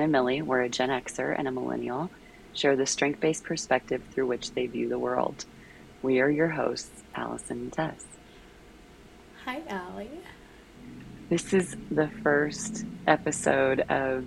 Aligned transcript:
Genn 0.00 0.04
and 0.04 0.12
Millie, 0.12 0.40
where 0.40 0.62
a 0.62 0.68
Gen 0.70 0.88
Xer 0.88 1.38
and 1.38 1.46
a 1.46 1.50
millennial 1.50 2.10
share 2.54 2.74
the 2.74 2.86
strength 2.86 3.20
based 3.20 3.44
perspective 3.44 4.02
through 4.10 4.26
which 4.26 4.52
they 4.52 4.66
view 4.66 4.88
the 4.88 4.98
world. 4.98 5.44
We 6.00 6.20
are 6.20 6.30
your 6.30 6.48
hosts, 6.48 7.02
Allison 7.14 7.58
and 7.58 7.72
Tess. 7.72 8.06
Hi, 9.44 9.60
Allie. 9.68 10.08
This 11.28 11.52
is 11.52 11.76
the 11.90 12.08
first 12.22 12.86
episode 13.06 13.80
of 13.90 14.24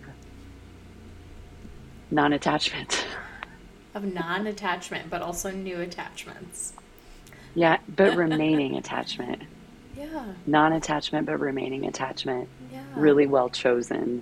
non 2.12 2.34
attachment. 2.34 3.08
Of 3.95 4.03
non 4.03 4.45
attachment, 4.45 5.09
but 5.09 5.23
also 5.23 5.50
new 5.50 5.80
attachments. 5.81 6.73
Yeah, 7.55 7.80
but 7.88 8.16
remaining 8.16 8.78
attachment. 8.78 9.42
Yeah. 9.98 10.34
Non 10.45 10.73
attachment, 10.73 11.26
but 11.26 11.40
remaining 11.40 11.88
attachment. 11.88 12.48
Yeah. 12.72 12.84
Really 12.95 13.26
well 13.26 13.50
chosen. 13.50 14.22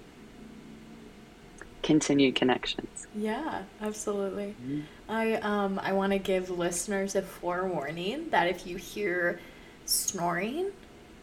Continued 1.84 2.36
connections. 2.36 3.08
Yeah, 3.14 3.64
absolutely. 3.82 4.56
Mm-hmm. 4.62 4.82
I 5.10 5.34
um 5.36 5.80
I 5.84 5.94
want 5.94 6.14
to 6.14 6.20
give 6.20 6.50
listeners 6.50 7.16
a 7.16 7.22
forewarning 7.24 8.30
that 8.30 8.48
if 8.48 8.68
you 8.68 8.78
hear 8.78 9.40
snoring 9.86 10.72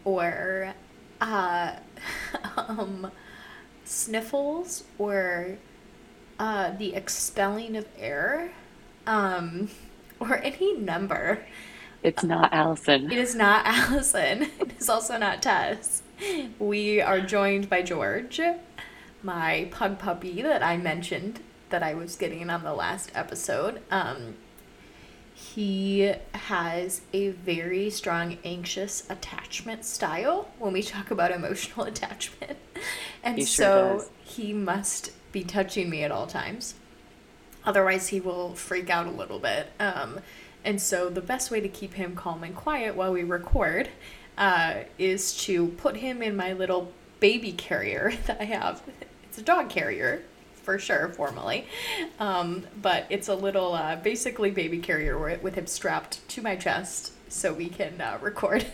or 0.04 0.74
uh 1.20 1.76
um 2.56 3.10
sniffles 3.84 4.84
or 4.98 5.58
uh 6.38 6.70
the 6.76 6.94
expelling 6.94 7.76
of 7.76 7.86
air 7.96 8.52
um 9.06 9.68
or 10.20 10.38
any 10.38 10.76
number 10.76 11.46
It's 12.02 12.22
not 12.22 12.52
Allison. 12.52 13.10
It 13.10 13.18
is 13.18 13.34
not 13.34 13.62
Allison. 13.66 14.42
It 14.60 14.72
is 14.78 14.88
also 14.88 15.18
not 15.18 15.42
Tess. 15.42 16.02
We 16.58 17.00
are 17.00 17.20
joined 17.20 17.68
by 17.68 17.82
George, 17.82 18.40
my 19.22 19.68
pug 19.70 19.98
puppy 19.98 20.42
that 20.42 20.62
I 20.62 20.76
mentioned 20.76 21.40
that 21.70 21.82
I 21.82 21.94
was 21.94 22.16
getting 22.16 22.48
on 22.50 22.62
the 22.64 22.74
last 22.74 23.10
episode. 23.14 23.80
Um, 23.90 24.36
he 25.34 26.12
has 26.34 27.02
a 27.12 27.28
very 27.30 27.90
strong 27.90 28.38
anxious 28.44 29.08
attachment 29.08 29.84
style 29.84 30.48
when 30.58 30.72
we 30.72 30.82
talk 30.82 31.10
about 31.10 31.30
emotional 31.30 31.86
attachment. 31.92 32.58
And 33.22 33.38
He 33.38 33.44
sure 33.44 33.64
so 33.64 33.92
does. 33.98 34.10
he 34.24 34.52
must 34.52 35.12
be 35.32 35.44
touching 35.44 35.90
me 35.90 36.02
at 36.02 36.10
all 36.10 36.26
times. 36.26 36.74
Otherwise, 37.64 38.08
he 38.08 38.20
will 38.20 38.54
freak 38.54 38.88
out 38.88 39.06
a 39.06 39.10
little 39.10 39.38
bit. 39.38 39.70
Um, 39.78 40.20
and 40.64 40.80
so, 40.80 41.08
the 41.08 41.20
best 41.20 41.50
way 41.50 41.60
to 41.60 41.68
keep 41.68 41.94
him 41.94 42.14
calm 42.16 42.42
and 42.42 42.54
quiet 42.56 42.96
while 42.96 43.12
we 43.12 43.22
record 43.22 43.90
uh, 44.36 44.74
is 44.98 45.36
to 45.44 45.68
put 45.68 45.96
him 45.98 46.22
in 46.22 46.34
my 46.36 46.52
little 46.52 46.92
baby 47.20 47.52
carrier 47.52 48.12
that 48.26 48.40
I 48.40 48.44
have. 48.44 48.82
A 49.38 49.42
dog 49.42 49.70
carrier, 49.70 50.22
for 50.62 50.78
sure, 50.78 51.08
formally. 51.10 51.66
Um, 52.18 52.66
but 52.82 53.06
it's 53.08 53.28
a 53.28 53.34
little, 53.34 53.74
uh, 53.74 53.96
basically, 53.96 54.50
baby 54.50 54.78
carrier 54.78 55.18
with, 55.18 55.42
with 55.42 55.54
him 55.54 55.66
strapped 55.66 56.26
to 56.30 56.42
my 56.42 56.56
chest 56.56 57.12
so 57.28 57.52
we 57.52 57.68
can 57.68 58.00
uh, 58.00 58.18
record. 58.20 58.66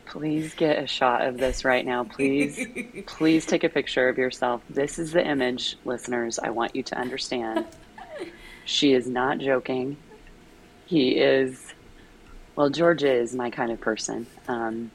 Please 0.06 0.54
get 0.54 0.78
a 0.78 0.86
shot 0.86 1.22
of 1.26 1.38
this 1.38 1.64
right 1.64 1.84
now. 1.84 2.04
Please, 2.04 2.66
please 3.06 3.46
take 3.46 3.64
a 3.64 3.68
picture 3.68 4.08
of 4.08 4.18
yourself. 4.18 4.62
This 4.70 4.98
is 4.98 5.12
the 5.12 5.26
image, 5.26 5.76
listeners. 5.84 6.38
I 6.38 6.50
want 6.50 6.76
you 6.76 6.82
to 6.84 6.98
understand. 6.98 7.66
She 8.64 8.92
is 8.92 9.06
not 9.06 9.38
joking. 9.38 9.96
He 10.86 11.12
is, 11.12 11.72
well, 12.54 12.70
George 12.70 13.04
is 13.04 13.34
my 13.34 13.50
kind 13.50 13.72
of 13.72 13.80
person. 13.80 14.26
Um, 14.48 14.90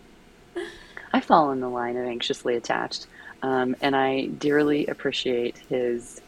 I 1.14 1.20
fall 1.20 1.52
in 1.52 1.60
the 1.60 1.70
line 1.70 1.98
of 1.98 2.06
anxiously 2.06 2.56
attached, 2.56 3.08
um, 3.42 3.76
and 3.82 3.96
I 3.96 4.26
dearly 4.28 4.88
appreciate 4.88 5.58
his 5.70 6.22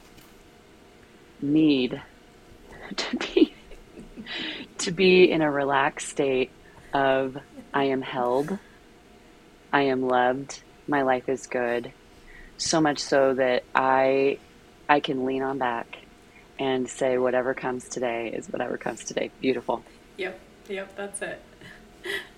need 1.41 2.01
to 2.95 3.17
be 3.17 3.53
to 4.79 4.91
be 4.91 5.29
in 5.31 5.41
a 5.41 5.51
relaxed 5.51 6.09
state 6.09 6.51
of 6.93 7.37
I 7.73 7.85
am 7.85 8.01
held, 8.01 8.57
I 9.71 9.83
am 9.83 10.07
loved, 10.07 10.61
my 10.87 11.01
life 11.01 11.29
is 11.29 11.47
good, 11.47 11.91
so 12.57 12.81
much 12.81 12.99
so 12.99 13.33
that 13.33 13.63
I 13.73 14.39
I 14.89 14.99
can 14.99 15.25
lean 15.25 15.43
on 15.43 15.57
back 15.57 15.97
and 16.59 16.87
say 16.87 17.17
whatever 17.17 17.53
comes 17.53 17.89
today 17.89 18.31
is 18.33 18.47
whatever 18.47 18.77
comes 18.77 19.03
today. 19.03 19.31
Beautiful. 19.41 19.83
Yep, 20.17 20.39
yep, 20.69 20.95
that's 20.95 21.21
it. 21.21 21.41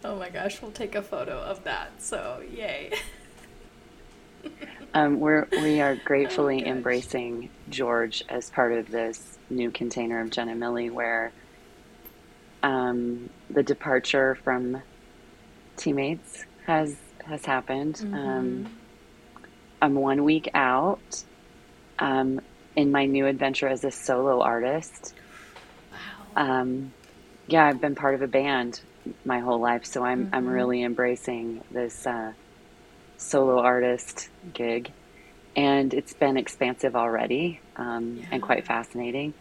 Oh 0.03 0.15
my 0.15 0.29
gosh, 0.29 0.61
we'll 0.61 0.69
take 0.69 0.93
a 0.93 1.01
photo 1.01 1.39
of 1.39 1.63
that. 1.63 1.99
So, 1.99 2.43
yay. 2.55 2.91
Um, 4.93 5.19
we're 5.19 5.47
we 5.61 5.81
are 5.81 5.95
gratefully 5.95 6.65
gosh. 6.65 6.67
embracing 6.67 7.51
George 7.69 8.23
as 8.29 8.49
part 8.49 8.73
of 8.73 8.87
this 8.89 9.37
new 9.49 9.71
container 9.71 10.21
of 10.21 10.31
Genn 10.31 10.49
and 10.49 10.59
Millie, 10.59 10.89
where 10.89 11.33
um, 12.63 13.29
the 13.49 13.63
departure 13.63 14.35
from 14.43 14.81
teammates 15.77 16.45
has 16.65 16.97
has 17.25 17.45
happened. 17.45 18.03
Um, 18.13 18.67
I'm 19.81 19.95
one 19.95 20.23
week 20.23 20.49
out 20.53 21.23
um, 21.99 22.39
in 22.75 22.91
my 22.91 23.05
new 23.05 23.27
adventure 23.27 23.67
as 23.67 23.83
a 23.83 23.91
solo 23.91 24.41
artist. 24.41 25.13
Wow. 25.91 25.97
Um, 26.61 26.93
yeah, 27.47 27.65
I've 27.65 27.81
been 27.81 27.95
part 27.95 28.15
of 28.15 28.21
a 28.21 28.27
band 28.27 28.81
my 29.25 29.39
whole 29.39 29.61
life, 29.61 29.85
so 29.85 30.03
I'm 30.03 30.27
I'm 30.33 30.45
Mhm. 30.45 30.53
really 30.53 30.83
embracing 30.83 31.63
this 31.71 32.05
uh, 32.07 32.33
solo 33.17 33.59
artist 33.59 34.29
gig, 34.53 34.93
and 35.55 35.93
it's 35.93 36.13
been 36.13 36.37
expansive 36.37 36.95
already 36.95 37.61
um, 37.75 38.17
Yeah. 38.17 38.25
and 38.31 38.41
quite 38.41 38.65
fascinating. 38.65 39.33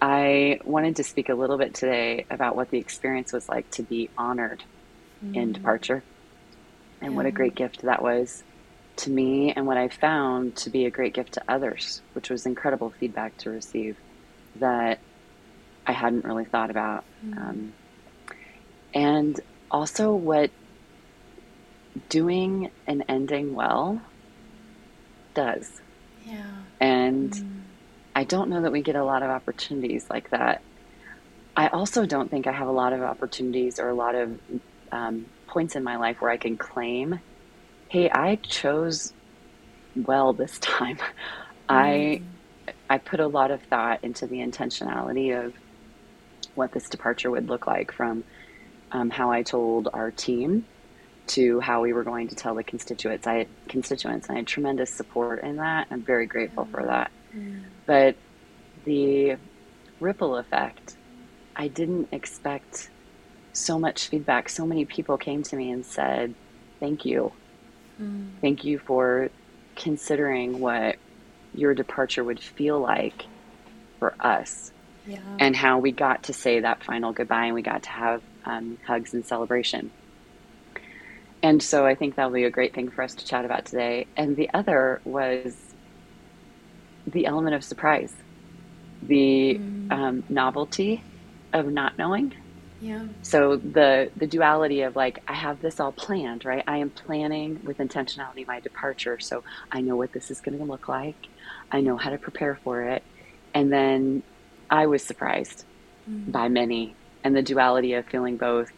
I 0.00 0.58
wanted 0.64 0.96
to 0.96 1.04
speak 1.04 1.28
a 1.28 1.34
little 1.34 1.58
bit 1.58 1.74
today 1.74 2.26
about 2.30 2.56
what 2.56 2.70
the 2.70 2.78
experience 2.78 3.32
was 3.32 3.48
like 3.48 3.70
to 3.72 3.82
be 3.82 4.10
honored 4.16 4.64
in 5.22 5.50
Mm. 5.50 5.52
departure, 5.54 6.02
and 7.02 7.14
what 7.16 7.26
a 7.26 7.30
great 7.32 7.54
gift 7.54 7.82
that 7.82 8.02
was 8.02 8.42
to 8.96 9.10
me, 9.10 9.52
and 9.52 9.66
what 9.66 9.76
I 9.76 9.88
found 9.88 10.56
to 10.56 10.70
be 10.70 10.84
a 10.86 10.90
great 10.90 11.14
gift 11.14 11.34
to 11.34 11.42
others, 11.48 12.02
which 12.14 12.30
was 12.30 12.46
incredible 12.46 12.90
feedback 12.98 13.36
to 13.38 13.50
receive 13.50 13.98
that 14.56 14.98
I 15.86 15.92
hadn't 15.92 16.24
really 16.24 16.44
thought 16.44 16.70
about. 16.70 17.04
Mm. 17.24 17.38
Um, 17.38 17.74
and 18.94 19.40
also, 19.70 20.14
what 20.14 20.50
doing 22.08 22.70
and 22.86 23.04
ending 23.08 23.54
well 23.54 24.00
does. 25.34 25.80
Yeah. 26.24 26.64
And 26.80 27.32
Mm. 27.32 27.62
I 28.14 28.24
don't 28.24 28.50
know 28.50 28.62
that 28.62 28.72
we 28.72 28.82
get 28.82 28.96
a 28.96 29.04
lot 29.04 29.22
of 29.22 29.30
opportunities 29.30 30.06
like 30.10 30.30
that. 30.30 30.64
I 31.56 31.68
also 31.68 32.06
don't 32.06 32.30
think 32.30 32.46
I 32.46 32.52
have 32.52 32.68
a 32.68 32.72
lot 32.72 32.92
of 32.92 33.02
opportunities 33.02 33.78
or 33.78 33.88
a 33.88 33.94
lot 33.94 34.14
of 34.14 34.40
um, 34.92 35.26
points 35.46 35.76
in 35.76 35.84
my 35.84 35.96
life 35.96 36.20
where 36.20 36.30
I 36.30 36.36
can 36.36 36.56
claim, 36.56 37.20
hey, 37.88 38.10
I 38.10 38.36
chose 38.36 39.12
well 39.94 40.32
this 40.32 40.58
time. 40.58 40.98
I 41.68 42.22
I 42.88 42.98
put 42.98 43.20
a 43.20 43.26
lot 43.28 43.50
of 43.50 43.62
thought 43.62 44.02
into 44.04 44.26
the 44.26 44.38
intentionality 44.38 45.44
of 45.44 45.54
what 46.54 46.72
this 46.72 46.88
departure 46.88 47.30
would 47.30 47.48
look 47.48 47.66
like 47.66 47.92
from 47.92 48.24
um, 48.92 49.10
how 49.10 49.30
I 49.30 49.42
told 49.42 49.88
our 49.92 50.10
team 50.10 50.66
to 51.30 51.60
how 51.60 51.82
we 51.82 51.92
were 51.92 52.04
going 52.04 52.28
to 52.28 52.34
tell 52.34 52.54
the 52.54 52.64
constituents. 52.64 53.26
I 53.26 53.34
had 53.34 53.48
constituents, 53.68 54.28
and 54.28 54.36
I 54.36 54.40
had 54.40 54.46
tremendous 54.46 54.92
support 54.92 55.42
in 55.42 55.56
that. 55.56 55.88
I'm 55.90 56.02
very 56.02 56.26
grateful 56.26 56.64
for 56.66 56.84
that. 56.86 57.10
Mm. 57.34 57.62
But 57.86 58.16
the 58.84 59.36
ripple 60.00 60.36
effect, 60.36 60.96
I 61.56 61.68
didn't 61.68 62.08
expect 62.12 62.90
so 63.52 63.78
much 63.78 64.08
feedback. 64.08 64.48
So 64.48 64.66
many 64.66 64.84
people 64.84 65.18
came 65.18 65.42
to 65.44 65.56
me 65.56 65.70
and 65.70 65.84
said, 65.84 66.34
Thank 66.80 67.04
you. 67.04 67.32
Mm. 68.00 68.40
Thank 68.40 68.64
you 68.64 68.78
for 68.78 69.30
considering 69.76 70.60
what 70.60 70.96
your 71.52 71.74
departure 71.74 72.24
would 72.24 72.40
feel 72.40 72.80
like 72.80 73.28
for 73.98 74.14
us 74.20 74.72
Yeah. 75.04 75.18
and 75.38 75.54
how 75.54 75.78
we 75.78 75.92
got 75.92 76.24
to 76.24 76.32
say 76.32 76.60
that 76.60 76.82
final 76.84 77.12
goodbye 77.12 77.46
and 77.46 77.54
we 77.54 77.62
got 77.62 77.82
to 77.84 77.90
have 77.90 78.22
um, 78.44 78.78
hugs 78.86 79.12
and 79.14 79.26
celebration. 79.26 79.92
And 81.42 81.62
so 81.62 81.86
I 81.86 81.94
think 81.94 82.16
that'll 82.16 82.32
be 82.32 82.44
a 82.44 82.50
great 82.50 82.74
thing 82.74 82.90
for 82.90 83.02
us 83.02 83.14
to 83.16 83.24
chat 83.26 83.44
about 83.44 83.66
today. 83.66 84.08
And 84.16 84.36
the 84.36 84.50
other 84.54 85.00
was 85.04 85.56
the 87.06 87.26
element 87.26 87.54
of 87.54 87.64
surprise, 87.64 88.12
the 89.02 89.60
Mm. 89.60 89.90
um, 89.90 90.24
novelty 90.28 91.04
of 91.52 91.66
not 91.66 91.94
knowing. 91.98 92.32
yeah. 92.80 93.06
So 93.22 93.58
the 93.58 94.10
the 94.16 94.26
duality 94.28 94.82
of 94.82 94.96
like 94.96 95.20
I 95.28 95.34
have 95.34 95.60
this 95.60 95.80
all 95.80 95.92
planned, 95.92 96.44
right? 96.44 96.64
I 96.66 96.78
am 96.78 96.92
planning 96.92 97.58
with 97.62 97.78
intentionality 97.78 98.46
my 98.46 98.60
departure, 98.60 99.18
so 99.20 99.42
I 99.72 99.82
know 99.82 99.96
what 99.96 100.12
this 100.14 100.30
is 100.30 100.40
going 100.40 100.58
to 100.58 100.64
look 100.64 100.88
like. 100.88 101.18
I 101.72 101.82
know 101.82 101.98
how 101.98 102.10
to 102.10 102.18
prepare 102.18 102.60
for 102.64 102.84
it, 102.84 103.02
and 103.54 103.72
then 103.72 104.24
I 104.70 104.86
was 104.86 105.06
surprised 105.06 105.64
Mm. 106.06 106.32
by 106.32 106.48
many, 106.48 106.98
and 107.24 107.36
the 107.36 107.42
duality 107.42 107.94
of 107.94 108.06
feeling 108.08 108.38
both 108.38 108.70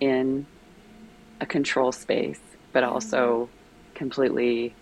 in 0.00 0.48
a 1.40 1.46
control 1.46 1.92
space, 1.92 2.40
but 2.72 2.84
also 2.84 3.48
completely 3.94 4.74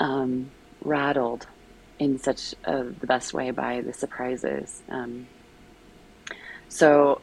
um, 0.00 0.50
rattled 0.82 1.46
in 1.98 2.18
such 2.18 2.54
a, 2.64 2.84
the 2.84 3.06
best 3.06 3.34
way 3.34 3.50
by 3.50 3.80
the 3.80 3.92
surprises. 3.92 4.82
Um, 4.88 5.26
so 6.68 7.20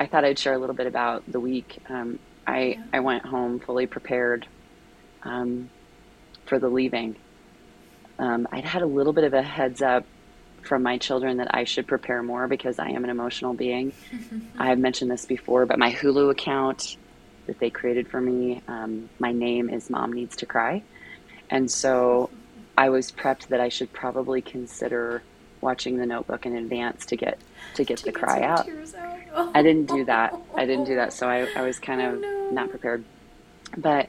I 0.00 0.06
thought 0.06 0.24
I'd 0.24 0.38
share 0.38 0.54
a 0.54 0.58
little 0.58 0.76
bit 0.76 0.86
about 0.86 1.30
the 1.30 1.40
week. 1.40 1.78
Um, 1.88 2.18
I 2.46 2.60
Yeah. 2.60 2.84
I 2.94 3.00
went 3.00 3.26
home 3.26 3.60
fully 3.60 3.86
prepared 3.86 4.46
um, 5.22 5.68
for 6.46 6.58
the 6.58 6.68
leaving. 6.68 7.16
Um, 8.18 8.48
I'd 8.50 8.64
had 8.64 8.82
a 8.82 8.86
little 8.86 9.12
bit 9.12 9.24
of 9.24 9.34
a 9.34 9.42
heads 9.42 9.82
up 9.82 10.04
from 10.68 10.82
my 10.82 10.98
children 10.98 11.38
that 11.38 11.52
I 11.54 11.64
should 11.64 11.86
prepare 11.86 12.22
more 12.22 12.46
because 12.46 12.78
I 12.78 12.90
am 12.90 13.02
an 13.02 13.10
emotional 13.10 13.54
being. 13.54 13.92
I 14.58 14.68
have 14.68 14.78
mentioned 14.78 15.10
this 15.10 15.24
before, 15.24 15.64
but 15.66 15.78
my 15.78 15.90
Hulu 15.90 16.30
account 16.30 16.96
that 17.46 17.58
they 17.58 17.70
created 17.70 18.06
for 18.08 18.20
me, 18.20 18.60
um, 18.68 19.08
my 19.18 19.32
name 19.32 19.70
is 19.70 19.88
Mom 19.88 20.12
Needs 20.12 20.36
to 20.36 20.46
Cry. 20.46 20.82
And 21.50 21.70
so 21.70 22.28
I 22.76 22.90
was 22.90 23.10
prepped 23.10 23.48
that 23.48 23.60
I 23.60 23.70
should 23.70 23.90
probably 23.94 24.42
consider 24.42 25.22
watching 25.62 25.96
the 25.96 26.04
notebook 26.06 26.44
in 26.46 26.54
advance 26.54 27.06
to 27.06 27.16
get 27.16 27.38
to 27.74 27.84
get 27.84 27.98
To 27.98 28.04
the 28.04 28.12
get 28.12 28.20
cry 28.22 28.42
out. 28.42 28.68
out. 29.34 29.50
I 29.56 29.62
didn't 29.62 29.86
do 29.86 30.04
that. 30.04 30.34
I 30.54 30.66
didn't 30.66 30.84
do 30.84 30.96
that. 30.96 31.12
So 31.14 31.28
I, 31.28 31.48
I 31.56 31.62
was 31.62 31.78
kind 31.78 32.00
Oh, 32.02 32.14
of 32.14 32.20
no. 32.20 32.50
not 32.52 32.70
prepared. 32.70 33.02
But 33.76 34.08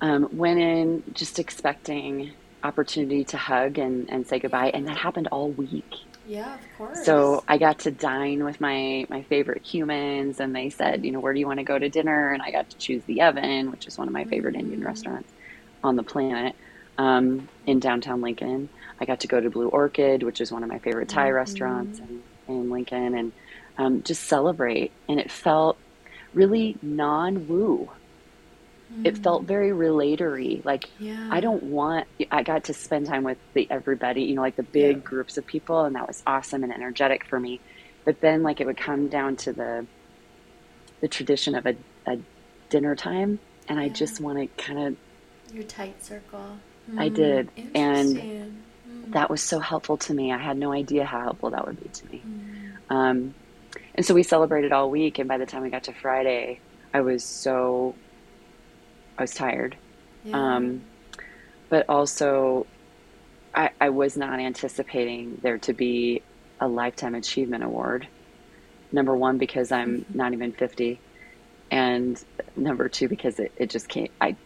um, 0.00 0.28
went 0.32 0.60
in 0.60 1.02
just 1.14 1.38
expecting 1.40 2.30
opportunity 2.62 3.24
to 3.26 3.36
hug 3.36 3.78
and, 3.78 4.08
and 4.10 4.26
say 4.26 4.38
goodbye. 4.40 4.70
And 4.74 4.86
that 4.88 4.98
happened 4.98 5.28
all 5.32 5.52
week. 5.52 5.92
Yeah, 6.24 6.54
of 6.54 6.60
course. 6.76 7.04
So 7.04 7.44
I 7.46 7.58
got 7.58 7.80
to 7.80 7.90
dine 7.90 8.44
with 8.44 8.60
my, 8.60 9.06
my 9.08 9.22
favorite 9.24 9.64
humans. 9.64 10.40
And 10.40 10.54
they 10.54 10.70
said, 10.70 11.04
you 11.04 11.12
know, 11.12 11.20
where 11.20 11.34
do 11.34 11.40
you 11.40 11.46
want 11.46 11.58
to 11.60 11.64
go 11.64 11.78
to 11.78 11.88
dinner? 11.88 12.32
And 12.32 12.42
I 12.42 12.50
got 12.50 12.68
to 12.70 12.76
choose 12.78 13.04
the 13.06 13.22
Oven, 13.22 13.70
which 13.70 13.86
is 13.86 13.98
one 13.98 14.08
of 14.08 14.14
my 14.14 14.24
favorite 14.24 14.56
Indian 14.56 14.80
Mhm. 14.80 14.84
restaurants 14.84 15.32
on 15.82 15.96
the 15.96 16.02
planet 16.04 16.54
um, 16.98 17.48
in 17.66 17.78
downtown 17.80 18.20
Lincoln. 18.22 18.70
I 19.00 19.04
got 19.04 19.20
to 19.20 19.28
go 19.28 19.40
to 19.40 19.50
Blue 19.50 19.68
Orchid, 19.68 20.22
which 20.22 20.40
is 20.40 20.50
one 20.52 20.62
of 20.62 20.68
my 20.70 20.78
favorite 20.80 21.08
Thai 21.08 21.28
Mhm. 21.28 21.34
restaurants 21.34 22.00
in, 22.00 22.24
in 22.48 22.70
Lincoln, 22.70 23.14
and 23.14 23.32
um, 23.78 24.02
just 24.04 24.26
celebrate. 24.28 24.94
And 25.08 25.20
it 25.20 25.30
felt 25.30 25.78
really 26.32 26.78
non 26.82 27.46
woo. 27.46 27.88
It 29.04 29.18
felt 29.22 29.48
very 29.48 29.72
relatory. 29.72 30.62
Like, 30.64 30.86
yeah. 30.98 31.30
I 31.30 31.40
don't 31.40 31.62
want, 31.62 32.06
I 32.30 32.42
got 32.42 32.64
to 32.64 32.74
spend 32.74 33.06
time 33.06 33.24
with 33.24 33.38
the 33.54 33.70
everybody, 33.70 34.22
you 34.24 34.34
know, 34.36 34.42
like 34.42 34.56
the 34.56 34.62
big 34.62 34.98
Yeah. 34.98 35.02
groups 35.04 35.36
of 35.36 35.46
people, 35.46 35.84
and 35.84 35.96
that 35.96 36.06
was 36.08 36.22
awesome 36.26 36.62
and 36.64 36.72
energetic 36.72 37.22
for 37.28 37.38
me. 37.40 37.62
But 38.04 38.16
then, 38.22 38.42
like, 38.42 38.60
it 38.60 38.66
would 38.66 38.78
come 38.78 39.08
down 39.08 39.36
to 39.38 39.52
the, 39.52 39.88
the 41.02 41.08
tradition 41.08 41.54
of 41.54 41.66
a, 41.66 41.74
a 42.10 42.16
dinner 42.70 42.94
time, 42.94 43.40
and 43.68 43.78
I 43.80 43.88
just 43.88 44.20
want 44.20 44.38
to 44.38 44.62
kind 44.64 44.88
of 44.88 44.96
Your 45.52 45.64
tight 45.64 46.02
circle. 46.02 46.58
I 46.96 47.08
Mm, 47.08 47.10
did, 47.10 47.50
and 47.74 48.16
interesting. 48.16 48.64
Mm, 48.88 49.12
that 49.12 49.30
was 49.30 49.42
so 49.42 49.60
helpful 49.60 49.98
to 49.98 50.14
me. 50.14 50.32
I 50.32 50.38
had 50.38 50.58
no 50.58 50.72
idea 50.72 51.04
how 51.04 51.20
helpful 51.22 51.50
that 51.52 51.66
would 51.66 51.76
be 51.76 51.90
to 51.90 52.06
me. 52.10 52.26
mm. 52.26 52.78
Um, 52.90 53.36
and 53.96 54.06
so 54.06 54.14
we 54.14 54.22
celebrated 54.22 54.72
all 54.72 54.90
week, 54.90 55.18
and 55.18 55.28
by 55.28 55.38
the 55.38 55.46
time 55.46 55.62
we 55.62 55.70
got 55.70 55.84
to 55.84 55.94
Friday, 55.94 56.62
I 56.94 57.02
was 57.02 57.26
so, 57.26 57.98
I 59.18 59.22
was 59.22 59.34
tired. 59.34 59.76
Yeah. 60.24 60.56
Um, 60.56 60.82
but 61.68 61.88
also, 61.88 62.66
I, 63.54 63.70
I 63.80 63.88
was 63.90 64.16
not 64.16 64.38
anticipating 64.38 65.38
there 65.42 65.58
to 65.58 65.72
be 65.72 66.22
a 66.60 66.68
Lifetime 66.68 67.14
Achievement 67.14 67.64
Award. 67.64 68.06
Number 68.92 69.16
one, 69.16 69.38
because 69.38 69.72
I'm 69.72 70.04
not 70.12 70.32
even 70.32 70.52
50. 70.52 71.00
And 71.70 72.22
number 72.54 72.88
two, 72.88 73.08
because 73.08 73.38
it, 73.38 73.52
it 73.56 73.70
just 73.70 73.88
came, 73.88 74.08
I, 74.20 74.36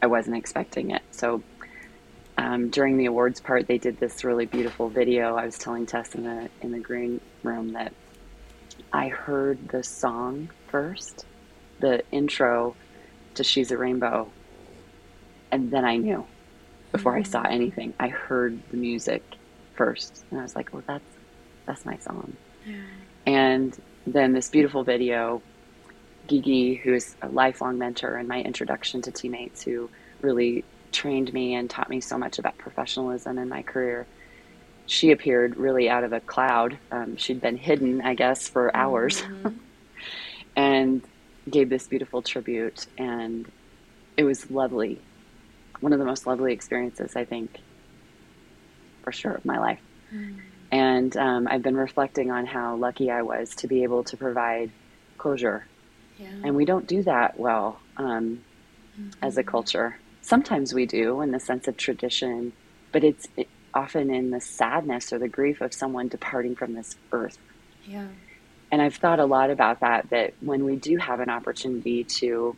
I 0.00 0.06
wasn't 0.06 0.36
expecting 0.36 0.92
it. 0.92 1.02
So 1.10 1.42
um, 2.38 2.70
during 2.70 2.96
the 2.96 3.06
awards 3.06 3.40
part, 3.40 3.66
they 3.66 3.78
did 3.78 3.98
this 3.98 4.24
really 4.24 4.46
beautiful 4.46 4.88
video. 4.88 5.36
I 5.36 5.44
was 5.44 5.58
telling 5.58 5.86
Tess 5.86 6.14
in 6.14 6.24
the, 6.24 6.48
in 6.62 6.72
the 6.72 6.78
green 6.78 7.20
room 7.42 7.72
that 7.72 7.92
I 8.92 9.08
heard 9.08 9.68
the 9.68 9.82
song 9.82 10.50
first, 10.68 11.26
the 11.80 12.02
intro 12.10 12.74
to 13.38 13.44
She's 13.44 13.72
a 13.72 13.78
Rainbow, 13.78 14.34
and 15.50 15.70
then 15.70 15.84
I 15.84 15.96
knew 15.96 16.28
before 16.92 17.16
I 17.16 17.22
saw 17.22 17.42
anything. 17.42 17.94
I 18.00 18.08
heard 18.08 18.64
the 18.70 18.78
music 18.78 19.24
first, 19.76 20.24
and 20.30 20.40
I 20.40 20.44
was 20.44 20.56
like, 20.56 20.72
"Well, 20.72 20.84
that's 20.88 21.06
that's 21.66 21.86
my 21.86 21.98
song." 21.98 22.38
yeah. 22.64 23.06
And 23.26 23.74
then 24.06 24.32
this 24.34 24.50
beautiful 24.50 24.84
video, 24.84 25.44
Gigi, 26.28 26.76
who 26.84 26.94
is 26.94 27.16
a 27.22 27.28
lifelong 27.28 27.78
mentor 27.78 28.16
and 28.16 28.28
my 28.28 28.40
introduction 28.42 29.02
to 29.02 29.12
teammates, 29.12 29.62
who 29.62 29.90
really 30.22 30.66
trained 30.92 31.32
me 31.32 31.54
and 31.54 31.70
taught 31.70 31.90
me 31.90 32.00
so 32.00 32.18
much 32.18 32.38
about 32.38 32.58
professionalism 32.58 33.38
in 33.38 33.48
my 33.48 33.62
career. 33.62 34.08
She 34.86 35.10
appeared 35.12 35.56
really 35.56 35.88
out 35.90 36.04
of 36.04 36.12
a 36.12 36.20
cloud. 36.20 36.80
Um, 36.90 37.16
she'd 37.16 37.40
been 37.40 37.56
hidden, 37.56 38.00
I 38.02 38.14
guess, 38.14 38.48
for 38.48 38.74
hours 38.76 39.22
Mhm. 39.46 39.60
and 40.56 41.04
gave 41.48 41.68
this 41.68 41.86
beautiful 41.86 42.22
tribute. 42.22 42.86
And 42.96 43.50
it 44.16 44.24
was 44.24 44.50
lovely. 44.50 45.00
One 45.80 45.92
of 45.92 45.98
the 45.98 46.04
most 46.04 46.26
lovely 46.26 46.52
experiences, 46.52 47.14
I 47.16 47.24
think, 47.24 47.58
for 49.04 49.12
sure, 49.12 49.32
of 49.32 49.44
my 49.44 49.58
life. 49.58 49.80
Mm. 50.14 50.40
And 50.70 51.16
um, 51.16 51.48
I've 51.48 51.62
been 51.62 51.76
reflecting 51.76 52.30
on 52.30 52.44
how 52.46 52.76
lucky 52.76 53.10
I 53.10 53.22
was 53.22 53.54
to 53.56 53.68
be 53.68 53.84
able 53.84 54.04
to 54.04 54.16
provide 54.16 54.70
closure. 55.16 55.66
Yeah. 56.18 56.28
And 56.44 56.56
we 56.56 56.64
don't 56.64 56.86
do 56.86 57.02
that 57.04 57.38
well 57.38 57.80
um, 57.96 58.40
as 59.22 59.38
a 59.38 59.42
Mhm. 59.42 59.46
culture. 59.46 59.98
Sometimes 60.20 60.74
we 60.74 60.84
do 60.84 61.22
in 61.22 61.30
the 61.30 61.40
sense 61.40 61.68
of 61.68 61.76
tradition, 61.76 62.52
but 62.92 63.04
it's 63.04 63.26
it, 63.36 63.48
often 63.72 64.12
in 64.12 64.30
the 64.30 64.40
sadness 64.40 65.12
or 65.12 65.18
the 65.18 65.28
grief 65.28 65.60
of 65.60 65.72
someone 65.72 66.08
departing 66.08 66.54
from 66.56 66.74
this 66.74 66.96
earth. 67.12 67.38
Yeah. 67.86 68.08
And 68.70 68.82
I've 68.82 68.96
thought 68.96 69.18
a 69.18 69.24
lot 69.24 69.50
about 69.50 69.80
that, 69.80 70.10
that 70.10 70.34
when 70.40 70.64
we 70.64 70.76
do 70.76 70.96
have 70.98 71.20
an 71.20 71.30
opportunity 71.30 72.04
to 72.04 72.54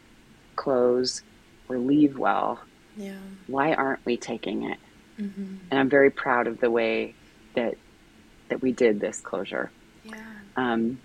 close 0.57 1.23
or 1.69 1.79
leave 1.79 2.19
well, 2.19 2.61
Yeah. 2.97 3.14
why 3.47 3.75
aren't 3.75 4.05
we 4.05 4.17
taking 4.17 4.64
it? 4.64 4.79
Mm-hmm. 5.19 5.55
And 5.71 5.81
I'm 5.81 5.88
very 5.88 6.11
proud 6.11 6.47
of 6.47 6.61
the 6.61 6.71
way 6.71 7.14
that 7.55 7.75
that 8.49 8.61
we 8.62 8.73
did 8.73 8.99
this 8.99 9.21
closure. 9.21 9.71
Yeah. 10.02 10.17
Um, 10.57 11.00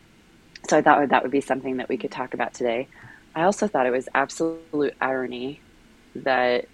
so 0.67 0.77
I 0.77 0.81
thought 0.81 1.09
that 1.09 1.21
would 1.21 1.31
be 1.31 1.41
something 1.41 1.77
that 1.77 1.88
we 1.89 1.97
could 1.97 2.09
talk 2.09 2.33
about 2.33 2.55
today. 2.55 2.88
I 3.35 3.43
also 3.43 3.67
thought 3.67 3.85
it 3.85 3.91
was 3.91 4.09
absolute 4.15 4.95
irony 5.00 5.62
that 6.15 6.65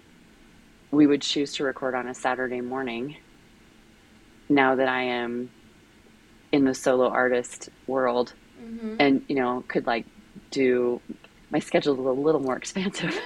we 0.90 1.06
would 1.06 1.20
choose 1.20 1.52
to 1.54 1.64
record 1.64 1.94
on 1.94 2.06
a 2.08 2.14
Saturday 2.14 2.62
morning 2.62 3.16
now 4.48 4.74
that 4.76 4.88
I 4.88 5.02
am 5.02 5.50
in 6.52 6.64
the 6.64 6.74
solo 6.74 7.08
artist 7.08 7.68
world 7.86 8.34
Mm-hmm. 8.62 8.94
and, 9.00 9.24
you 9.28 9.34
know, 9.34 9.64
could 9.66 9.88
like 9.88 10.06
do 10.52 11.00
my 11.50 11.58
schedule 11.58 11.94
is 11.94 11.98
a 11.98 12.02
little 12.20 12.40
more 12.40 12.56
expansive. 12.56 13.18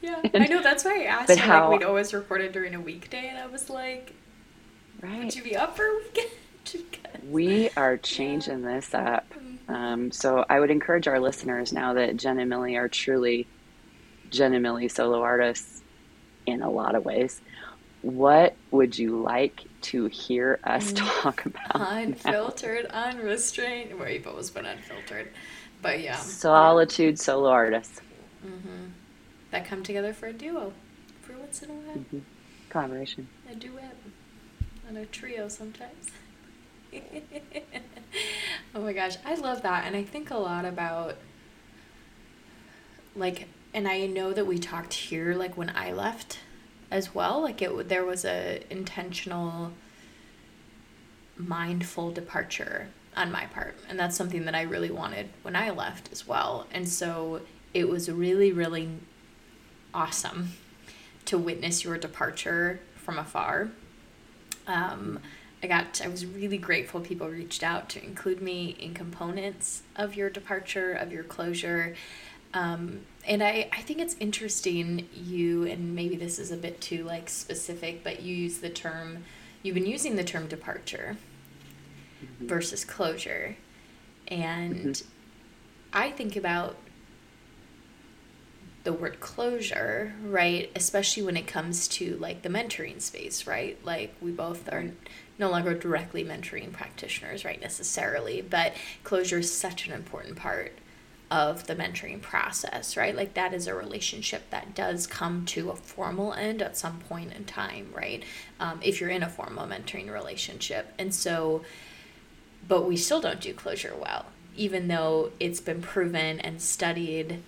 Yeah. 0.00 0.20
And- 0.32 0.44
I 0.44 0.46
know 0.46 0.62
that's 0.62 0.84
why 0.84 1.00
I 1.00 1.04
asked 1.06 1.30
you 1.30 1.36
how- 1.36 1.70
like 1.70 1.80
we'd 1.80 1.86
always 1.86 2.14
record 2.14 2.42
it 2.42 2.52
during 2.52 2.76
a 2.76 2.80
weekday 2.80 3.26
and 3.28 3.36
I 3.38 3.46
was 3.48 3.68
like, 3.68 4.12
Right. 5.02 5.18
would 5.24 5.34
you 5.34 5.42
be 5.42 5.56
up 5.56 5.76
for 5.76 5.84
a 5.84 5.96
weekend? 5.96 6.30
We 7.28 7.70
are 7.76 7.96
changing 7.96 8.62
this 8.62 8.94
up. 8.94 9.26
Um, 9.68 10.12
so 10.12 10.44
I 10.48 10.60
would 10.60 10.70
encourage 10.70 11.08
our 11.08 11.18
listeners 11.18 11.72
now 11.72 11.94
that 11.94 12.16
Genn 12.16 12.38
and 12.38 12.48
Millie 12.48 12.76
are 12.76 12.88
truly 12.88 13.46
Genn 14.30 14.52
and 14.54 14.62
Millie 14.62 14.88
solo 14.88 15.22
artists 15.22 15.82
in 16.46 16.62
a 16.62 16.70
lot 16.70 16.94
of 16.94 17.04
ways. 17.04 17.40
What 18.02 18.56
would 18.70 18.96
you 18.96 19.20
like 19.20 19.64
to 19.82 20.06
hear 20.06 20.60
us 20.64 20.92
Mm. 20.92 21.22
talk 21.22 21.46
about? 21.46 21.78
now? 21.78 21.90
unfiltered, 21.98 22.86
unrestrained. 22.86 23.98
Well, 23.98 24.08
you've 24.08 24.26
always 24.26 24.50
been 24.50 24.66
unfiltered, 24.66 25.28
but 25.82 26.00
yeah. 26.00 26.16
Solitude 26.16 27.18
solo 27.18 27.50
artists. 27.50 28.00
hmm 28.42 28.86
That 29.50 29.64
come 29.66 29.82
together 29.82 30.12
for 30.12 30.26
a 30.26 30.32
duo, 30.32 30.72
for 31.22 31.32
once 31.38 31.62
in 31.62 31.70
a 31.70 31.72
while, 31.74 31.96
Mhm. 32.12 32.22
Collaboration. 32.70 33.28
a 33.50 33.54
duet, 33.54 33.96
and 34.88 34.98
a 34.98 35.06
trio 35.06 35.48
sometimes. 35.48 36.10
oh 38.74 38.80
my 38.80 38.92
gosh, 38.92 39.16
I 39.24 39.34
love 39.34 39.62
that, 39.62 39.86
and 39.86 39.96
I 39.96 40.04
think 40.04 40.30
a 40.30 40.36
lot 40.36 40.64
about 40.64 41.16
like, 43.16 43.48
and 43.74 43.88
I 43.88 44.06
know 44.06 44.32
that 44.32 44.46
we 44.46 44.58
talked 44.58 44.92
here 44.94 45.34
like 45.34 45.56
when 45.56 45.70
I 45.74 45.92
left 45.92 46.38
as 46.90 47.14
well. 47.14 47.42
Like 47.42 47.60
it, 47.62 47.88
there 47.88 48.04
was 48.04 48.24
a 48.24 48.62
intentional 48.70 49.72
mindful 51.36 52.10
departure 52.10 52.88
on 53.16 53.32
my 53.32 53.46
part. 53.46 53.76
And 53.88 53.98
that's 53.98 54.16
something 54.16 54.44
that 54.44 54.54
I 54.54 54.62
really 54.62 54.90
wanted 54.90 55.28
when 55.42 55.56
I 55.56 55.70
left 55.70 56.10
as 56.12 56.26
well. 56.26 56.66
And 56.70 56.88
so 56.88 57.42
it 57.74 57.88
was 57.88 58.10
really, 58.10 58.52
really 58.52 58.88
awesome 59.92 60.52
to 61.24 61.36
witness 61.36 61.84
your 61.84 61.98
departure 61.98 62.80
from 62.96 63.18
afar. 63.18 63.70
Um, 64.66 65.20
I 65.62 65.66
got, 65.66 66.00
I 66.04 66.08
was 66.08 66.24
really 66.24 66.58
grateful 66.58 67.00
people 67.00 67.28
reached 67.28 67.62
out 67.62 67.88
to 67.90 68.04
include 68.04 68.40
me 68.40 68.76
in 68.78 68.94
components 68.94 69.82
of 69.96 70.14
your 70.14 70.30
departure, 70.30 70.92
of 70.92 71.12
your 71.12 71.24
closure. 71.24 71.96
Um, 72.54 73.00
and 73.28 73.42
I, 73.42 73.68
I 73.72 73.82
think 73.82 74.00
it's 74.00 74.16
interesting 74.18 75.06
you 75.12 75.66
and 75.66 75.94
maybe 75.94 76.16
this 76.16 76.38
is 76.38 76.50
a 76.50 76.56
bit 76.56 76.80
too 76.80 77.04
like 77.04 77.28
specific 77.28 78.02
but 78.02 78.22
you 78.22 78.34
use 78.34 78.58
the 78.58 78.70
term 78.70 79.24
you've 79.62 79.74
been 79.74 79.86
using 79.86 80.16
the 80.16 80.24
term 80.24 80.48
departure 80.48 81.18
mm-hmm. 82.24 82.46
versus 82.46 82.84
closure 82.84 83.56
and 84.26 84.74
mm-hmm. 84.74 85.08
i 85.92 86.10
think 86.10 86.34
about 86.34 86.76
the 88.84 88.92
word 88.92 89.20
closure 89.20 90.14
right 90.24 90.70
especially 90.74 91.22
when 91.22 91.36
it 91.36 91.46
comes 91.46 91.86
to 91.88 92.16
like 92.16 92.40
the 92.42 92.48
mentoring 92.48 93.00
space 93.00 93.46
right 93.46 93.78
like 93.84 94.14
we 94.22 94.30
both 94.30 94.72
are 94.72 94.90
no 95.38 95.50
longer 95.50 95.74
directly 95.74 96.24
mentoring 96.24 96.72
practitioners 96.72 97.44
right 97.44 97.60
necessarily 97.60 98.40
but 98.40 98.72
closure 99.04 99.38
is 99.38 99.54
such 99.54 99.86
an 99.86 99.92
important 99.92 100.36
part 100.36 100.72
of 101.30 101.66
the 101.66 101.74
mentoring 101.74 102.20
process, 102.20 102.96
right? 102.96 103.14
Like 103.14 103.34
that 103.34 103.52
is 103.52 103.66
a 103.66 103.74
relationship 103.74 104.48
that 104.50 104.74
does 104.74 105.06
come 105.06 105.44
to 105.46 105.70
a 105.70 105.76
formal 105.76 106.32
end 106.32 106.62
at 106.62 106.76
some 106.76 107.00
point 107.00 107.32
in 107.34 107.44
time, 107.44 107.88
right? 107.94 108.22
Um, 108.58 108.80
if 108.82 109.00
you're 109.00 109.10
in 109.10 109.22
a 109.22 109.28
formal 109.28 109.66
mentoring 109.66 110.10
relationship. 110.10 110.92
And 110.98 111.14
so, 111.14 111.62
but 112.66 112.86
we 112.86 112.96
still 112.96 113.20
don't 113.20 113.40
do 113.40 113.52
closure 113.52 113.94
well, 113.98 114.26
even 114.56 114.88
though 114.88 115.32
it's 115.38 115.60
been 115.60 115.82
proven 115.82 116.40
and 116.40 116.62
studied 116.62 117.42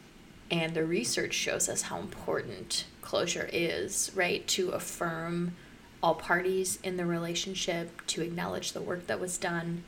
and 0.51 0.75
the 0.75 0.85
research 0.85 1.33
shows 1.33 1.69
us 1.69 1.83
how 1.83 1.99
important 1.99 2.85
closure 3.03 3.49
is, 3.53 4.11
right? 4.15 4.47
To 4.49 4.71
affirm 4.71 5.55
all 6.03 6.15
parties 6.15 6.79
in 6.83 6.97
the 6.97 7.07
relationship, 7.07 8.05
to 8.09 8.23
acknowledge 8.23 8.73
the 8.73 8.81
work 8.81 9.07
that 9.07 9.21
was 9.21 9.39
done. 9.39 9.85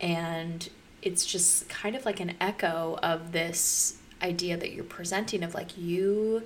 And 0.00 0.68
it's 1.02 1.24
just 1.24 1.68
kind 1.68 1.94
of 1.94 2.04
like 2.04 2.20
an 2.20 2.34
echo 2.40 2.98
of 3.02 3.32
this 3.32 3.98
idea 4.22 4.56
that 4.56 4.72
you're 4.72 4.84
presenting 4.84 5.42
of 5.42 5.54
like 5.54 5.78
you 5.78 6.42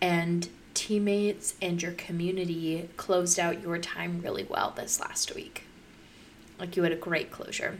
and 0.00 0.48
teammates 0.74 1.54
and 1.60 1.82
your 1.82 1.92
community 1.92 2.88
closed 2.96 3.40
out 3.40 3.60
your 3.60 3.78
time 3.78 4.20
really 4.22 4.44
well 4.44 4.72
this 4.76 5.00
last 5.00 5.34
week. 5.34 5.64
Like 6.58 6.76
you 6.76 6.84
had 6.84 6.92
a 6.92 6.96
great 6.96 7.30
closure 7.30 7.78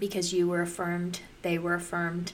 because 0.00 0.32
you 0.32 0.48
were 0.48 0.62
affirmed, 0.62 1.20
they 1.42 1.58
were 1.58 1.74
affirmed, 1.74 2.32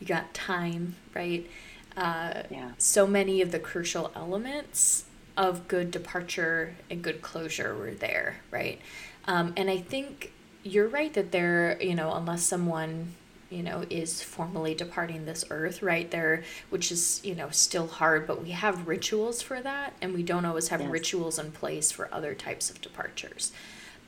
you 0.00 0.06
got 0.06 0.34
time, 0.34 0.96
right? 1.14 1.48
Uh, 1.96 2.42
yeah. 2.50 2.72
So 2.78 3.06
many 3.06 3.40
of 3.40 3.52
the 3.52 3.58
crucial 3.58 4.10
elements 4.14 5.04
of 5.36 5.68
good 5.68 5.90
departure 5.90 6.74
and 6.90 7.02
good 7.02 7.22
closure 7.22 7.74
were 7.74 7.92
there, 7.92 8.40
right? 8.50 8.80
Um, 9.26 9.52
and 9.56 9.70
I 9.70 9.78
think 9.78 10.32
you're 10.66 10.88
right 10.88 11.12
that 11.14 11.32
there, 11.32 11.80
you 11.80 11.94
know, 11.94 12.12
unless 12.12 12.42
someone 12.42 13.14
you 13.48 13.62
know 13.62 13.84
is 13.88 14.20
formally 14.22 14.74
departing 14.74 15.24
this 15.24 15.44
earth 15.50 15.80
right 15.80 16.10
there 16.10 16.42
which 16.68 16.90
is 16.90 17.20
you 17.22 17.32
know 17.32 17.48
still 17.50 17.86
hard 17.86 18.26
but 18.26 18.42
we 18.42 18.50
have 18.50 18.88
rituals 18.88 19.40
for 19.40 19.60
that 19.60 19.92
and 20.02 20.12
we 20.12 20.22
don't 20.24 20.44
always 20.44 20.66
have 20.66 20.80
yes. 20.80 20.90
rituals 20.90 21.38
in 21.38 21.52
place 21.52 21.92
for 21.92 22.12
other 22.12 22.34
types 22.34 22.70
of 22.70 22.80
departures. 22.80 23.52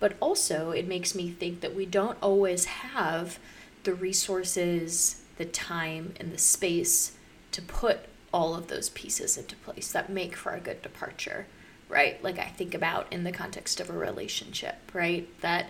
But 0.00 0.16
also 0.20 0.70
it 0.72 0.88
makes 0.88 1.14
me 1.14 1.30
think 1.30 1.60
that 1.60 1.74
we 1.74 1.86
don't 1.86 2.18
always 2.20 2.64
have 2.64 3.38
the 3.84 3.94
resources 3.94 5.22
the 5.36 5.44
time 5.44 6.14
and 6.18 6.32
the 6.32 6.38
space 6.38 7.12
to 7.52 7.62
put 7.62 8.00
all 8.32 8.56
of 8.56 8.66
those 8.66 8.90
pieces 8.90 9.38
into 9.38 9.54
place 9.54 9.92
that 9.92 10.10
make 10.10 10.34
for 10.34 10.52
a 10.52 10.60
good 10.60 10.82
departure 10.82 11.46
right? 11.88 12.22
Like 12.24 12.40
i 12.40 12.46
think 12.46 12.74
about 12.74 13.12
in 13.12 13.22
the 13.22 13.32
context 13.32 13.78
of 13.78 13.88
a 13.88 13.92
relationship 13.92 14.76
right? 14.92 15.28
That 15.42 15.66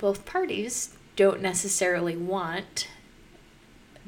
both 0.00 0.24
parties 0.24 0.94
don't 1.14 1.42
necessarily 1.42 2.16
want 2.16 2.88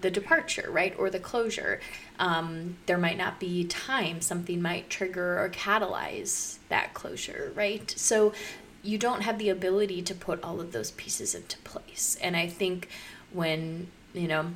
the 0.01 0.11
departure, 0.11 0.69
right, 0.71 0.95
or 0.99 1.11
the 1.11 1.21
closure. 1.21 1.81
Um, 2.19 2.79
there 2.87 2.99
might 2.99 3.19
not 3.19 3.39
be 3.39 3.65
time, 3.65 4.21
something 4.21 4.61
might 4.61 4.91
trigger 4.91 5.39
or 5.39 5.49
catalyze 5.51 6.59
that 6.71 6.95
closure, 6.95 7.53
right? 7.55 7.89
So 7.97 8.33
you 8.83 8.99
don't 8.99 9.21
have 9.21 9.39
the 9.39 9.51
ability 9.51 10.03
to 10.03 10.15
put 10.15 10.43
all 10.43 10.61
of 10.61 10.73
those 10.73 10.91
pieces 10.93 11.35
into 11.35 11.59
place. 11.59 12.17
And 12.21 12.37
I 12.37 12.49
think 12.49 12.89
when, 13.31 13.89
you 14.15 14.27
know, 14.27 14.53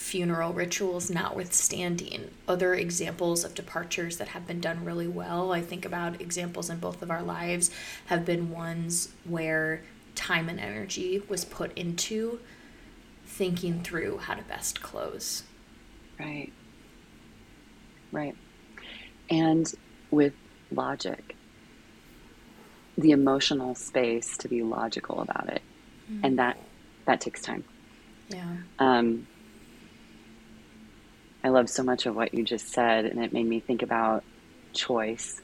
funeral 0.00 0.54
rituals 0.54 1.10
notwithstanding, 1.10 2.30
other 2.48 2.74
examples 2.74 3.44
of 3.44 3.54
departures 3.54 4.16
that 4.16 4.28
have 4.28 4.46
been 4.46 4.58
done 4.58 4.82
really 4.82 5.06
well, 5.06 5.52
I 5.52 5.60
think 5.60 5.84
about 5.84 6.22
examples 6.22 6.70
in 6.70 6.78
both 6.78 7.02
of 7.02 7.10
our 7.10 7.22
lives, 7.22 7.70
have 8.06 8.24
been 8.24 8.48
ones 8.48 9.10
where 9.24 9.82
time 10.14 10.48
and 10.48 10.58
energy 10.58 11.22
was 11.28 11.44
put 11.44 11.76
into 11.76 12.40
thinking 13.26 13.82
through 13.82 14.16
how 14.16 14.32
to 14.34 14.42
best 14.42 14.80
close. 14.80 15.42
Right. 16.18 16.50
Right. 18.10 18.34
And 19.28 19.70
with 20.10 20.32
logic, 20.72 21.36
the 22.96 23.10
emotional 23.10 23.74
space 23.74 24.38
to 24.38 24.48
be 24.48 24.62
logical 24.62 25.20
about 25.20 25.50
it. 25.50 25.60
Mm-hmm. 26.10 26.24
And 26.24 26.38
that 26.38 26.56
that 27.04 27.20
takes 27.20 27.42
time. 27.42 27.64
Yeah. 28.30 28.56
Um, 28.78 29.26
I 31.42 31.48
love 31.48 31.70
so 31.70 31.82
much 31.82 32.06
of 32.06 32.14
what 32.14 32.34
you 32.34 32.44
just 32.44 32.68
said, 32.68 33.06
and 33.06 33.22
it 33.22 33.32
made 33.32 33.46
me 33.46 33.60
think 33.60 33.82
about 33.82 34.24
choice. 34.72 35.40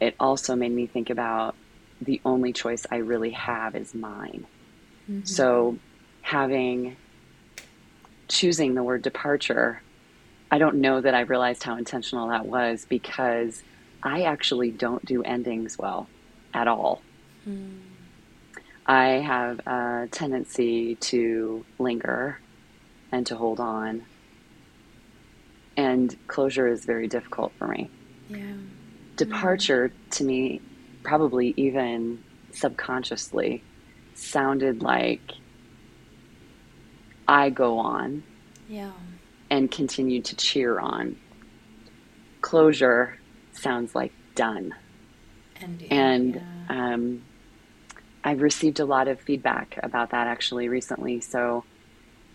It 0.00 0.16
also 0.18 0.56
made 0.56 0.72
me 0.72 0.86
think 0.86 1.10
about 1.10 1.54
the 2.00 2.20
only 2.24 2.52
choice 2.52 2.84
I 2.90 2.96
really 2.96 3.30
have 3.30 3.76
is 3.76 3.94
mine. 3.94 4.46
Mm-hmm. 5.08 5.24
So, 5.24 5.78
having 6.22 6.96
choosing 8.28 8.74
the 8.74 8.82
word 8.82 9.02
departure, 9.02 9.82
I 10.50 10.58
don't 10.58 10.76
know 10.76 11.00
that 11.00 11.14
I 11.14 11.20
realized 11.20 11.62
how 11.62 11.76
intentional 11.76 12.28
that 12.28 12.46
was 12.46 12.84
because 12.88 13.62
I 14.02 14.22
actually 14.22 14.70
don't 14.70 15.04
do 15.04 15.22
endings 15.22 15.78
well 15.78 16.08
at 16.52 16.66
all. 16.66 17.02
Mm. 17.48 17.78
I 18.84 19.06
have 19.06 19.60
a 19.66 20.08
tendency 20.10 20.96
to 20.96 21.64
linger 21.78 22.40
and 23.12 23.24
to 23.28 23.36
hold 23.36 23.60
on 23.60 24.02
and 25.76 26.16
closure 26.26 26.68
is 26.68 26.84
very 26.84 27.08
difficult 27.08 27.52
for 27.58 27.66
me. 27.66 27.90
Yeah. 28.28 28.54
Departure 29.16 29.88
mm 29.88 30.10
to 30.12 30.24
me, 30.24 30.60
probably 31.02 31.54
even 31.56 32.22
subconsciously, 32.52 33.62
sounded 34.14 34.82
like 34.82 35.22
I 37.26 37.48
go 37.48 37.78
on. 37.78 38.22
Yeah. 38.68 38.92
And 39.50 39.70
continue 39.70 40.20
to 40.22 40.36
cheer 40.36 40.78
on. 40.78 41.16
Closure 42.42 43.18
sounds 43.52 43.94
like 43.94 44.12
done. 44.34 44.74
Ending, 45.60 45.88
and 45.90 46.34
yeah. 46.34 46.94
um, 46.94 47.22
I've 48.24 48.42
received 48.42 48.80
a 48.80 48.84
lot 48.84 49.08
of 49.08 49.20
feedback 49.20 49.78
about 49.82 50.10
that 50.10 50.26
actually 50.26 50.68
recently. 50.68 51.20
So 51.20 51.64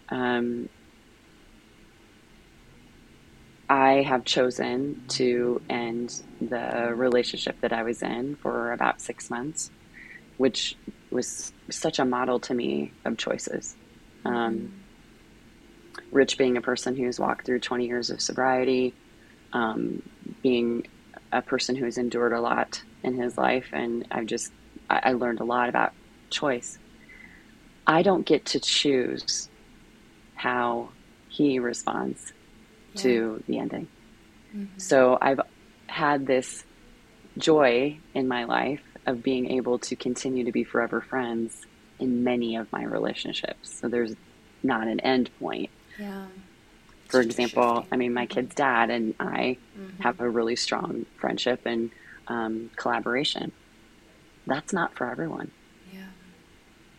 um, 0.10 0.70
I 3.70 4.02
have 4.04 4.24
chosen 4.24 5.04
to 5.10 5.62
end 5.70 6.22
the 6.40 6.94
relationship 6.96 7.60
that 7.62 7.74
I 7.74 7.84
was 7.84 8.02
in 8.02 8.36
for 8.38 8.72
about 8.72 9.02
six 9.02 9.30
months, 9.30 9.70
which 10.38 10.76
was 11.12 11.52
such 11.70 12.00
a 12.00 12.06
model 12.06 12.40
to 12.42 12.54
me 12.54 12.94
of 13.04 13.18
choices. 13.18 13.76
Um, 14.24 14.74
Rich 16.12 16.38
being 16.38 16.56
a 16.56 16.62
person 16.62 16.96
who's 16.96 17.20
walked 17.20 17.46
through 17.46 17.60
20 17.60 17.86
years 17.86 18.10
of 18.10 18.22
sobriety, 18.22 18.94
um, 19.52 20.02
being 20.42 20.88
a 21.34 21.42
person 21.42 21.76
who 21.76 21.84
has 21.84 21.98
endured 21.98 22.32
a 22.32 22.40
lot 22.40 22.82
in 23.04 23.16
his 23.16 23.38
life, 23.38 23.68
and 23.74 24.08
I've 24.12 24.28
just 24.28 24.54
I, 24.90 25.02
I 25.04 25.12
learned 25.14 25.42
a 25.42 25.44
lot 25.44 25.68
about 25.68 25.92
choice. 26.30 26.78
I 27.86 28.04
don't 28.04 28.26
get 28.26 28.46
to 28.48 28.60
choose 28.60 29.50
how 30.36 30.90
he 31.30 31.60
responds 31.60 32.32
to 32.96 33.44
the 33.48 33.60
ending. 33.60 33.88
Mm-hmm. 34.56 34.78
So 34.78 35.18
I've 35.22 35.42
had 35.88 36.26
this 36.26 36.64
joy 37.38 37.98
in 38.14 38.28
my 38.28 38.46
life 38.46 38.82
of 39.06 39.24
being 39.24 39.52
able 39.52 39.80
to 39.80 39.96
continue 39.96 40.44
to 40.46 40.52
be 40.52 40.64
forever 40.64 41.02
friends 41.02 41.66
in 42.00 42.24
many 42.24 42.56
of 42.56 42.72
my 42.72 42.84
relationships. 42.84 43.74
So 43.80 43.88
there's 43.88 44.16
not 44.64 44.88
an 44.88 45.00
end 45.00 45.30
point. 45.40 45.70
Yeah. 45.98 46.26
For 47.08 47.22
example, 47.22 47.86
I 47.92 47.96
mean, 47.96 48.14
my 48.14 48.26
kid's 48.26 48.54
dad 48.54 48.90
and 48.90 49.16
I 49.20 49.58
mm-hmm. 49.78 50.02
have 50.04 50.20
a 50.20 50.30
really 50.30 50.58
strong 50.58 51.06
friendship 51.18 51.62
and 51.66 51.90
um, 52.28 52.70
collaboration. 52.76 53.54
That's 54.46 54.74
not 54.74 54.96
for 54.96 55.10
everyone. 55.10 55.52
Yeah. 55.94 56.00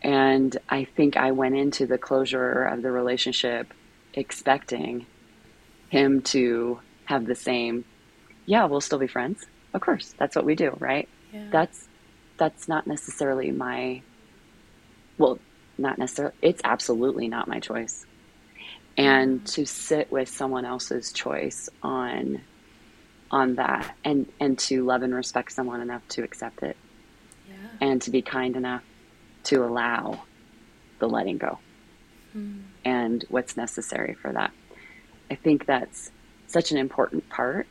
And 0.01 0.57
I 0.67 0.85
think 0.85 1.15
I 1.15 1.31
went 1.31 1.55
into 1.55 1.85
the 1.85 1.99
closure 1.99 2.63
of 2.63 2.81
the 2.81 2.91
relationship 2.91 3.71
expecting 4.13 5.05
him 5.89 6.21
to 6.21 6.79
have 7.05 7.25
the 7.25 7.35
same, 7.35 7.85
yeah, 8.45 8.65
we'll 8.65 8.81
still 8.81 8.99
be 8.99 9.07
friends. 9.07 9.45
Of 9.73 9.81
course, 9.81 10.13
that's 10.17 10.35
what 10.35 10.45
we 10.45 10.55
do, 10.55 10.75
right? 10.79 11.07
Yeah. 11.31 11.47
That's 11.51 11.87
that's 12.37 12.67
not 12.67 12.87
necessarily 12.87 13.51
my 13.51 14.01
well, 15.17 15.39
not 15.77 15.97
necessarily 15.97 16.35
it's 16.41 16.61
absolutely 16.63 17.27
not 17.27 17.47
my 17.47 17.59
choice. 17.59 18.05
and 18.97 19.45
to 19.45 19.65
sit 19.65 20.11
with 20.11 20.27
someone 20.27 20.65
else's 20.65 21.13
choice 21.13 21.69
on 21.83 22.41
on 23.31 23.55
that 23.55 23.95
and 24.03 24.25
and 24.39 24.57
to 24.59 24.83
love 24.83 25.03
and 25.03 25.13
respect 25.13 25.51
someone 25.51 25.81
enough 25.81 26.05
to 26.09 26.23
accept 26.23 26.63
it 26.63 26.75
Yeah. 27.47 27.55
and 27.81 28.01
to 28.01 28.09
be 28.11 28.21
kind 28.23 28.55
enough 28.55 28.83
to 29.45 29.63
allow 29.63 30.23
the 30.99 31.07
letting 31.07 31.37
go 31.37 31.59
Mm. 32.35 32.61
and 32.85 33.25
what's 33.29 33.55
necessary 33.57 34.13
for 34.15 34.31
that. 34.33 34.51
I 35.31 35.35
think 35.35 35.65
that's 35.65 36.11
such 36.47 36.71
an 36.71 36.77
important 36.77 37.29
part. 37.29 37.67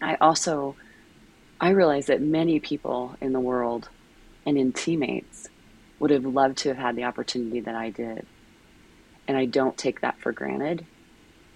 I 0.00 0.16
also 0.16 0.76
I 1.60 1.70
realize 1.70 2.06
that 2.06 2.20
many 2.20 2.60
people 2.60 3.16
in 3.20 3.32
the 3.32 3.40
world 3.40 3.88
and 4.44 4.58
in 4.58 4.72
teammates 4.72 5.48
would 5.98 6.10
have 6.10 6.24
loved 6.24 6.58
to 6.58 6.68
have 6.68 6.76
had 6.78 6.96
the 6.96 7.04
opportunity 7.04 7.60
that 7.60 7.74
I 7.74 7.90
did. 7.90 8.26
And 9.26 9.36
I 9.36 9.46
don't 9.46 9.76
take 9.76 10.02
that 10.02 10.20
for 10.20 10.32
granted. 10.32 10.84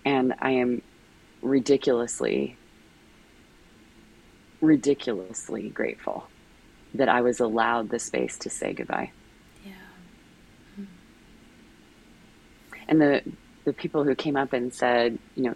And 0.05 0.35
I 0.41 0.53
am 0.53 0.83
ridiculously 1.43 2.57
ridiculously 4.61 5.71
grateful 5.71 6.27
that 6.93 7.09
I 7.09 7.23
was 7.23 7.41
allowed 7.41 7.89
the 7.89 7.99
space 7.99 8.37
to 8.39 8.51
say 8.51 8.75
goodbye. 8.75 9.11
Yeah. 9.65 10.85
and 12.89 13.01
the 13.01 13.23
the 13.65 13.73
people 13.73 14.05
who 14.05 14.15
came 14.15 14.37
up 14.37 14.53
and 14.53 14.73
said, 14.73 15.19
you 15.35 15.45
know, 15.45 15.55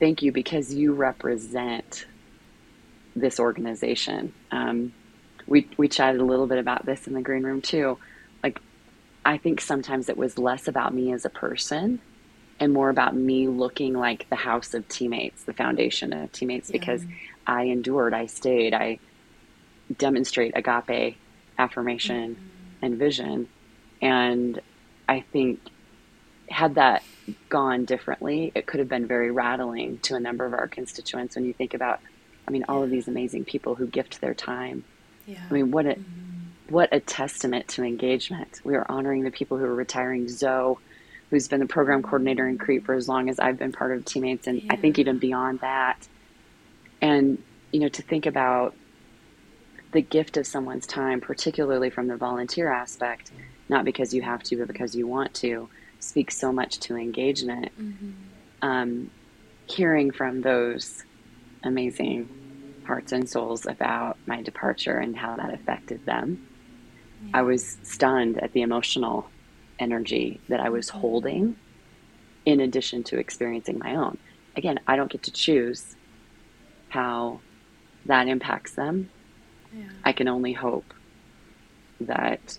thank 0.00 0.22
you 0.22 0.32
because 0.32 0.72
you 0.72 0.92
represent 0.94 2.06
this 3.14 3.38
organization. 3.40 4.32
Um, 4.50 4.92
we 5.46 5.68
we 5.76 5.88
chatted 5.88 6.20
a 6.20 6.24
little 6.24 6.46
bit 6.46 6.58
about 6.58 6.86
this 6.86 7.06
in 7.06 7.14
the 7.14 7.22
green 7.22 7.42
room 7.42 7.60
too. 7.62 7.98
Like, 8.42 8.60
I 9.24 9.38
think 9.38 9.60
sometimes 9.60 10.08
it 10.08 10.16
was 10.16 10.38
less 10.38 10.68
about 10.68 10.94
me 10.94 11.12
as 11.12 11.24
a 11.24 11.30
person 11.30 12.00
and 12.60 12.72
more 12.72 12.90
about 12.90 13.14
me 13.16 13.48
looking 13.48 13.94
like 13.94 14.28
the 14.30 14.36
house 14.36 14.74
of 14.74 14.86
teammates, 14.88 15.44
the 15.44 15.52
foundation 15.52 16.12
of 16.12 16.30
teammates, 16.32 16.70
Yeah. 16.70 16.78
because 16.78 17.04
I 17.46 17.64
endured, 17.64 18.14
I 18.14 18.26
stayed, 18.26 18.72
I 18.72 18.98
demonstrate 19.96 20.56
agape 20.56 21.16
affirmation 21.58 22.36
and 22.80 22.96
vision. 22.96 23.48
And 24.00 24.60
I 25.08 25.20
think 25.32 25.60
had 26.52 26.76
that 26.76 27.02
gone 27.48 27.84
differently, 27.84 28.52
it 28.54 28.66
could 28.66 28.80
have 28.80 28.88
been 28.88 29.06
very 29.06 29.30
rattling 29.30 29.98
to 30.00 30.14
a 30.14 30.20
number 30.20 30.44
of 30.44 30.52
our 30.52 30.68
constituents 30.68 31.34
when 31.34 31.44
you 31.44 31.52
think 31.52 31.74
about, 31.74 32.00
I 32.46 32.50
mean, 32.50 32.64
all 32.68 32.82
of 32.82 32.90
these 32.90 33.08
amazing 33.08 33.44
people 33.44 33.74
who 33.74 33.86
gift 33.86 34.20
their 34.20 34.34
time. 34.34 34.84
Yeah. 35.26 35.38
I 35.48 35.52
mean, 35.52 35.70
what 35.70 35.86
a 35.86 35.94
Mhm. 35.94 36.04
what 36.68 36.88
a 36.92 37.00
testament 37.00 37.68
to 37.68 37.84
engagement. 37.84 38.60
We 38.64 38.74
are 38.76 38.86
honoring 38.88 39.24
the 39.24 39.30
people 39.30 39.58
who 39.58 39.64
are 39.64 39.74
retiring. 39.74 40.28
Zoe, 40.28 40.76
who's 41.30 41.48
been 41.48 41.60
the 41.60 41.66
program 41.66 42.02
coordinator 42.02 42.48
in 42.48 42.56
Crete 42.58 42.84
for 42.84 42.94
as 42.94 43.08
long 43.08 43.28
as 43.28 43.38
I've 43.38 43.58
been 43.58 43.72
part 43.72 43.92
of 43.92 44.04
teammates, 44.04 44.46
and 44.46 44.62
I 44.70 44.76
think 44.76 44.98
even 44.98 45.18
beyond 45.18 45.60
that. 45.60 46.08
And 47.00 47.42
you 47.72 47.80
know, 47.80 47.88
to 47.88 48.02
think 48.02 48.26
about 48.26 48.74
the 49.92 50.00
gift 50.02 50.36
of 50.36 50.46
someone's 50.46 50.86
time, 50.86 51.20
particularly 51.20 51.90
from 51.90 52.06
the 52.06 52.16
volunteer 52.16 52.68
aspect, 52.70 53.30
not 53.68 53.84
because 53.84 54.14
you 54.14 54.22
have 54.22 54.42
to, 54.44 54.56
but 54.56 54.68
because 54.68 54.94
you 54.94 55.06
want 55.06 55.34
to, 55.34 55.68
speaks 56.02 56.36
so 56.36 56.52
much 56.52 56.80
to 56.80 56.96
engagement. 56.96 57.70
Mhm. 57.78 58.12
Um, 58.60 59.10
hearing 59.66 60.10
from 60.10 60.40
those 60.42 61.04
amazing 61.64 62.28
hearts 62.84 63.12
and 63.12 63.28
souls 63.28 63.66
about 63.66 64.18
my 64.26 64.42
departure 64.42 64.98
and 64.98 65.16
how 65.16 65.36
that 65.36 65.54
affected 65.54 66.04
them. 66.04 66.48
I 67.32 67.42
was 67.42 67.78
stunned 67.82 68.42
at 68.42 68.52
the 68.52 68.62
emotional 68.62 69.30
energy 69.78 70.40
that 70.48 70.60
I 70.60 70.68
was 70.68 70.88
holding 70.88 71.56
in 72.44 72.60
addition 72.60 73.04
to 73.04 73.18
experiencing 73.18 73.78
my 73.78 73.94
own. 73.94 74.18
Again, 74.56 74.80
I 74.86 74.96
don't 74.96 75.10
get 75.10 75.22
to 75.24 75.30
choose 75.30 75.96
how 76.88 77.40
that 78.06 78.26
impacts 78.26 78.74
them. 78.74 79.08
Yeah. 79.72 79.84
I 80.04 80.12
can 80.12 80.28
only 80.28 80.52
hope 80.52 80.92
that 82.00 82.58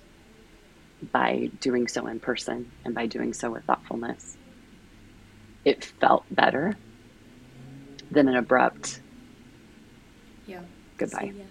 by 1.12 1.50
doing 1.60 1.88
so 1.88 2.08
in 2.08 2.20
person 2.20 2.74
and 2.86 2.94
by 2.96 3.08
doing 3.08 3.34
so 3.34 3.52
with 3.52 3.66
thoughtfulness, 3.66 4.38
it 5.66 5.84
felt 6.00 6.26
better 6.32 6.80
than 8.10 8.28
an 8.28 8.36
abrupt 8.36 9.02
Yeah. 10.46 10.62
goodbye. 10.98 11.32
So, 11.32 11.38
yeah. 11.38 11.46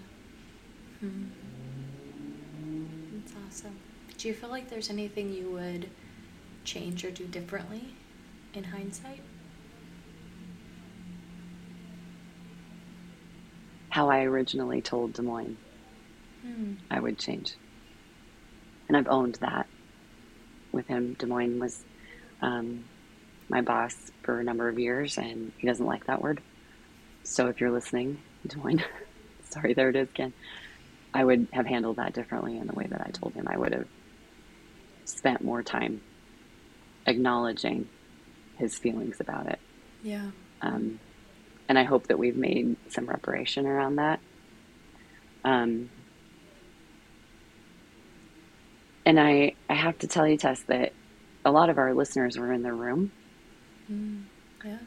Mhm. 1.03 1.33
That's 3.13 3.33
awesome. 3.47 3.79
Do 4.19 4.29
you 4.29 4.35
feel 4.35 4.51
like 4.51 4.69
there's 4.71 4.91
anything 4.91 5.33
you 5.33 5.51
would 5.51 5.91
change 6.65 7.05
or 7.05 7.11
do 7.11 7.27
differently 7.27 7.97
in 8.55 8.65
hindsight? 8.65 9.21
How 13.91 14.11
I 14.11 14.25
originally 14.25 14.83
told 14.83 15.13
Des 15.15 15.23
Moines 15.23 15.61
Hmm. 16.43 16.75
I 16.91 17.01
would 17.01 17.19
change. 17.19 17.57
And 18.93 18.99
I've 18.99 19.11
owned 19.11 19.37
that 19.37 19.67
with 20.71 20.87
him. 20.87 21.15
Des 21.15 21.25
Moines 21.25 21.59
was 21.59 21.83
um, 22.43 22.85
my 23.49 23.63
boss 23.63 23.97
for 24.23 24.39
a 24.39 24.45
number 24.45 24.69
of 24.69 24.79
years, 24.79 25.17
and 25.17 25.51
he 25.57 25.67
doesn't 25.67 25.87
like 25.87 26.05
that 26.09 26.21
word. 26.21 26.43
So 27.23 27.47
if 27.47 27.59
you're 27.59 27.71
listening, 27.71 28.21
Des 28.47 28.59
Moines, 28.59 28.83
sorry, 29.49 29.73
there 29.73 29.89
it 29.89 29.97
is 29.97 30.11
again. 30.11 30.35
I 31.15 31.25
would 31.25 31.49
have 31.55 31.65
handled 31.65 31.97
that 31.97 32.13
differently 32.13 32.59
in 32.59 32.67
the 32.67 32.75
way 32.75 32.87
that 32.87 33.01
I 33.01 33.09
told 33.13 33.33
him. 33.33 33.49
I 33.49 33.57
would 33.57 33.73
have 33.73 33.87
spent 35.07 35.43
more 35.43 35.63
time 35.63 36.03
acknowledging 37.07 37.89
his 38.59 38.77
feelings 38.77 39.21
about 39.21 39.47
it. 39.47 39.59
Yeah. 40.03 40.33
Um, 40.61 41.01
and 41.67 41.79
I 41.79 41.85
hope 41.85 42.09
that 42.09 42.19
we've 42.19 42.37
made 42.37 42.77
some 42.91 43.07
reparation 43.07 43.67
around 43.67 43.97
that. 43.97 44.21
Um, 45.45 45.89
and 49.05 49.19
I, 49.21 49.57
I 49.69 49.75
have 49.75 49.99
to 49.99 50.09
tell 50.09 50.27
you, 50.27 50.37
Tess, 50.39 50.63
that 50.69 50.93
a 51.45 51.51
lot 51.53 51.71
of 51.71 51.79
our 51.79 51.95
listeners 51.95 52.39
were 52.39 52.53
in 52.53 52.63
the 52.63 52.73
room 52.73 53.13
Mm. 53.91 54.25
Yeah. 54.65 54.79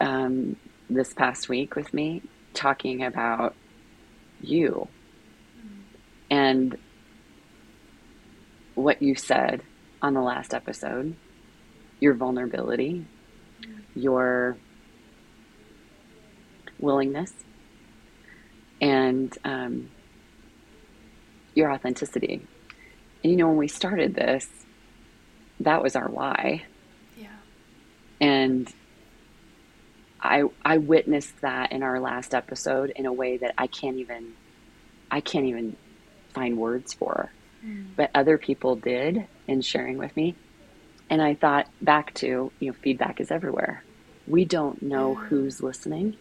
um, 0.00 0.56
this 0.88 1.12
past 1.14 1.48
week 1.48 1.76
with 1.76 1.92
me 1.92 2.22
talking 2.54 3.02
about 3.04 3.56
you 4.40 4.88
and 6.30 6.76
what 8.74 9.02
you 9.02 9.14
said 9.14 9.62
on 10.02 10.14
the 10.14 10.20
last 10.20 10.54
episode, 10.54 11.16
your 12.00 12.14
vulnerability, 12.14 13.06
your 13.94 14.58
willingness, 16.78 17.32
and 18.80 19.36
um, 19.44 19.90
your 21.54 21.72
authenticity. 21.72 22.48
And 23.24 23.32
you 23.32 23.38
know, 23.38 23.48
when 23.48 23.56
we 23.56 23.68
started 23.68 24.14
this, 24.14 24.46
that 25.60 25.82
was 25.82 25.96
our 25.96 26.08
why. 26.08 26.64
Yeah. 27.16 27.28
And 28.20 28.72
I 30.20 30.44
I 30.62 30.78
witnessed 30.78 31.40
that 31.40 31.72
in 31.72 31.82
our 31.82 32.00
last 32.00 32.34
episode 32.34 32.90
in 32.94 33.06
a 33.06 33.12
way 33.12 33.38
that 33.38 33.54
I 33.56 33.66
can't 33.66 33.96
even 33.96 34.34
I 35.10 35.20
can't 35.20 35.46
even 35.46 35.76
find 36.34 36.58
words 36.58 36.92
for. 36.92 37.32
Mm. 37.64 37.86
But 37.96 38.10
other 38.14 38.36
people 38.36 38.76
did 38.76 39.26
in 39.48 39.62
sharing 39.62 39.96
with 39.96 40.14
me. 40.16 40.34
And 41.08 41.22
I 41.22 41.34
thought 41.34 41.68
back 41.80 42.12
to, 42.14 42.52
you 42.58 42.70
know, 42.70 42.76
feedback 42.82 43.20
is 43.20 43.30
everywhere. 43.30 43.84
We 44.26 44.44
don't 44.44 44.82
know 44.82 45.14
who's 45.14 45.62
listening. 45.62 46.16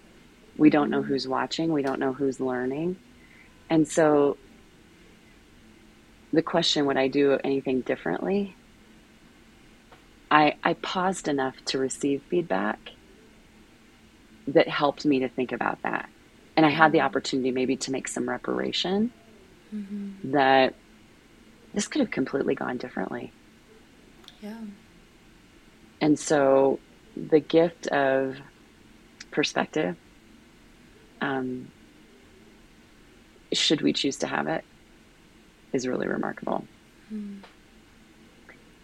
We 0.57 0.69
don't 0.69 0.89
know 0.89 1.01
who's 1.01 1.27
watching. 1.27 1.71
We 1.71 1.81
don't 1.81 1.99
know 1.99 2.13
who's 2.13 2.39
learning. 2.39 2.97
And 3.69 3.87
so 3.87 4.37
the 6.33 6.41
question, 6.41 6.87
would 6.87 6.97
I 6.97 7.07
do 7.07 7.39
anything 7.43 7.81
differently? 7.81 8.55
I, 10.31 10.55
I 10.63 10.73
paused 10.73 11.27
enough 11.27 11.55
to 11.65 11.77
receive 11.77 12.23
feedback 12.23 12.79
that 14.47 14.67
helped 14.67 15.05
me 15.05 15.19
to 15.19 15.29
think 15.29 15.51
about 15.51 15.83
that. 15.83 16.09
And 16.57 16.65
I 16.65 16.69
had 16.69 16.91
the 16.91 17.01
opportunity 17.01 17.51
maybe 17.51 17.77
to 17.77 17.91
make 17.91 18.07
some 18.07 18.27
reparation 18.27 19.11
Mhm. 19.73 20.31
that 20.31 20.75
this 21.73 21.87
could 21.87 22.01
have 22.01 22.11
completely 22.11 22.53
gone 22.55 22.77
differently. 22.77 23.31
Yeah. 24.41 24.59
And 26.01 26.19
so 26.19 26.79
the 27.15 27.39
gift 27.39 27.87
of 27.87 28.37
perspective, 29.31 29.95
um, 31.21 31.71
should 33.51 33.81
we 33.81 33.93
choose 33.93 34.17
to 34.17 34.27
have 34.27 34.47
it, 34.47 34.63
is 35.73 35.87
really 35.87 36.07
remarkable. 36.07 36.67
Mm. 37.11 37.39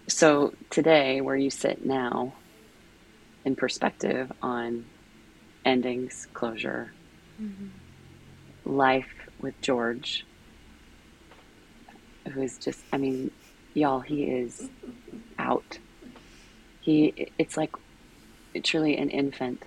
So 0.10 0.54
today, 0.72 1.22
where 1.22 1.36
you 1.36 1.50
sit 1.52 1.86
now, 1.86 2.34
in 3.46 3.56
perspective 3.56 4.32
on 4.42 4.86
endings, 5.66 6.28
closure, 6.34 6.94
Mhm. 7.40 7.70
life 8.66 9.30
with 9.40 9.60
George, 9.62 10.26
who 12.34 12.42
is 12.42 12.58
just, 12.58 12.84
I 12.92 12.98
mean, 12.98 13.32
y'all, 13.74 14.02
he 14.02 14.24
is 14.24 14.70
out. 15.38 15.80
he 16.82 17.28
it's 17.38 17.56
like 17.58 17.72
truly 18.64 18.98
an 18.98 19.10
infant 19.10 19.64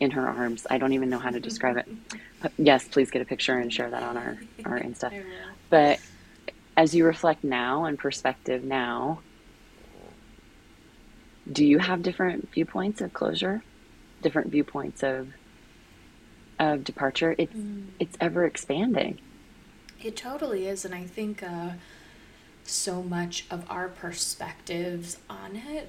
in 0.00 0.10
her 0.12 0.28
arms. 0.28 0.66
I 0.70 0.78
don't 0.78 0.92
even 0.92 1.08
know 1.08 1.18
how 1.18 1.30
to 1.30 1.40
describe 1.40 1.76
it. 1.78 1.86
But 2.40 2.52
yes, 2.58 2.86
please 2.88 3.10
get 3.10 3.22
a 3.22 3.24
picture 3.24 3.56
and 3.58 3.72
share 3.72 3.90
that 3.90 4.02
on 4.02 4.16
our 4.16 4.38
our 4.64 4.78
Insta. 4.80 5.10
But 5.70 6.00
as 6.76 6.94
you 6.94 7.04
reflect 7.04 7.44
now 7.44 7.84
and 7.84 7.98
perspective 7.98 8.64
now, 8.64 9.20
do 11.50 11.64
you 11.64 11.78
have 11.78 12.02
different 12.02 12.50
viewpoints 12.52 13.00
of 13.00 13.12
closure? 13.12 13.62
Different 14.22 14.50
viewpoints 14.50 15.02
of 15.02 15.28
of 16.58 16.84
departure? 16.84 17.34
It's 17.36 17.54
mm. 17.54 17.86
it's 18.00 18.16
ever 18.20 18.44
expanding. 18.44 19.20
It 20.02 20.16
totally 20.16 20.66
is, 20.66 20.84
and 20.84 20.94
I 20.94 21.04
think 21.04 21.42
uh, 21.42 21.70
so 22.64 23.02
much 23.02 23.46
of 23.50 23.64
our 23.70 23.88
perspectives 23.88 25.18
on 25.28 25.56
it 25.56 25.88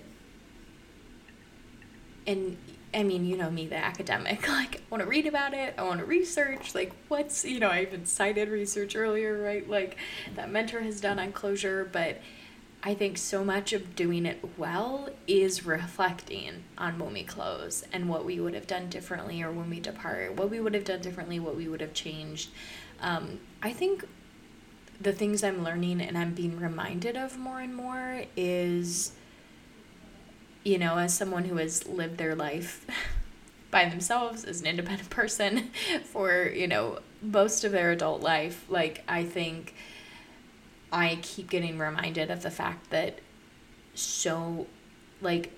and 2.28 2.58
I 2.96 3.04
mean, 3.04 3.26
you 3.26 3.36
know 3.36 3.52
me, 3.52 3.68
the 3.68 3.78
academic. 3.78 4.48
Like, 4.56 4.78
I 4.78 4.82
want 4.90 5.04
to 5.04 5.10
read 5.10 5.28
about 5.28 5.54
it. 5.54 5.76
I 5.78 5.84
want 5.84 6.00
to 6.00 6.06
research. 6.06 6.74
Like, 6.74 6.94
what's, 7.10 7.44
you 7.44 7.60
know, 7.60 7.68
I 7.68 7.82
even 7.82 8.06
cited 8.06 8.48
research 8.48 8.96
earlier, 8.96 9.38
right? 9.38 9.70
Like, 9.70 9.98
that 10.36 10.50
mentor 10.50 10.80
has 10.80 11.02
done 11.02 11.20
on 11.20 11.34
closure. 11.34 11.88
But 11.92 12.22
I 12.82 12.94
think 12.94 13.18
so 13.18 13.44
much 13.44 13.74
of 13.74 13.96
doing 13.96 14.26
it 14.26 14.40
well 14.58 15.10
is 15.28 15.66
reflecting 15.66 16.64
on 16.78 16.98
when 16.98 17.14
we 17.14 17.24
close 17.24 17.84
and 17.92 18.08
what 18.08 18.24
we 18.24 18.40
would 18.40 18.54
have 18.54 18.68
done 18.68 18.90
differently 18.90 19.42
or 19.42 19.52
when 19.52 19.70
we 19.70 19.80
depart, 19.82 20.36
what 20.36 20.50
we 20.50 20.62
would 20.62 20.74
have 20.74 20.86
done 20.86 21.02
differently, 21.02 21.40
what 21.40 21.56
we 21.56 21.68
would 21.68 21.82
have 21.82 21.94
changed. 21.94 22.50
Um, 23.02 23.40
I 23.62 23.74
think 23.74 24.06
the 25.02 25.12
things 25.12 25.44
I'm 25.44 25.64
learning 25.64 26.00
and 26.00 26.18
I'm 26.18 26.34
being 26.34 26.60
reminded 26.60 27.18
of 27.18 27.38
more 27.38 27.60
and 27.60 27.76
more 27.76 28.24
is 28.38 29.12
you 30.66 30.80
know, 30.80 30.98
as 30.98 31.14
someone 31.14 31.46
who 31.46 31.56
has 31.58 31.88
lived 31.88 32.18
their 32.18 32.36
life 32.36 32.86
by 33.72 33.88
themselves 33.88 34.44
as 34.44 34.60
an 34.60 34.68
independent 34.68 35.10
person 35.12 35.70
for, 36.04 36.50
you 36.50 36.68
know, 36.68 37.00
most 37.22 37.64
of 37.64 37.72
their 37.72 37.92
adult 37.92 38.22
life, 38.22 38.66
like, 38.68 39.04
I 39.08 39.24
think 39.24 39.74
I 40.92 41.20
keep 41.22 41.50
getting 41.50 41.78
reminded 41.78 42.30
of 42.30 42.42
the 42.42 42.52
fact 42.52 42.90
that 42.90 43.20
so, 43.94 44.68
like, 45.22 45.52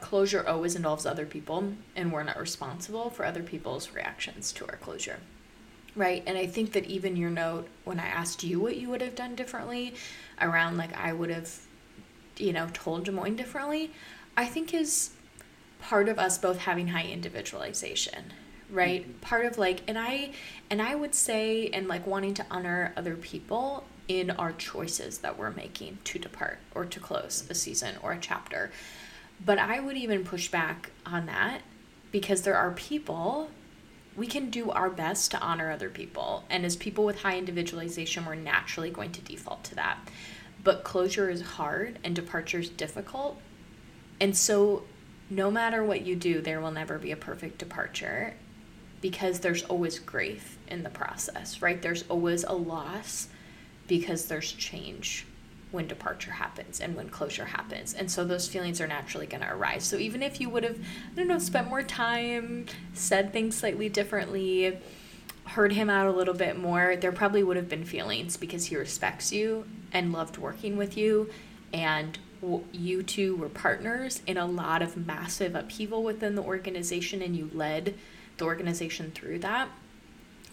closure 0.00 0.46
always 0.46 0.76
involves 0.76 1.06
other 1.06 1.24
people, 1.24 1.72
and 1.96 2.12
we're 2.12 2.24
not 2.24 2.38
responsible 2.38 3.10
for 3.10 3.24
other 3.24 3.42
people's 3.42 3.92
reactions 3.92 4.52
to 4.52 4.66
our 4.66 4.76
closure. 4.76 5.20
Right. 5.96 6.24
And 6.26 6.36
I 6.36 6.46
think 6.46 6.72
that 6.72 6.86
even 6.86 7.16
your 7.16 7.30
note, 7.30 7.68
when 7.84 8.00
I 8.00 8.06
asked 8.06 8.42
you 8.42 8.58
what 8.58 8.76
you 8.76 8.90
would 8.90 9.00
have 9.00 9.14
done 9.14 9.36
differently 9.36 9.94
around, 10.40 10.76
like, 10.76 10.92
I 10.94 11.12
would 11.12 11.30
have 11.30 11.48
you 12.36 12.52
know, 12.52 12.68
told 12.72 13.04
Des 13.04 13.12
Moines 13.12 13.36
differently, 13.36 13.92
I 14.36 14.46
think 14.46 14.74
is 14.74 15.10
part 15.80 16.08
of 16.08 16.18
us 16.18 16.38
both 16.38 16.58
having 16.58 16.88
high 16.88 17.06
individualization 17.06 18.32
right? 18.70 19.02
Mm-hmm. 19.02 19.18
part 19.20 19.46
of 19.46 19.58
like 19.58 19.82
and 19.86 19.98
i 19.98 20.30
and 20.70 20.80
i 20.80 20.94
would 20.94 21.14
say 21.14 21.68
and 21.68 21.86
like 21.86 22.06
wanting 22.06 22.34
to 22.34 22.46
honor 22.50 22.92
other 22.96 23.14
people 23.14 23.84
in 24.08 24.30
our 24.32 24.52
choices 24.52 25.18
that 25.18 25.38
we're 25.38 25.50
making 25.50 25.98
to 26.04 26.18
depart 26.18 26.58
or 26.74 26.84
to 26.84 27.00
close 27.00 27.46
a 27.48 27.54
season 27.54 27.94
or 28.02 28.12
a 28.12 28.18
chapter. 28.18 28.70
But 29.44 29.58
i 29.58 29.80
would 29.80 29.96
even 29.96 30.24
push 30.24 30.48
back 30.48 30.90
on 31.06 31.26
that 31.26 31.62
because 32.12 32.42
there 32.42 32.56
are 32.56 32.72
people 32.72 33.50
we 34.16 34.26
can 34.26 34.48
do 34.48 34.70
our 34.70 34.90
best 34.90 35.32
to 35.32 35.40
honor 35.40 35.72
other 35.72 35.90
people. 35.90 36.44
And 36.48 36.64
as 36.64 36.76
people 36.76 37.04
with 37.04 37.22
high 37.22 37.36
individualization 37.36 38.26
we're 38.26 38.34
naturally 38.34 38.90
going 38.90 39.12
to 39.12 39.20
default 39.20 39.64
to 39.64 39.74
that 39.76 39.98
but 40.64 40.82
closure 40.82 41.28
is 41.28 41.42
hard 41.42 41.98
and 42.02 42.16
departure 42.16 42.58
is 42.58 42.70
difficult. 42.70 43.40
And 44.20 44.36
so, 44.36 44.84
no 45.30 45.50
matter 45.50 45.84
what 45.84 46.02
you 46.02 46.16
do, 46.16 46.40
there 46.40 46.60
will 46.60 46.70
never 46.70 46.98
be 46.98 47.12
a 47.12 47.16
perfect 47.16 47.58
departure 47.58 48.34
because 49.00 49.40
there's 49.40 49.62
always 49.64 49.98
grief 49.98 50.58
in 50.68 50.82
the 50.82 50.90
process, 50.90 51.60
right? 51.60 51.80
There's 51.80 52.04
always 52.08 52.44
a 52.44 52.54
loss 52.54 53.28
because 53.86 54.26
there's 54.26 54.50
change 54.52 55.26
when 55.70 55.86
departure 55.86 56.30
happens 56.30 56.80
and 56.80 56.94
when 56.96 57.10
closure 57.10 57.44
happens. 57.44 57.92
And 57.92 58.10
so 58.10 58.24
those 58.24 58.48
feelings 58.48 58.80
are 58.80 58.86
naturally 58.86 59.26
going 59.26 59.42
to 59.42 59.52
arise. 59.52 59.84
So 59.84 59.96
even 59.96 60.22
if 60.22 60.40
you 60.40 60.48
would 60.48 60.62
have, 60.62 60.78
I 60.78 61.16
don't 61.16 61.28
know, 61.28 61.38
spent 61.38 61.68
more 61.68 61.82
time, 61.82 62.66
said 62.94 63.32
things 63.32 63.56
slightly 63.56 63.88
differently, 63.88 64.78
heard 65.46 65.72
him 65.72 65.90
out 65.90 66.06
a 66.06 66.12
little 66.12 66.32
bit 66.32 66.58
more, 66.58 66.96
there 66.96 67.12
probably 67.12 67.42
would 67.42 67.56
have 67.56 67.68
been 67.68 67.84
feelings 67.84 68.36
because 68.36 68.66
he 68.66 68.76
respects 68.76 69.32
you 69.32 69.66
and 69.94 70.12
loved 70.12 70.36
working 70.36 70.76
with 70.76 70.98
you. 70.98 71.30
And 71.72 72.18
you 72.72 73.02
two 73.02 73.36
were 73.36 73.48
partners 73.48 74.20
in 74.26 74.36
a 74.36 74.44
lot 74.44 74.82
of 74.82 74.96
massive 74.96 75.54
upheaval 75.54 76.02
within 76.02 76.34
the 76.34 76.42
organization, 76.42 77.22
and 77.22 77.34
you 77.34 77.50
led 77.54 77.94
the 78.36 78.44
organization 78.44 79.12
through 79.14 79.38
that, 79.38 79.68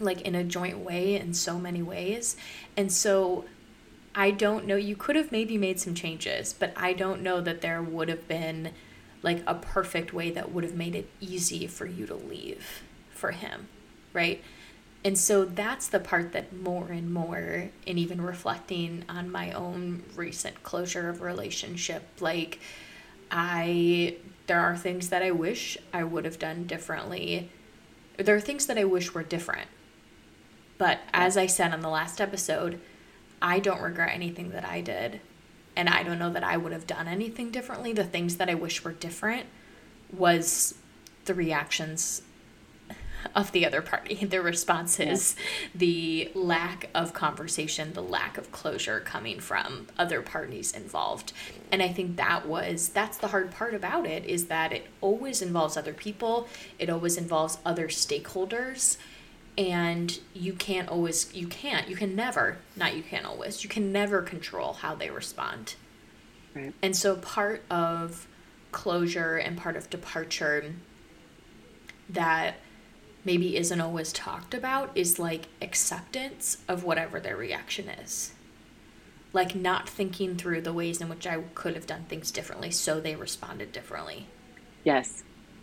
like 0.00 0.22
in 0.22 0.34
a 0.34 0.44
joint 0.44 0.78
way 0.78 1.16
in 1.16 1.34
so 1.34 1.58
many 1.58 1.82
ways. 1.82 2.36
And 2.76 2.90
so 2.90 3.44
I 4.14 4.30
don't 4.30 4.66
know, 4.66 4.76
you 4.76 4.96
could 4.96 5.16
have 5.16 5.32
maybe 5.32 5.58
made 5.58 5.80
some 5.80 5.94
changes, 5.94 6.52
but 6.52 6.72
I 6.76 6.92
don't 6.92 7.22
know 7.22 7.40
that 7.40 7.60
there 7.60 7.82
would 7.82 8.08
have 8.08 8.26
been 8.28 8.70
like 9.22 9.42
a 9.46 9.54
perfect 9.54 10.12
way 10.12 10.30
that 10.30 10.52
would 10.52 10.64
have 10.64 10.74
made 10.74 10.94
it 10.94 11.08
easy 11.20 11.66
for 11.66 11.86
you 11.86 12.06
to 12.06 12.14
leave 12.14 12.82
for 13.10 13.30
him, 13.30 13.68
right? 14.12 14.42
And 15.04 15.18
so 15.18 15.44
that's 15.44 15.88
the 15.88 15.98
part 15.98 16.32
that 16.32 16.52
more 16.52 16.88
and 16.88 17.12
more, 17.12 17.70
and 17.86 17.98
even 17.98 18.20
reflecting 18.20 19.04
on 19.08 19.30
my 19.30 19.50
own 19.50 20.04
recent 20.14 20.62
closure 20.62 21.08
of 21.08 21.22
relationship, 21.22 22.04
like 22.20 22.60
I, 23.30 24.16
there 24.46 24.60
are 24.60 24.76
things 24.76 25.08
that 25.08 25.22
I 25.22 25.32
wish 25.32 25.76
I 25.92 26.04
would 26.04 26.24
have 26.24 26.38
done 26.38 26.66
differently. 26.66 27.50
There 28.16 28.36
are 28.36 28.40
things 28.40 28.66
that 28.66 28.78
I 28.78 28.84
wish 28.84 29.12
were 29.12 29.24
different. 29.24 29.68
But 30.78 31.00
as 31.12 31.36
I 31.36 31.46
said 31.46 31.72
on 31.72 31.80
the 31.80 31.88
last 31.88 32.20
episode, 32.20 32.80
I 33.40 33.58
don't 33.58 33.82
regret 33.82 34.14
anything 34.14 34.50
that 34.50 34.64
I 34.64 34.80
did. 34.80 35.20
And 35.74 35.88
I 35.88 36.02
don't 36.02 36.18
know 36.18 36.30
that 36.30 36.44
I 36.44 36.56
would 36.56 36.72
have 36.72 36.86
done 36.86 37.08
anything 37.08 37.50
differently. 37.50 37.92
The 37.92 38.04
things 38.04 38.36
that 38.36 38.48
I 38.48 38.54
wish 38.54 38.84
were 38.84 38.92
different 38.92 39.46
was 40.12 40.74
the 41.24 41.34
reactions 41.34 42.22
of 43.34 43.52
the 43.52 43.66
other 43.66 43.82
party, 43.82 44.14
the 44.24 44.40
responses, 44.42 45.36
yeah. 45.36 45.68
the 45.74 46.32
lack 46.34 46.90
of 46.94 47.12
conversation, 47.12 47.92
the 47.92 48.02
lack 48.02 48.38
of 48.38 48.52
closure 48.52 49.00
coming 49.00 49.40
from 49.40 49.86
other 49.98 50.22
parties 50.22 50.72
involved. 50.72 51.32
And 51.70 51.82
I 51.82 51.88
think 51.88 52.16
that 52.16 52.46
was 52.46 52.90
that's 52.90 53.18
the 53.18 53.28
hard 53.28 53.50
part 53.50 53.74
about 53.74 54.06
it 54.06 54.24
is 54.24 54.46
that 54.46 54.72
it 54.72 54.86
always 55.00 55.42
involves 55.42 55.76
other 55.76 55.94
people, 55.94 56.48
it 56.78 56.90
always 56.90 57.16
involves 57.16 57.58
other 57.64 57.88
stakeholders 57.88 58.96
and 59.58 60.18
you 60.32 60.52
can't 60.54 60.88
always 60.88 61.32
you 61.34 61.46
can't 61.46 61.88
you 61.88 61.94
can 61.94 62.16
never 62.16 62.56
not 62.74 62.96
you 62.96 63.02
can't 63.02 63.26
always 63.26 63.62
you 63.62 63.68
can 63.68 63.92
never 63.92 64.22
control 64.22 64.72
how 64.72 64.94
they 64.94 65.10
respond 65.10 65.74
right. 66.54 66.72
and 66.80 66.96
so 66.96 67.16
part 67.16 67.62
of 67.70 68.26
closure 68.70 69.36
and 69.36 69.58
part 69.58 69.76
of 69.76 69.90
departure 69.90 70.72
that 72.08 72.56
maybe 73.24 73.56
isn't 73.56 73.80
always 73.80 74.12
talked 74.12 74.54
about 74.54 74.90
is 74.94 75.18
like 75.18 75.48
acceptance 75.60 76.58
of 76.68 76.84
whatever 76.84 77.20
their 77.20 77.36
reaction 77.36 77.88
is. 77.88 78.32
Like 79.32 79.54
not 79.54 79.88
thinking 79.88 80.36
through 80.36 80.62
the 80.62 80.72
ways 80.72 81.00
in 81.00 81.08
which 81.08 81.26
I 81.26 81.40
could 81.54 81.74
have 81.74 81.86
done 81.86 82.04
things 82.08 82.30
differently 82.30 82.70
so 82.70 83.00
they 83.00 83.16
responded 83.16 83.72
differently. 83.72 84.26
Yes. 84.84 85.22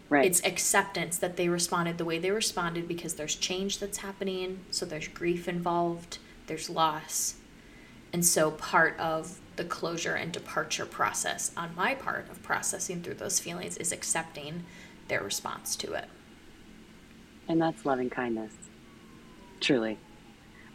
Right. 0.10 0.26
It's 0.26 0.44
acceptance 0.44 1.20
that 1.20 1.38
they 1.38 1.50
responded 1.50 2.00
the 2.00 2.06
way 2.06 2.18
they 2.18 2.32
responded 2.32 2.88
because 2.88 3.14
there's 3.14 3.36
change 3.36 3.78
that's 3.78 4.00
happening, 4.00 4.62
so 4.72 4.86
there's 4.86 5.08
grief 5.08 5.48
involved, 5.48 6.18
there's 6.48 6.70
loss. 6.70 7.36
And 8.12 8.26
so 8.26 8.50
part 8.50 8.98
of 9.00 9.40
the 9.56 9.64
closure 9.64 10.16
and 10.16 10.32
departure 10.32 10.86
process 10.86 11.52
on 11.56 11.76
my 11.76 11.94
part 11.94 12.28
of 12.32 12.42
processing 12.42 13.04
through 13.04 13.16
those 13.16 13.40
feelings 13.40 13.78
is 13.78 13.92
accepting 13.92 14.64
their 15.10 15.22
response 15.22 15.76
to 15.76 15.94
it. 15.94 16.06
And 17.50 17.60
that's 17.60 17.84
loving 17.84 18.12
kindness, 18.12 18.54
truly. 19.60 19.98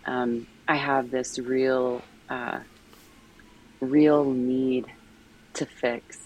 Um, 0.07 0.49
I 0.67 0.75
have 0.75 1.13
this 1.13 1.39
real, 1.39 2.03
uh, 2.29 2.59
real 3.81 4.25
need 4.25 4.87
to 5.55 5.67
fix 5.67 6.19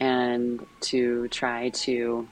and 0.00 0.64
to 0.80 1.28
try 1.28 1.68
to 1.68 2.26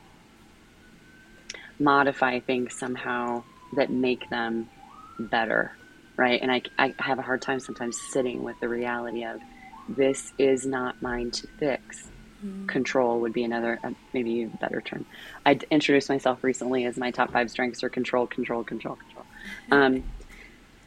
modify 1.79 2.41
things 2.41 2.75
somehow 2.75 3.43
that 3.77 3.91
make 3.91 4.31
them 4.31 4.71
better, 5.19 5.73
right? 6.17 6.41
And 6.41 6.51
I, 6.51 6.63
I 6.79 6.95
have 6.99 7.19
a 7.19 7.23
hard 7.23 7.43
time 7.43 7.61
sometimes 7.61 8.01
sitting 8.11 8.43
with 8.43 8.59
the 8.61 8.71
reality 8.71 9.25
of 9.25 9.39
this 9.87 10.33
is 10.39 10.65
not 10.65 11.03
mine 11.03 11.31
to 11.33 11.47
fix. 11.59 12.08
Mm. 12.45 12.69
Control 12.69 13.21
would 13.21 13.33
be 13.33 13.45
another, 13.45 13.81
uh, 13.83 13.91
maybe 14.13 14.45
a 14.45 14.49
better 14.49 14.81
term. 14.81 15.07
I 15.45 15.59
introduced 15.71 16.09
myself 16.09 16.45
recently 16.45 16.85
as 16.85 16.97
my 16.97 17.11
top 17.11 17.33
five 17.33 17.51
strengths 17.51 17.83
are 17.83 17.89
control, 17.89 18.27
control, 18.27 18.65
control, 18.65 18.97
control. 18.97 19.25
Um, 19.71 20.05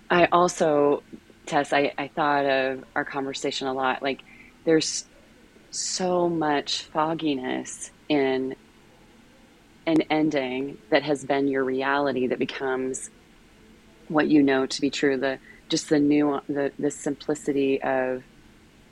I 0.10 0.26
also, 0.32 1.04
Tess, 1.46 1.74
I, 1.74 1.94
I 1.98 2.10
thought 2.10 2.46
of 2.46 2.84
our 2.96 3.06
conversation 3.06 3.68
a 3.68 3.74
lot. 3.74 4.02
Like, 4.02 4.22
there's 4.66 5.06
so 5.72 6.30
much 6.30 6.84
fogginess 6.84 7.92
in 8.10 8.56
an 9.86 10.02
ending 10.10 10.78
that 10.90 11.04
has 11.04 11.24
been 11.26 11.48
your 11.48 11.64
reality 11.64 12.28
that 12.28 12.40
becomes 12.40 13.10
what 14.08 14.28
you 14.28 14.44
know 14.44 14.66
to 14.66 14.82
be 14.82 14.90
true 14.90 15.18
the 15.18 15.40
just 15.70 15.90
the 15.90 16.00
new 16.00 16.40
the 16.50 16.72
the 16.78 16.92
simplicity 16.92 17.82
of 17.82 18.24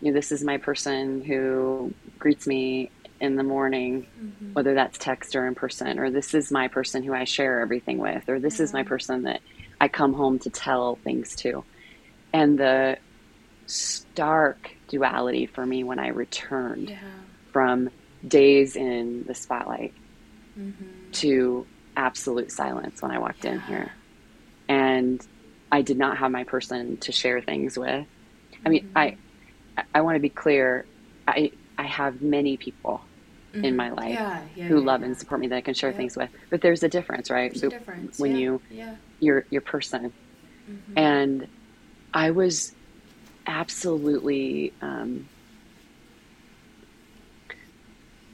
you 0.02 0.12
know 0.12 0.14
this 0.14 0.32
is 0.32 0.44
my 0.44 0.58
person 0.58 1.24
who 1.24 1.94
greets 2.18 2.48
me 2.48 2.92
in 3.20 3.36
the 3.36 3.44
morning 3.44 4.08
mm-hmm. 4.20 4.54
whether 4.54 4.74
that's 4.74 4.98
text 4.98 5.36
or 5.36 5.46
in 5.46 5.56
person 5.56 6.00
or 6.00 6.10
this 6.10 6.34
is 6.34 6.52
my 6.52 6.68
person 6.68 7.04
who 7.04 7.14
I 7.14 7.26
share 7.26 7.60
everything 7.60 7.98
with 7.98 8.30
or 8.30 8.40
this 8.40 8.60
yeah. 8.60 8.64
is 8.64 8.74
my 8.74 8.84
person 8.84 9.24
that 9.24 9.42
I 9.82 9.88
come 9.88 10.14
home 10.14 10.40
to 10.40 10.50
tell 10.50 10.96
things 10.96 11.36
to 11.38 11.64
and 12.34 12.58
the 12.58 12.98
stark 13.66 14.72
duality 14.88 15.46
for 15.46 15.66
me 15.66 15.84
when 15.84 16.00
I 16.00 16.08
returned 16.08 16.90
yeah. 16.90 16.98
from 17.52 17.90
days 18.28 18.76
in 18.76 19.24
the 19.26 19.36
spotlight 19.36 19.94
mm-hmm. 20.58 21.12
to 21.12 21.66
absolute 21.96 22.52
silence 22.52 23.02
when 23.02 23.12
I 23.12 23.20
walked 23.20 23.46
yeah. 23.46 23.54
in 23.54 23.60
here. 23.62 23.92
And 24.68 25.26
I 25.72 25.82
did 25.82 25.98
not 25.98 26.18
have 26.18 26.32
my 26.32 26.44
person 26.44 26.98
to 26.98 27.12
share 27.12 27.42
things 27.42 27.78
with. 27.78 28.08
I 28.66 28.70
mean, 28.70 28.86
mm-hmm. 28.86 28.98
I 28.98 29.18
I 29.94 30.02
want 30.02 30.16
to 30.16 30.20
be 30.20 30.30
clear. 30.30 30.86
I 31.28 31.52
I 31.78 31.84
have 31.84 32.22
many 32.22 32.58
people 32.58 33.02
mm-hmm. 33.54 33.66
in 33.66 33.76
my 33.76 33.90
life 33.90 34.14
yeah, 34.14 34.42
yeah, 34.56 34.68
who 34.68 34.82
love 34.82 35.02
and 35.04 35.18
support 35.18 35.40
me 35.40 35.48
that 35.48 35.56
I 35.56 35.62
can 35.62 35.74
share 35.74 35.94
things 35.94 36.16
with. 36.16 36.30
But 36.50 36.62
there's 36.62 36.84
a 36.84 36.90
difference, 36.90 37.30
right? 37.30 37.52
There's 37.52 37.64
a 37.64 37.70
difference. 37.70 38.20
When 38.20 38.36
you 38.36 38.62
your 39.20 39.46
your 39.50 39.62
person. 39.62 40.14
Mm-hmm. 40.70 40.98
And 40.98 41.48
I 42.14 42.32
was 42.32 42.74
absolutely 43.48 44.74
um, 44.82 45.28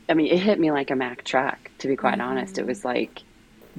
I 0.08 0.14
mean, 0.14 0.28
it 0.28 0.40
hit 0.40 0.60
me 0.60 0.72
like 0.72 0.92
a 0.92 0.96
Mack 0.96 1.24
truck, 1.24 1.72
to 1.80 1.88
be 1.88 1.96
quite 1.96 2.20
mm-hmm. 2.20 2.30
honest. 2.30 2.58
It 2.58 2.66
was 2.66 2.86
like 2.86 3.24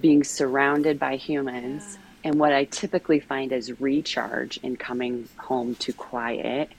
being 0.01 0.25
surrounded 0.25 0.99
by 0.99 1.17
humans. 1.17 1.85
Yeah. 1.95 2.31
And 2.31 2.41
what 2.41 2.53
I 2.53 2.65
typically 2.65 3.21
find 3.21 3.53
as 3.53 3.81
recharge 3.81 4.57
in 4.59 4.77
coming 4.77 5.29
home 5.37 5.77
to 5.77 5.93
quiet, 5.93 6.71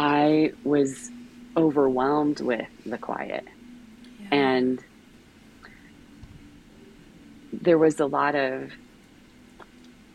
I 0.00 0.54
was 0.64 1.10
overwhelmed 1.58 2.40
with 2.40 2.66
the 2.86 2.96
quiet. 2.96 3.46
Yeah. 4.18 4.28
And 4.30 4.84
there 7.52 7.76
was 7.76 8.00
a 8.00 8.06
lot 8.06 8.34
of, 8.34 8.72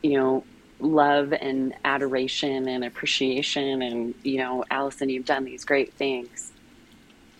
you 0.01 0.17
know, 0.17 0.43
love 0.79 1.33
and 1.33 1.75
adoration 1.85 2.67
and 2.67 2.83
appreciation. 2.83 3.83
And, 3.83 4.15
you 4.23 4.39
know, 4.39 4.65
Allison, 4.71 5.09
you've 5.09 5.25
done 5.25 5.45
these 5.45 5.63
great 5.63 5.93
things 5.93 6.51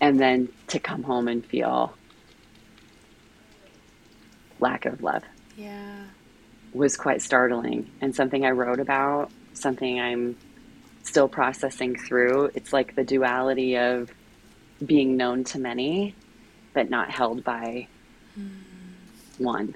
and 0.00 0.20
then 0.20 0.48
to 0.68 0.78
come 0.78 1.02
home 1.02 1.26
and 1.26 1.44
feel 1.44 1.94
lack 4.60 4.86
of 4.86 5.02
love. 5.02 5.24
Yeah. 5.56 6.04
Was 6.72 6.96
quite 6.96 7.22
startling 7.22 7.90
and 8.00 8.14
something 8.14 8.46
I 8.46 8.50
wrote 8.50 8.78
about, 8.78 9.32
something 9.52 9.98
I'm 10.00 10.36
still 11.06 11.28
processing 11.28 11.96
through. 11.96 12.50
It's 12.54 12.72
like 12.72 12.94
the 12.94 13.04
duality 13.04 13.76
of 13.76 14.12
being 14.84 15.16
known 15.16 15.44
to 15.44 15.58
many, 15.58 16.14
but 16.74 16.90
not 16.90 17.10
held 17.10 17.44
by 17.44 17.88
mm. 18.38 18.50
one, 19.38 19.74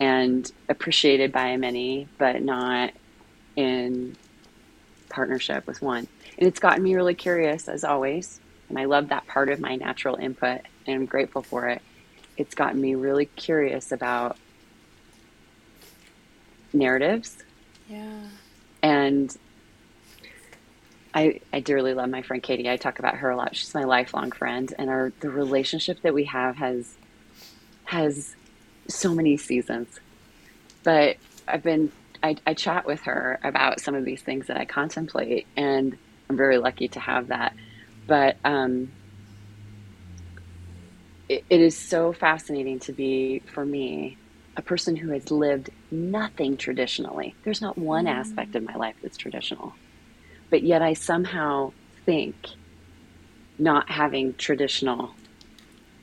and 0.00 0.50
appreciated 0.68 1.32
by 1.32 1.56
many, 1.56 2.08
but 2.18 2.42
not 2.42 2.92
in 3.56 4.16
partnership 5.08 5.66
with 5.66 5.80
one. 5.80 6.08
And 6.38 6.46
it's 6.46 6.60
gotten 6.60 6.82
me 6.82 6.94
really 6.94 7.14
curious, 7.14 7.68
as 7.68 7.84
always, 7.84 8.40
and 8.68 8.78
I 8.78 8.84
love 8.84 9.08
that 9.08 9.26
part 9.26 9.48
of 9.48 9.60
my 9.60 9.76
natural 9.76 10.16
input 10.16 10.60
and 10.86 10.96
I'm 10.96 11.06
grateful 11.06 11.42
for 11.42 11.68
it. 11.68 11.82
It's 12.36 12.54
gotten 12.54 12.80
me 12.80 12.94
really 12.94 13.26
curious 13.26 13.92
about 13.92 14.36
narratives. 16.72 17.38
Yeah. 17.88 18.20
And 18.82 19.36
I, 21.14 21.40
I 21.52 21.60
dearly 21.60 21.94
love 21.94 22.10
my 22.10 22.22
friend 22.22 22.42
Katie. 22.42 22.68
I 22.68 22.76
talk 22.76 22.98
about 22.98 23.16
her 23.16 23.30
a 23.30 23.36
lot. 23.36 23.56
She's 23.56 23.74
my 23.74 23.84
lifelong 23.84 24.30
friend, 24.30 24.72
and 24.78 24.90
our 24.90 25.12
the 25.20 25.30
relationship 25.30 26.02
that 26.02 26.14
we 26.14 26.24
have 26.24 26.56
has 26.56 26.94
has 27.84 28.34
so 28.88 29.14
many 29.14 29.36
seasons. 29.36 30.00
But 30.84 31.16
I've 31.46 31.62
been 31.62 31.90
I, 32.22 32.36
I 32.46 32.54
chat 32.54 32.86
with 32.86 33.02
her 33.02 33.40
about 33.42 33.80
some 33.80 33.94
of 33.94 34.04
these 34.04 34.22
things 34.22 34.48
that 34.48 34.56
I 34.56 34.64
contemplate, 34.64 35.46
and 35.56 35.96
I'm 36.28 36.36
very 36.36 36.58
lucky 36.58 36.88
to 36.88 37.00
have 37.00 37.28
that 37.28 37.54
but 38.08 38.38
um, 38.42 38.90
it, 41.28 41.44
it 41.48 41.60
is 41.60 41.76
so 41.76 42.12
fascinating 42.12 42.80
to 42.80 42.92
be, 42.92 43.40
for 43.40 43.64
me, 43.64 44.16
a 44.56 44.62
person 44.62 44.96
who 44.96 45.10
has 45.10 45.30
lived 45.30 45.70
nothing 45.92 46.56
traditionally. 46.56 47.36
There's 47.44 47.60
not 47.60 47.78
one 47.78 48.06
mm. 48.06 48.10
aspect 48.10 48.56
of 48.56 48.64
my 48.64 48.74
life 48.74 48.96
that's 49.02 49.18
traditional. 49.18 49.74
But 50.50 50.62
yet 50.62 50.82
I 50.82 50.94
somehow 50.94 51.72
think 52.06 52.34
not 53.58 53.90
having 53.90 54.34
traditional 54.34 55.14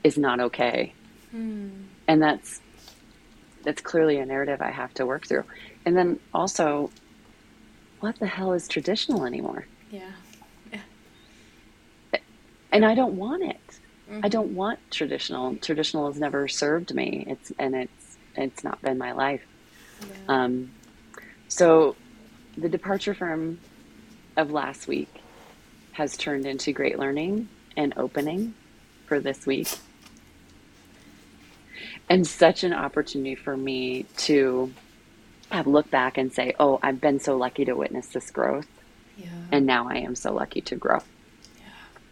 is 0.04 0.16
not 0.16 0.40
okay. 0.40 0.92
Mm. 1.34 1.84
And 2.06 2.22
that's 2.22 2.60
that's 3.64 3.80
clearly 3.82 4.18
a 4.18 4.26
narrative 4.26 4.62
I 4.62 4.70
have 4.70 4.94
to 4.94 5.06
work 5.06 5.26
through. 5.26 5.44
And 5.84 5.96
then 5.96 6.20
also 6.32 6.90
what 8.00 8.18
the 8.18 8.26
hell 8.26 8.52
is 8.52 8.68
traditional 8.68 9.24
anymore? 9.24 9.66
Yeah 9.90 10.12
and 12.76 12.84
I 12.84 12.94
don't 12.94 13.14
want 13.14 13.42
it. 13.42 13.80
Mm-hmm. 14.10 14.20
I 14.22 14.28
don't 14.28 14.54
want 14.54 14.78
traditional. 14.90 15.56
Traditional 15.56 16.06
has 16.08 16.20
never 16.20 16.46
served 16.46 16.94
me. 16.94 17.24
It's 17.26 17.52
and 17.58 17.74
it's 17.74 18.18
it's 18.36 18.62
not 18.62 18.80
been 18.82 18.98
my 18.98 19.12
life. 19.12 19.42
Yeah. 20.00 20.06
Um, 20.28 20.70
so 21.48 21.96
the 22.56 22.68
departure 22.68 23.14
from 23.14 23.58
of 24.36 24.50
last 24.50 24.86
week 24.86 25.08
has 25.92 26.16
turned 26.16 26.46
into 26.46 26.72
great 26.72 26.98
learning 26.98 27.48
and 27.76 27.94
opening 27.96 28.54
for 29.06 29.20
this 29.20 29.46
week. 29.46 29.68
And 32.08 32.26
such 32.26 32.64
an 32.64 32.72
opportunity 32.72 33.34
for 33.34 33.56
me 33.56 34.04
to 34.18 34.72
have 35.50 35.66
looked 35.66 35.90
back 35.90 36.18
and 36.18 36.32
say, 36.32 36.54
"Oh, 36.58 36.78
I've 36.82 37.00
been 37.00 37.20
so 37.20 37.36
lucky 37.36 37.64
to 37.64 37.74
witness 37.74 38.08
this 38.08 38.30
growth." 38.30 38.68
Yeah. 39.16 39.26
And 39.50 39.66
now 39.66 39.88
I 39.88 39.96
am 39.98 40.14
so 40.14 40.32
lucky 40.32 40.60
to 40.62 40.76
grow 40.76 41.00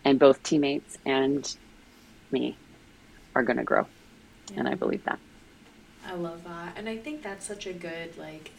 and 0.04 0.18
both 0.18 0.42
teammates 0.42 0.98
and 1.06 1.56
me 2.30 2.56
are 3.34 3.42
going 3.42 3.56
to 3.56 3.64
grow. 3.64 3.86
Yeah. 4.52 4.60
And 4.60 4.68
I 4.68 4.74
believe 4.74 5.04
that. 5.04 5.18
I 6.06 6.14
love 6.14 6.44
that. 6.44 6.74
And 6.76 6.88
I 6.88 6.98
think 6.98 7.22
that's 7.22 7.46
such 7.46 7.66
a 7.66 7.72
good, 7.72 8.16
like, 8.18 8.50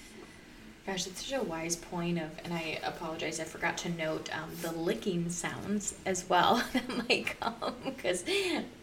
gosh, 0.86 1.08
it's 1.08 1.26
such 1.26 1.39
a 1.39 1.43
wise 1.43 1.76
point 1.76 2.19
of, 2.19 2.30
and 2.43 2.54
I 2.54 2.80
apologize, 2.84 3.39
I 3.39 3.43
forgot 3.43 3.78
to 3.80 3.89
note 3.89 4.30
um, 4.36 4.52
the 4.62 4.71
licking 4.71 5.30
sounds 5.30 5.95
as 6.06 6.30
well 6.30 6.63
that 6.74 7.10
might 7.10 7.39
come 7.39 7.76
because 7.84 8.24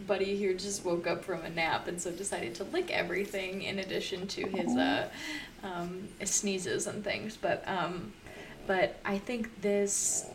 Buddy 0.07 0.37
here 0.37 0.55
just 0.55 0.85
woke 0.85 1.07
up 1.07 1.25
from 1.25 1.43
a 1.43 1.51
nap 1.51 1.87
and 1.87 2.01
so 2.01 2.11
decided 2.11 2.55
to 2.57 2.65
lick 2.65 2.91
everything 2.91 3.63
in 3.63 3.79
addition 3.79 4.27
to 4.29 4.47
his 4.47 4.77
uh, 4.77 5.09
um, 5.63 6.09
sneezes 6.25 6.87
and 6.87 7.05
things. 7.05 7.37
But, 7.37 7.63
um, 7.69 8.13
but 8.67 8.99
I 9.05 9.19
think 9.19 9.61
this 9.63 10.27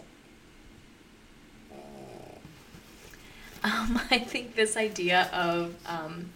Um, 3.63 3.99
I 4.11 4.19
think 4.19 4.55
this 4.55 4.77
idea 4.77 5.29
of 5.33 5.75
um, 5.87 6.29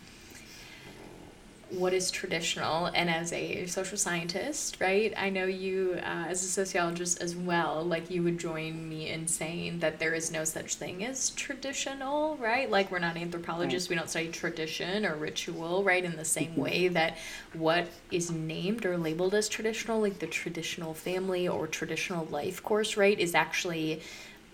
what 1.72 1.94
is 1.94 2.12
traditional, 2.12 2.88
and 2.88 3.10
as 3.10 3.32
a 3.32 3.66
social 3.66 3.98
scientist, 3.98 4.78
right? 4.82 5.14
I 5.16 5.30
know 5.30 5.46
you, 5.46 5.94
uh, 5.98 6.26
as 6.28 6.44
a 6.44 6.48
sociologist 6.48 7.22
as 7.22 7.36
well, 7.36 7.84
like 7.84 8.10
you 8.10 8.24
would 8.24 8.38
join 8.38 8.90
me 8.90 9.10
in 9.10 9.28
saying 9.28 9.80
that 9.80 9.98
there 9.98 10.14
is 10.14 10.32
no 10.32 10.44
such 10.44 10.76
thing 10.76 11.06
as 11.06 11.30
traditional, 11.32 12.36
right? 12.38 12.70
Like 12.70 12.92
we're 12.92 13.00
not 13.00 13.16
anthropologists, 13.16 13.90
we 13.90 13.96
don't 13.96 14.10
study 14.10 14.28
tradition 14.28 15.06
or 15.06 15.16
ritual, 15.16 15.84
right? 15.84 16.04
In 16.04 16.18
the 16.18 16.26
same 16.26 16.52
mm-hmm. 16.52 16.62
way 16.62 16.88
that 16.90 17.18
what 17.54 17.88
is 18.12 18.30
named 18.30 18.86
or 18.86 18.98
labeled 18.98 19.34
as 19.34 19.48
traditional, 19.48 20.02
like 20.02 20.20
the 20.20 20.28
traditional 20.28 20.94
family 20.94 21.48
or 21.48 21.68
traditional 21.68 22.26
life 22.26 22.62
course, 22.62 22.98
right, 22.98 23.18
is 23.18 23.34
actually 23.34 24.02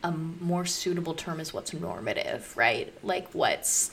a 0.04 0.12
more 0.12 0.66
suitable 0.66 1.16
term 1.16 1.40
is 1.40 1.54
what's 1.54 1.74
normative, 1.74 2.56
right? 2.56 2.94
Like 3.04 3.28
what's 3.34 3.92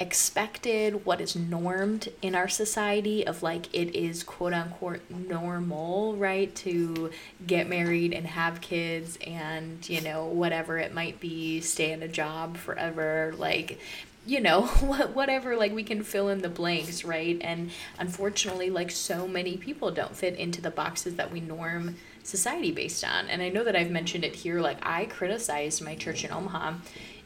expected, 0.00 1.04
what 1.04 1.20
is 1.20 1.36
normed 1.36 2.08
in 2.22 2.34
our 2.34 2.48
society 2.48 3.26
of 3.26 3.42
like 3.42 3.72
it 3.74 3.94
is 3.94 4.22
quote 4.22 4.54
unquote 4.54 5.02
normal, 5.10 6.16
right? 6.16 6.52
To 6.56 7.10
get 7.46 7.68
married 7.68 8.14
and 8.14 8.26
have 8.26 8.62
kids 8.62 9.18
and, 9.24 9.86
you 9.88 10.00
know, 10.00 10.24
whatever 10.24 10.78
it 10.78 10.94
might 10.94 11.20
be, 11.20 11.60
stay 11.60 11.92
in 11.92 12.02
a 12.02 12.08
job 12.08 12.56
forever. 12.56 13.34
Like 13.36 13.78
you 14.26 14.38
know 14.40 14.62
whatever 15.14 15.56
like 15.56 15.72
we 15.72 15.82
can 15.82 16.02
fill 16.02 16.28
in 16.28 16.42
the 16.42 16.48
blanks 16.48 17.04
right 17.04 17.38
and 17.40 17.70
unfortunately 17.98 18.68
like 18.68 18.90
so 18.90 19.26
many 19.26 19.56
people 19.56 19.90
don't 19.90 20.14
fit 20.14 20.36
into 20.36 20.60
the 20.60 20.70
boxes 20.70 21.16
that 21.16 21.32
we 21.32 21.40
norm 21.40 21.96
society 22.22 22.70
based 22.70 23.02
on 23.02 23.28
and 23.28 23.40
i 23.40 23.48
know 23.48 23.64
that 23.64 23.74
i've 23.74 23.90
mentioned 23.90 24.22
it 24.22 24.34
here 24.34 24.60
like 24.60 24.76
i 24.82 25.06
criticized 25.06 25.82
my 25.82 25.94
church 25.94 26.22
in 26.22 26.30
omaha 26.30 26.74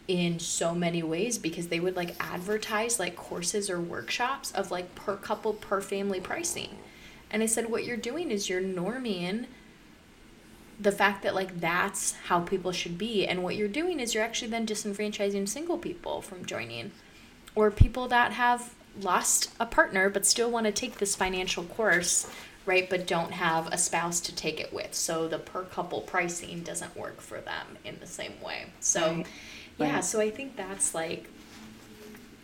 in 0.06 0.38
so 0.38 0.74
many 0.74 1.02
ways 1.02 1.38
because 1.38 1.68
they 1.68 1.80
would 1.80 1.96
like 1.96 2.14
advertise 2.20 2.98
like 2.98 3.16
courses 3.16 3.70
or 3.70 3.80
workshops 3.80 4.52
of 4.52 4.70
like 4.70 4.94
per 4.94 5.16
couple 5.16 5.54
per 5.54 5.80
family 5.80 6.20
pricing. 6.20 6.76
And 7.30 7.42
i 7.42 7.46
said 7.46 7.70
what 7.70 7.84
you're 7.84 7.96
doing 7.96 8.30
is 8.30 8.48
you're 8.48 8.62
norming 8.62 9.46
the 10.78 10.92
fact 10.92 11.22
that 11.22 11.34
like 11.34 11.60
that's 11.60 12.14
how 12.26 12.40
people 12.40 12.72
should 12.72 12.98
be. 12.98 13.26
And 13.26 13.42
what 13.42 13.56
you're 13.56 13.68
doing 13.68 14.00
is 14.00 14.14
you're 14.14 14.24
actually 14.24 14.50
then 14.50 14.66
disenfranchising 14.66 15.48
single 15.48 15.78
people 15.78 16.20
from 16.20 16.44
joining 16.44 16.90
or 17.54 17.70
people 17.70 18.08
that 18.08 18.32
have 18.32 18.74
lost 19.00 19.50
a 19.58 19.66
partner 19.66 20.10
but 20.10 20.26
still 20.26 20.50
want 20.50 20.66
to 20.66 20.72
take 20.72 20.98
this 20.98 21.16
financial 21.16 21.64
course 21.64 22.30
right 22.64 22.88
but 22.88 23.06
don't 23.06 23.32
have 23.32 23.66
a 23.68 23.78
spouse 23.78 24.20
to 24.20 24.34
take 24.34 24.60
it 24.60 24.72
with. 24.72 24.94
So 24.94 25.28
the 25.28 25.38
per 25.38 25.62
couple 25.62 26.02
pricing 26.02 26.62
doesn't 26.62 26.96
work 26.96 27.20
for 27.20 27.40
them 27.40 27.78
in 27.84 27.98
the 28.00 28.06
same 28.06 28.40
way. 28.42 28.66
So 28.80 29.00
right. 29.00 29.26
Yeah 29.78 30.00
so 30.00 30.20
i 30.20 30.30
think 30.30 30.56
that's 30.56 30.94
like 30.94 31.28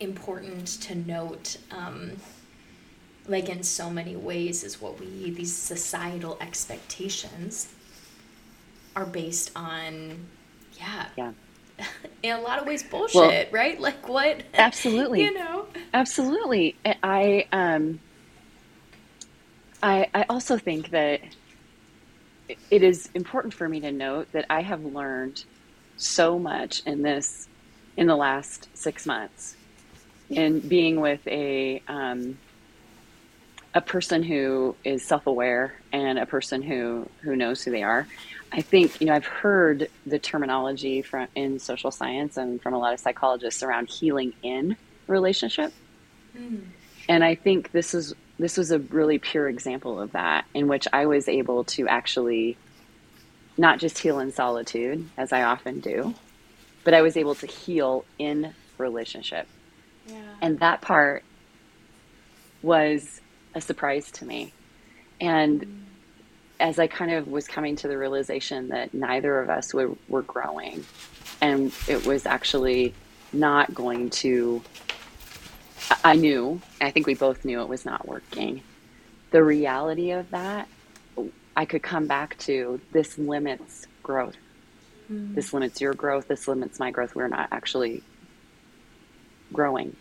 important 0.00 0.66
to 0.66 0.94
note 0.94 1.58
um, 1.70 2.12
like 3.28 3.48
in 3.48 3.62
so 3.62 3.90
many 3.90 4.16
ways 4.16 4.64
is 4.64 4.80
what 4.80 4.98
we 4.98 5.30
these 5.30 5.54
societal 5.54 6.38
expectations 6.40 7.72
are 8.96 9.06
based 9.06 9.50
on 9.54 10.26
yeah. 10.80 11.06
Yeah. 11.16 11.32
In 12.22 12.32
a 12.36 12.40
lot 12.40 12.58
of 12.60 12.66
ways 12.66 12.82
bullshit 12.82 13.14
well, 13.14 13.44
right? 13.50 13.80
Like 13.80 14.08
what? 14.08 14.42
absolutely. 14.54 15.22
You 15.22 15.34
know? 15.34 15.66
Absolutely. 15.94 16.76
I 17.02 17.46
um 17.52 18.00
i 19.82 20.06
i 20.12 20.24
also 20.28 20.58
think 20.58 20.90
that 20.90 21.20
it 22.70 22.82
is 22.82 23.08
important 23.14 23.54
for 23.54 23.68
me 23.68 23.80
to 23.80 23.90
note 23.90 24.30
that 24.32 24.44
i 24.50 24.60
have 24.60 24.84
learned 24.84 25.44
so 26.00 26.38
much 26.38 26.82
in 26.86 27.02
this 27.02 27.48
in 27.96 28.06
the 28.06 28.16
last 28.16 28.68
six 28.74 29.06
months 29.06 29.56
in 30.28 30.60
being 30.60 31.00
with 31.00 31.26
a 31.26 31.82
um, 31.88 32.38
a 33.74 33.80
person 33.80 34.22
who 34.22 34.74
is 34.84 35.04
self-aware 35.04 35.74
and 35.92 36.18
a 36.18 36.26
person 36.26 36.62
who 36.62 37.08
who 37.22 37.36
knows 37.36 37.62
who 37.62 37.70
they 37.70 37.82
are 37.82 38.06
I 38.52 38.62
think 38.62 39.00
you 39.00 39.06
know 39.06 39.14
I've 39.14 39.26
heard 39.26 39.88
the 40.06 40.18
terminology 40.18 41.02
from 41.02 41.28
in 41.34 41.58
social 41.58 41.90
science 41.90 42.36
and 42.36 42.60
from 42.60 42.74
a 42.74 42.78
lot 42.78 42.92
of 42.92 43.00
psychologists 43.00 43.62
around 43.62 43.88
healing 43.88 44.32
in 44.42 44.76
relationship, 45.06 45.72
mm. 46.36 46.62
and 47.08 47.22
I 47.22 47.36
think 47.36 47.70
this 47.70 47.94
is 47.94 48.14
this 48.38 48.56
was 48.56 48.70
a 48.70 48.78
really 48.78 49.18
pure 49.18 49.48
example 49.48 50.00
of 50.00 50.12
that 50.12 50.46
in 50.54 50.66
which 50.66 50.88
I 50.92 51.06
was 51.06 51.28
able 51.28 51.64
to 51.64 51.86
actually 51.86 52.56
not 53.60 53.78
just 53.78 53.98
heal 53.98 54.18
in 54.20 54.32
solitude 54.32 55.08
as 55.16 55.32
I 55.32 55.42
often 55.42 55.80
do, 55.80 56.14
but 56.84 56.94
I 56.94 57.02
was 57.02 57.16
able 57.16 57.34
to 57.36 57.46
heal 57.46 58.04
in 58.18 58.54
relationship, 58.78 59.46
yeah. 60.06 60.22
and 60.40 60.58
that 60.60 60.80
part 60.80 61.24
was 62.62 63.20
a 63.54 63.60
surprise 63.60 64.10
to 64.12 64.24
me, 64.24 64.52
and. 65.20 65.60
Mm 65.62 65.80
as 66.60 66.78
I 66.78 66.86
kind 66.86 67.10
of 67.10 67.26
was 67.26 67.48
coming 67.48 67.74
to 67.76 67.88
the 67.88 67.96
realization 67.96 68.68
that 68.68 68.92
neither 68.92 69.40
of 69.40 69.48
us 69.48 69.72
were, 69.72 69.90
were 70.08 70.22
growing, 70.22 70.84
and 71.40 71.72
it 71.88 72.06
was 72.06 72.26
actually 72.26 72.94
not 73.32 73.74
going 73.74 74.10
to, 74.10 74.62
I 76.04 76.14
knew, 76.16 76.60
I 76.80 76.90
think 76.90 77.06
we 77.06 77.14
both 77.14 77.44
knew 77.44 77.62
it 77.62 77.68
was 77.68 77.84
not 77.84 78.06
working. 78.06 78.62
The 79.30 79.42
reality 79.42 80.10
of 80.10 80.30
that, 80.30 80.68
I 81.56 81.64
could 81.64 81.82
come 81.82 82.06
back 82.06 82.38
to 82.38 82.80
this 82.92 83.18
limits 83.18 83.86
growth. 84.02 84.36
Mm. 85.10 85.34
This 85.34 85.52
limits 85.52 85.80
your 85.80 85.94
growth. 85.94 86.28
This 86.28 86.46
limits 86.48 86.78
my 86.78 86.90
growth. 86.90 87.14
We're 87.14 87.28
not 87.28 87.48
actually 87.52 88.02
growing. 89.52 89.96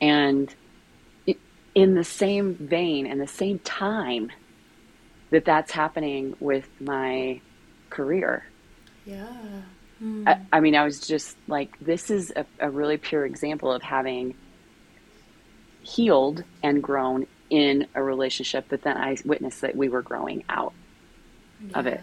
And 0.00 0.52
in 1.74 1.94
the 1.94 2.04
same 2.04 2.54
vein, 2.54 3.06
in 3.06 3.18
the 3.18 3.26
same 3.26 3.58
time, 3.60 4.30
that 5.30 5.44
that's 5.44 5.72
happening 5.72 6.36
with 6.40 6.68
my 6.80 7.40
career. 7.88 8.44
Yeah. 9.06 9.26
Mm. 10.02 10.28
I, 10.28 10.40
I, 10.52 10.60
mean, 10.60 10.74
I 10.74 10.84
was 10.84 11.00
just 11.00 11.36
like, 11.48 11.78
this 11.80 12.10
is 12.10 12.32
a, 12.36 12.44
a, 12.60 12.70
really 12.70 12.98
pure 12.98 13.24
example 13.24 13.72
of 13.72 13.82
having 13.82 14.34
healed 15.82 16.44
and 16.62 16.82
grown 16.82 17.26
in 17.52 17.86
a 17.94 18.02
relationship, 18.02 18.64
but 18.70 18.80
then 18.80 18.96
I 18.96 19.14
witnessed 19.26 19.60
that 19.60 19.76
we 19.76 19.90
were 19.90 20.00
growing 20.00 20.42
out 20.48 20.72
yeah. 21.60 21.78
of 21.78 21.86
it. 21.86 22.00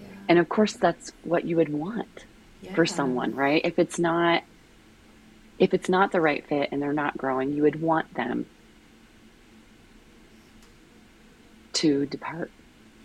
Yeah. 0.00 0.06
And 0.30 0.38
of 0.38 0.48
course, 0.48 0.72
that's 0.72 1.12
what 1.22 1.44
you 1.44 1.56
would 1.56 1.68
want 1.68 2.24
yeah. 2.62 2.74
for 2.74 2.86
someone, 2.86 3.34
right? 3.34 3.60
If 3.62 3.78
it's 3.78 3.98
not, 3.98 4.42
if 5.58 5.74
it's 5.74 5.90
not 5.90 6.12
the 6.12 6.20
right 6.22 6.46
fit 6.46 6.70
and 6.72 6.80
they're 6.80 6.94
not 6.94 7.18
growing, 7.18 7.52
you 7.52 7.62
would 7.64 7.78
want 7.78 8.14
them 8.14 8.46
to 11.74 12.06
depart. 12.06 12.50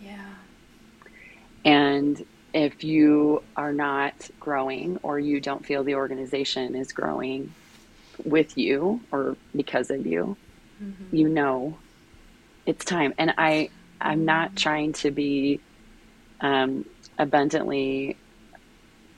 Yeah. 0.00 0.16
And 1.62 2.24
if 2.54 2.84
you 2.84 3.42
are 3.54 3.74
not 3.74 4.30
growing 4.40 4.98
or 5.02 5.18
you 5.18 5.40
don't 5.40 5.66
feel 5.66 5.84
the 5.84 5.96
organization 5.96 6.74
is 6.74 6.90
growing 6.94 7.52
with 8.24 8.56
you 8.56 9.02
or 9.12 9.36
because 9.54 9.90
of 9.90 10.06
you, 10.06 10.38
mm-hmm. 10.82 11.14
you 11.14 11.28
know 11.28 11.76
it's 12.66 12.84
time. 12.84 13.14
And 13.18 13.34
I, 13.38 13.70
I'm 14.00 14.24
not 14.24 14.56
trying 14.56 14.92
to 14.94 15.10
be 15.10 15.60
um, 16.40 16.84
abundantly 17.18 18.16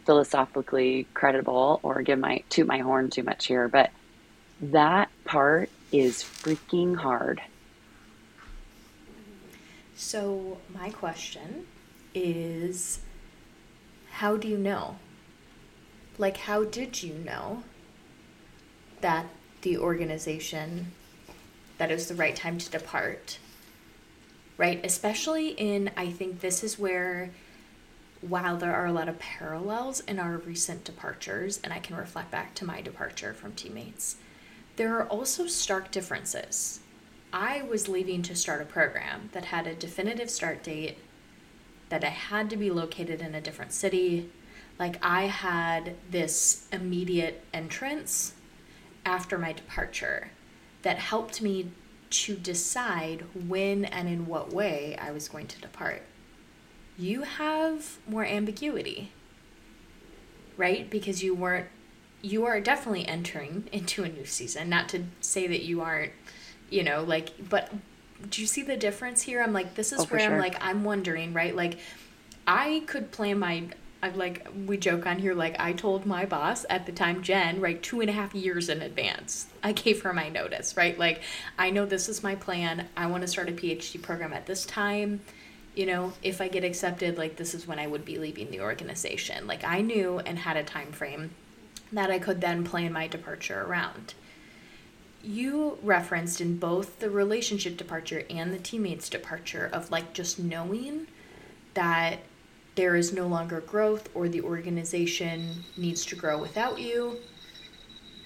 philosophically 0.04 1.06
credible 1.14 1.80
or 1.82 2.02
give 2.02 2.18
my 2.18 2.42
toot 2.50 2.66
my 2.66 2.78
horn 2.78 3.10
too 3.10 3.22
much 3.22 3.46
here, 3.46 3.68
but 3.68 3.90
that 4.60 5.08
part 5.24 5.70
is 5.92 6.22
freaking 6.22 6.96
hard. 6.96 7.40
So 9.96 10.58
my 10.72 10.90
question 10.90 11.66
is 12.14 13.00
how 14.10 14.36
do 14.36 14.46
you 14.46 14.58
know? 14.58 14.96
Like, 16.18 16.36
how 16.36 16.64
did 16.64 17.02
you 17.02 17.14
know 17.14 17.64
that 19.00 19.26
the 19.62 19.76
organization, 19.78 20.92
that 21.78 21.90
it 21.90 21.94
was 21.94 22.08
the 22.08 22.14
right 22.14 22.36
time 22.36 22.58
to 22.58 22.70
depart? 22.70 23.38
Right? 24.56 24.84
Especially 24.84 25.48
in, 25.48 25.90
I 25.96 26.10
think 26.10 26.40
this 26.40 26.62
is 26.62 26.78
where, 26.78 27.30
while 28.20 28.56
there 28.56 28.74
are 28.74 28.86
a 28.86 28.92
lot 28.92 29.08
of 29.08 29.18
parallels 29.18 30.00
in 30.00 30.18
our 30.18 30.38
recent 30.38 30.84
departures, 30.84 31.60
and 31.64 31.72
I 31.72 31.78
can 31.80 31.96
reflect 31.96 32.30
back 32.30 32.54
to 32.56 32.64
my 32.64 32.80
departure 32.80 33.34
from 33.34 33.54
teammates, 33.54 34.16
there 34.76 34.96
are 34.96 35.06
also 35.06 35.46
stark 35.46 35.90
differences. 35.90 36.80
I 37.32 37.62
was 37.62 37.88
leaving 37.88 38.22
to 38.22 38.36
start 38.36 38.62
a 38.62 38.64
program 38.64 39.30
that 39.32 39.46
had 39.46 39.66
a 39.66 39.74
definitive 39.74 40.30
start 40.30 40.62
date 40.62 40.98
that 41.88 42.04
I 42.04 42.10
had 42.10 42.48
to 42.50 42.56
be 42.56 42.70
located 42.70 43.20
in 43.20 43.34
a 43.34 43.40
different 43.40 43.72
city. 43.72 44.30
Like 44.78 45.04
I 45.04 45.26
had 45.26 45.96
this 46.10 46.66
immediate 46.72 47.44
entrance 47.52 48.34
after 49.04 49.38
my 49.38 49.52
departure 49.52 50.30
that 50.84 50.98
helped 50.98 51.42
me 51.42 51.70
to 52.10 52.36
decide 52.36 53.24
when 53.48 53.84
and 53.86 54.08
in 54.08 54.26
what 54.26 54.52
way 54.52 54.96
I 55.00 55.10
was 55.10 55.28
going 55.28 55.48
to 55.48 55.60
depart. 55.60 56.02
You 56.96 57.22
have 57.22 57.98
more 58.06 58.24
ambiguity, 58.24 59.10
right? 60.56 60.88
Because 60.88 61.24
you 61.24 61.34
weren't, 61.34 61.66
you 62.22 62.44
are 62.44 62.60
definitely 62.60 63.08
entering 63.08 63.68
into 63.72 64.04
a 64.04 64.08
new 64.08 64.26
season. 64.26 64.68
Not 64.68 64.88
to 64.90 65.04
say 65.20 65.48
that 65.48 65.64
you 65.64 65.80
aren't, 65.80 66.12
you 66.70 66.84
know, 66.84 67.02
like, 67.02 67.32
but 67.48 67.72
do 68.30 68.40
you 68.40 68.46
see 68.46 68.62
the 68.62 68.76
difference 68.76 69.22
here? 69.22 69.42
I'm 69.42 69.52
like, 69.52 69.74
this 69.74 69.92
is 69.92 70.00
oh, 70.00 70.04
where 70.04 70.20
sure. 70.20 70.32
I'm 70.32 70.38
like, 70.38 70.56
I'm 70.60 70.84
wondering, 70.84 71.32
right? 71.32 71.56
Like, 71.56 71.78
I 72.46 72.84
could 72.86 73.10
plan 73.10 73.38
my 73.38 73.64
I 74.04 74.10
like 74.10 74.46
we 74.66 74.76
joke 74.76 75.06
on 75.06 75.18
here 75.18 75.32
like 75.32 75.58
I 75.58 75.72
told 75.72 76.04
my 76.04 76.26
boss 76.26 76.66
at 76.68 76.84
the 76.84 76.92
time 76.92 77.22
Genn 77.22 77.58
right 77.58 77.82
two 77.82 78.02
and 78.02 78.10
a 78.10 78.12
half 78.12 78.34
years 78.34 78.68
in 78.68 78.82
advance 78.82 79.46
I 79.62 79.72
gave 79.72 80.02
her 80.02 80.12
my 80.12 80.28
notice 80.28 80.76
right? 80.76 80.98
Like 80.98 81.22
I 81.58 81.70
know 81.70 81.86
this 81.86 82.10
is 82.10 82.22
my 82.22 82.34
plan 82.34 82.86
I 82.98 83.06
want 83.06 83.22
to 83.22 83.28
start 83.28 83.48
a 83.48 83.52
PhD 83.52 84.02
program 84.02 84.34
at 84.34 84.44
this 84.44 84.66
time. 84.66 85.22
You 85.74 85.86
know 85.86 86.12
if 86.22 86.42
I 86.42 86.48
get 86.48 86.64
accepted 86.64 87.16
like 87.16 87.36
this 87.36 87.54
is 87.54 87.66
when 87.66 87.78
I 87.78 87.86
would 87.86 88.04
be 88.04 88.18
leaving 88.18 88.50
the 88.50 88.60
organization. 88.60 89.46
Like 89.46 89.64
I 89.64 89.80
knew 89.80 90.18
and 90.18 90.38
had 90.38 90.58
a 90.58 90.64
time 90.64 90.92
frame 90.92 91.30
that 91.90 92.10
I 92.10 92.18
could 92.18 92.42
then 92.42 92.62
plan 92.62 92.92
my 92.92 93.06
departure 93.06 93.62
around. 93.62 94.12
You 95.22 95.78
referenced 95.82 96.42
in 96.42 96.58
both 96.58 96.98
the 96.98 97.08
relationship 97.08 97.78
departure 97.78 98.24
and 98.28 98.52
the 98.52 98.58
teammates 98.58 99.08
departure 99.08 99.70
of 99.72 99.90
like 99.90 100.12
just 100.12 100.38
knowing 100.38 101.06
that 101.72 102.18
there 102.76 102.96
is 102.96 103.12
no 103.12 103.26
longer 103.26 103.60
growth 103.60 104.08
or 104.14 104.28
the 104.28 104.40
organization 104.42 105.64
needs 105.76 106.04
to 106.06 106.16
grow 106.16 106.38
without 106.40 106.78
you 106.80 107.18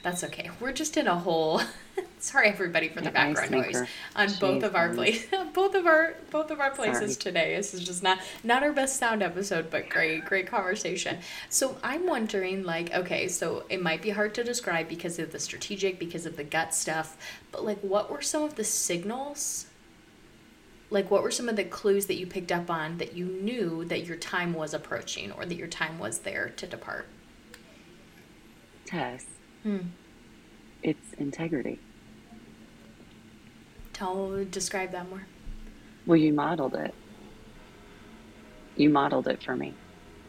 That's 0.03 0.23
okay. 0.25 0.51
We're 0.61 0.73
just 0.73 0.97
in 0.97 1.07
a 1.09 1.19
whole. 1.19 1.61
Sorry, 2.21 2.49
everybody, 2.49 2.89
for 2.89 3.01
the 3.01 3.11
background 3.11 3.51
noise 3.51 3.83
on 4.17 4.29
both 4.41 4.63
of 4.63 4.75
our 4.77 4.91
Jeez, 4.91 4.95
place, 4.95 5.27
both 5.55 5.75
of 5.75 5.87
our 5.87 6.15
both 6.31 6.51
of 6.51 6.61
our 6.61 6.71
places 6.71 7.15
Sorry. 7.15 7.23
today. 7.33 7.57
This 7.57 7.75
is 7.75 7.85
just 7.85 8.03
not 8.03 8.21
not 8.45 8.63
our 8.63 8.73
best 8.73 8.99
sound 8.99 9.23
episode, 9.23 9.71
but 9.71 9.89
great, 9.89 10.25
great 10.25 10.47
conversation. 10.47 11.19
So 11.49 11.79
I'm 11.83 12.07
wondering, 12.07 12.65
like, 12.65 12.95
okay, 12.95 13.29
so 13.29 13.65
it 13.69 13.83
might 13.83 14.03
be 14.03 14.11
hard 14.11 14.35
to 14.37 14.45
describe 14.45 14.89
because 14.89 15.19
of 15.19 15.33
the 15.33 15.41
strategic, 15.41 15.99
because 15.99 16.27
of 16.27 16.37
the 16.37 16.45
gut 16.45 16.75
stuff, 16.75 17.17
but 17.53 17.65
like, 17.65 17.81
what 17.81 18.11
were 18.11 18.23
some 18.23 18.43
of 18.45 18.57
the 18.57 18.65
signals? 18.65 19.68
Like, 20.91 21.11
what 21.11 21.23
were 21.23 21.31
some 21.31 21.49
of 21.49 21.57
the 21.57 21.65
clues 21.65 22.07
that 22.07 22.19
you 22.19 22.27
picked 22.27 22.51
up 22.51 22.71
on 22.71 22.97
that 22.99 23.15
you 23.15 23.27
knew 23.27 23.85
that 23.87 24.07
your 24.07 24.17
time 24.17 24.55
was 24.55 24.73
approaching, 24.73 25.31
or 25.33 25.45
that 25.45 25.55
your 25.55 25.67
time 25.69 25.99
was 25.99 26.21
there 26.21 26.49
to 26.57 26.67
depart? 26.67 27.07
Tess, 28.87 29.27
Hmm. 29.63 29.79
it's 30.83 31.13
integrity. 31.19 31.79
Tell, 33.93 34.45
describe 34.45 34.93
that 34.93 35.11
more. 35.11 35.27
Well, 36.07 36.17
you 36.17 36.33
modeled 36.33 36.75
it. 36.75 36.95
You 38.77 38.89
modeled 38.89 39.29
it 39.29 39.43
for 39.43 39.57
me. 39.57 39.75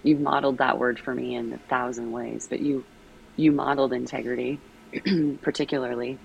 You've 0.04 0.20
modeled 0.20 0.58
that 0.58 0.78
word 0.78 1.00
for 1.00 1.14
me 1.14 1.36
in 1.36 1.54
a 1.54 1.58
thousand 1.58 2.12
ways, 2.12 2.48
but 2.50 2.60
you 2.60 2.84
you 3.36 3.54
modeled 3.54 3.94
integrity, 3.94 4.60
particularly 5.42 6.18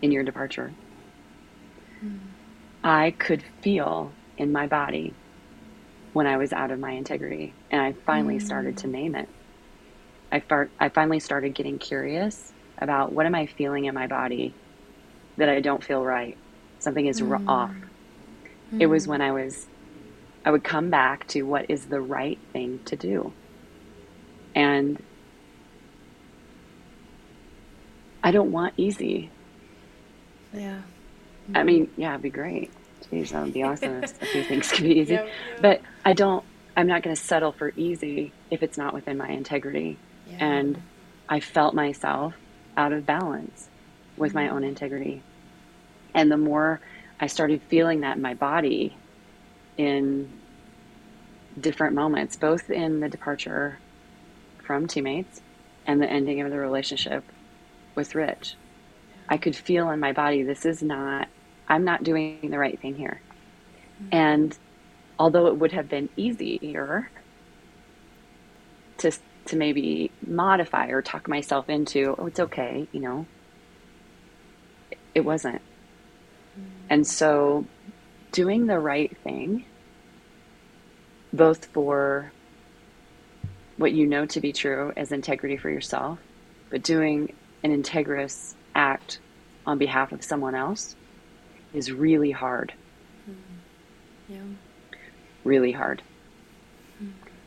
in 0.00 0.12
your 0.12 0.22
departure. 0.22 0.72
I 2.88 3.10
could 3.10 3.42
feel 3.60 4.12
in 4.38 4.50
my 4.50 4.66
body 4.66 5.12
when 6.14 6.26
I 6.26 6.38
was 6.38 6.54
out 6.54 6.70
of 6.70 6.80
my 6.80 6.92
integrity, 6.92 7.52
and 7.70 7.82
I 7.82 7.92
finally 7.92 8.38
started 8.38 8.78
to 8.78 8.86
name 8.86 9.14
it. 9.14 9.28
I 10.32 10.40
far, 10.40 10.70
I 10.80 10.88
finally 10.88 11.20
started 11.20 11.54
getting 11.54 11.78
curious 11.78 12.50
about 12.78 13.12
what 13.12 13.26
am 13.26 13.34
I 13.34 13.44
feeling 13.44 13.84
in 13.84 13.94
my 13.94 14.06
body 14.06 14.54
that 15.36 15.50
I 15.50 15.60
don't 15.60 15.84
feel 15.84 16.02
right. 16.02 16.38
Something 16.78 17.06
is 17.06 17.20
ro- 17.20 17.38
mm. 17.40 17.48
off. 17.48 17.74
It 18.78 18.86
was 18.86 19.06
when 19.06 19.20
I 19.20 19.32
was, 19.32 19.66
I 20.46 20.50
would 20.50 20.64
come 20.64 20.88
back 20.88 21.26
to 21.28 21.42
what 21.42 21.66
is 21.68 21.86
the 21.86 22.00
right 22.00 22.38
thing 22.54 22.80
to 22.86 22.96
do. 22.96 23.34
And 24.54 25.02
I 28.22 28.30
don't 28.30 28.50
want 28.50 28.72
easy. 28.78 29.30
Yeah. 30.54 30.80
I 31.54 31.64
mean, 31.64 31.88
mm-hmm. 31.88 32.00
yeah, 32.00 32.10
it'd 32.12 32.22
be 32.22 32.30
great. 32.30 32.70
Jeez, 33.10 33.30
that 33.30 33.44
would 33.44 33.52
be 33.52 33.62
awesome 33.62 34.02
if 34.04 34.20
a 34.22 34.26
few 34.26 34.42
things 34.42 34.70
could 34.70 34.84
be 34.84 34.98
easy. 35.00 35.14
Yep, 35.14 35.26
yep. 35.26 35.62
But 35.62 35.82
I 36.04 36.12
don't, 36.12 36.44
I'm 36.76 36.86
not 36.86 37.02
going 37.02 37.14
to 37.14 37.20
settle 37.20 37.52
for 37.52 37.72
easy 37.76 38.32
if 38.50 38.62
it's 38.62 38.76
not 38.76 38.94
within 38.94 39.16
my 39.16 39.28
integrity. 39.28 39.98
Yeah. 40.28 40.44
And 40.44 40.82
I 41.28 41.40
felt 41.40 41.74
myself 41.74 42.34
out 42.76 42.92
of 42.92 43.06
balance 43.06 43.68
with 44.16 44.34
my 44.34 44.44
mm-hmm. 44.44 44.56
own 44.56 44.64
integrity. 44.64 45.22
And 46.14 46.30
the 46.30 46.36
more 46.36 46.80
I 47.20 47.26
started 47.26 47.62
feeling 47.68 48.00
that 48.00 48.16
in 48.16 48.22
my 48.22 48.34
body 48.34 48.96
in 49.76 50.30
different 51.58 51.94
moments, 51.94 52.36
both 52.36 52.70
in 52.70 53.00
the 53.00 53.08
departure 53.08 53.78
from 54.62 54.86
teammates 54.86 55.40
and 55.86 56.00
the 56.00 56.10
ending 56.10 56.40
of 56.40 56.50
the 56.50 56.58
relationship 56.58 57.24
with 57.94 58.14
Rich, 58.14 58.54
I 59.28 59.36
could 59.36 59.56
feel 59.56 59.90
in 59.90 60.00
my 60.00 60.12
body 60.12 60.42
this 60.42 60.64
is 60.64 60.82
not, 60.82 61.28
I'm 61.68 61.84
not 61.84 62.02
doing 62.02 62.50
the 62.50 62.58
right 62.58 62.80
thing 62.80 62.94
here. 62.94 63.20
And 64.10 64.56
although 65.18 65.46
it 65.46 65.56
would 65.56 65.72
have 65.72 65.88
been 65.88 66.08
easier 66.16 67.10
to 68.98 69.12
to 69.46 69.56
maybe 69.56 70.10
modify 70.26 70.88
or 70.88 71.00
talk 71.00 71.26
myself 71.26 71.70
into, 71.70 72.14
oh, 72.18 72.26
it's 72.26 72.38
okay, 72.38 72.86
you 72.92 73.00
know, 73.00 73.26
it 75.14 75.24
wasn't. 75.24 75.62
And 76.90 77.06
so 77.06 77.64
doing 78.30 78.66
the 78.66 78.78
right 78.78 79.16
thing, 79.24 79.64
both 81.32 81.66
for 81.66 82.30
what 83.78 83.92
you 83.92 84.06
know 84.06 84.26
to 84.26 84.40
be 84.40 84.52
true 84.52 84.92
as 84.96 85.12
integrity 85.12 85.56
for 85.56 85.70
yourself, 85.70 86.18
but 86.68 86.82
doing 86.82 87.32
an 87.62 87.82
integrous 87.82 88.54
act 88.74 89.18
on 89.66 89.78
behalf 89.78 90.12
of 90.12 90.22
someone 90.22 90.54
else 90.54 90.94
is 91.72 91.92
really 91.92 92.30
hard, 92.30 92.72
Yeah. 94.28 94.44
really 95.44 95.72
hard. 95.72 96.02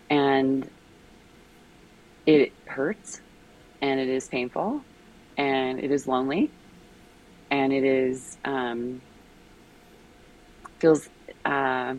And 0.10 0.70
it 2.26 2.54
hurts 2.68 3.22
and 3.82 4.00
it 4.00 4.10
is 4.10 4.28
painful 4.28 4.86
and 5.38 5.80
it 5.80 5.92
is 5.92 6.08
lonely 6.08 6.54
and 7.50 7.74
it 7.74 7.84
is 7.84 8.38
um, 8.46 9.02
feels 10.80 11.08
uh, 11.46 11.94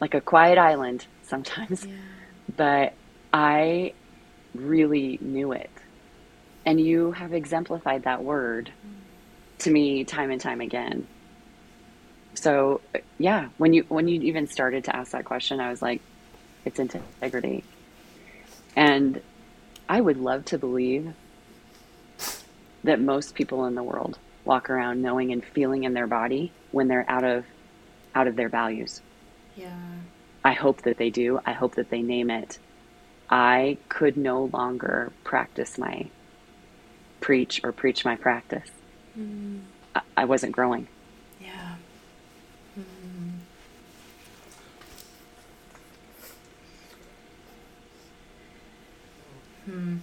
like 0.00 0.14
a 0.14 0.20
quiet 0.20 0.58
island 0.58 1.06
sometimes. 1.22 1.86
Yeah. 1.86 1.94
but 2.56 2.92
i 3.32 3.92
really 4.54 5.18
knew 5.22 5.52
it. 5.52 5.70
And 6.66 6.80
you 6.80 7.12
have 7.12 7.32
exemplified 7.32 8.04
that 8.04 8.22
word 8.24 8.72
to 9.60 9.70
me 9.70 10.04
time 10.04 10.30
and 10.30 10.40
time 10.40 10.60
again 10.60 11.08
so 12.34 12.80
yeah 13.18 13.48
when 13.58 13.72
you 13.72 13.84
when 13.88 14.08
you 14.08 14.20
even 14.22 14.46
started 14.46 14.84
to 14.84 14.94
ask 14.94 15.12
that 15.12 15.24
question 15.24 15.60
i 15.60 15.70
was 15.70 15.80
like 15.82 16.00
it's 16.64 16.78
integrity 16.78 17.64
and 18.76 19.20
i 19.88 20.00
would 20.00 20.16
love 20.16 20.44
to 20.44 20.58
believe 20.58 21.12
that 22.82 23.00
most 23.00 23.34
people 23.34 23.64
in 23.66 23.74
the 23.74 23.82
world 23.82 24.18
walk 24.44 24.68
around 24.68 25.00
knowing 25.00 25.32
and 25.32 25.44
feeling 25.44 25.84
in 25.84 25.94
their 25.94 26.06
body 26.06 26.52
when 26.72 26.88
they're 26.88 27.08
out 27.08 27.24
of 27.24 27.44
out 28.14 28.26
of 28.26 28.36
their 28.36 28.48
values 28.48 29.00
Yeah. 29.56 29.76
I 30.44 30.52
hope 30.52 30.82
that 30.82 30.98
they 30.98 31.08
do. 31.08 31.40
I 31.46 31.52
hope 31.52 31.76
that 31.76 31.88
they 31.88 32.02
name 32.02 32.28
it. 32.30 32.58
I 33.30 33.78
could 33.88 34.16
no 34.18 34.44
longer 34.52 35.10
practice 35.24 35.78
my 35.78 36.10
preach 37.20 37.62
or 37.64 37.72
preach 37.72 38.04
my 38.04 38.16
practice. 38.16 38.68
Mm-hmm. 39.18 39.60
I, 39.94 40.00
I 40.18 40.24
wasn't 40.26 40.52
growing. 40.52 40.86
Yeah. 41.40 41.76
Mm. 42.78 43.38
Hmm. 49.64 49.96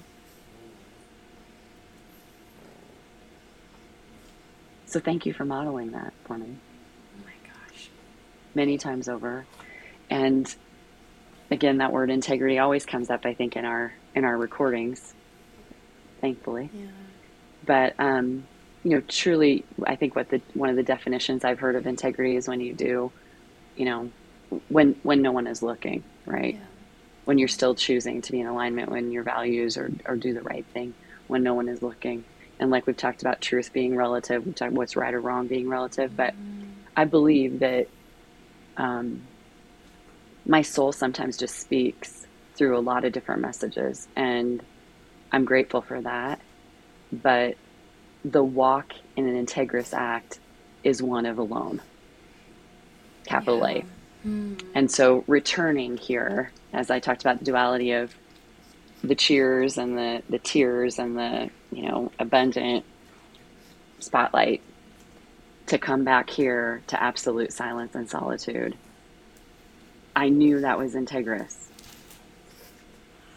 So 4.86 4.99
thank 4.99 5.26
you 5.26 5.34
for 5.34 5.45
modeling 5.45 5.91
that 5.91 6.14
for 6.26 6.38
me 6.38 6.57
Oh 7.20 7.24
my 7.24 7.32
gosh. 7.43 7.89
many 8.53 8.78
times 8.78 9.07
over. 9.07 9.45
And 10.09 10.53
again, 11.49 11.78
that 11.78 11.93
word 11.93 12.09
integrity 12.12 12.59
always 12.59 12.86
comes 12.86 13.09
up, 13.09 13.22
I 13.26 13.34
think, 13.34 13.55
in 13.55 13.66
our 13.66 13.93
in 14.16 14.26
our 14.26 14.38
recordings, 14.38 15.14
thankfully. 16.20 16.70
Yeah. 16.74 16.88
but 17.66 17.93
um, 17.99 18.47
you 18.84 18.91
know 18.95 19.01
truly 19.07 19.68
i 19.86 19.95
think 19.95 20.16
what 20.16 20.30
the 20.30 20.41
one 20.53 20.70
of 20.70 20.76
the 20.76 20.84
definitions 20.84 21.45
i've 21.45 21.59
heard 21.59 21.76
of 21.76 21.86
integrity 21.86 22.36
is 22.36 22.47
when 22.47 22.59
you 22.59 22.74
do 22.74 23.14
you 23.76 23.86
know 23.86 24.12
when 24.70 24.95
when 25.03 25.22
no 25.22 25.32
one 25.32 25.45
is 25.47 25.62
looking 25.62 26.03
right 26.26 26.55
Yeah. 26.55 26.70
When 27.26 27.38
you're 27.38 27.47
still 27.47 27.76
choosing 27.76 28.22
to 28.22 28.32
be 28.32 28.39
in 28.39 28.47
alignment 28.47 28.89
when 28.91 29.11
your 29.11 29.24
values 29.24 29.78
or, 29.78 29.91
or 30.05 30.15
do 30.15 30.34
the 30.34 30.41
right 30.41 30.67
thing 30.74 30.95
when 31.28 31.43
no 31.43 31.53
one 31.53 31.69
is 31.69 31.82
looking 31.82 32.26
and 32.59 32.72
like 32.72 32.88
we've 32.88 32.97
talked 32.97 33.22
about 33.22 33.41
truth 33.41 33.72
being 33.74 33.95
relative 33.95 34.45
we 34.45 34.53
talked 34.53 34.74
what's 34.74 34.95
right 34.95 35.13
or 35.13 35.22
wrong 35.22 35.47
being 35.47 35.67
relative 35.67 36.15
but 36.15 36.36
i 36.95 37.05
believe 37.05 37.59
that 37.59 37.88
um, 38.78 39.30
my 40.45 40.61
soul 40.61 40.91
sometimes 40.91 41.38
just 41.38 41.59
speaks 41.59 42.26
through 42.57 42.78
a 42.78 42.82
lot 42.82 43.05
of 43.05 43.11
different 43.13 43.41
messages 43.41 44.07
and 44.15 44.61
i'm 45.32 45.45
grateful 45.45 45.82
for 45.82 46.01
that 46.01 46.41
but 47.11 47.55
the 48.24 48.43
walk 48.43 48.93
in 49.15 49.28
an 49.28 49.45
integrous 49.45 49.93
act 49.93 50.39
is 50.84 51.01
one 51.01 51.26
of 51.26 51.38
alone 51.38 51.82
capital 53.28 53.59
Yeah. 53.67 53.78
a 53.78 53.86
Hmm. 54.24 54.55
and 54.76 54.91
so 54.91 55.24
returning 55.28 55.97
here 55.97 56.53
as 56.74 56.89
i 56.89 56.99
talked 56.99 57.22
about 57.22 57.39
the 57.39 57.45
duality 57.45 57.91
of 57.91 58.13
the 59.03 59.15
cheers 59.15 59.78
and 59.78 59.97
the 59.97 60.22
the 60.30 60.39
tears 60.39 60.99
and 60.99 61.17
the 61.17 61.49
you 61.72 61.84
know 61.84 62.11
abundant 62.19 62.86
spotlight 63.99 64.61
to 65.67 65.78
come 65.78 66.03
back 66.03 66.30
here 66.30 66.82
to 66.88 67.01
absolute 67.01 67.53
silence 67.53 67.95
and 67.95 68.09
solitude. 68.09 68.76
I 70.15 70.28
knew 70.28 70.59
that 70.61 70.78
was 70.78 70.95
integrous 70.95 71.55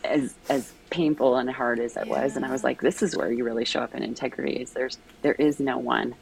as 0.03 0.35
as 0.49 0.73
painful 0.91 1.37
and 1.37 1.49
hard 1.51 1.81
as 1.81 1.97
it 1.97 2.07
was 2.07 2.37
and 2.37 2.45
i 2.45 2.51
was 2.51 2.63
like 2.63 2.81
this 2.81 3.03
is 3.03 3.17
where 3.17 3.33
you 3.33 3.43
really 3.43 3.65
show 3.65 3.81
up 3.81 3.95
in 3.95 4.03
integrity 4.03 4.53
is 4.53 4.73
there's 4.73 4.99
there 5.23 5.33
is 5.33 5.59
no 5.59 5.79
one 5.79 6.15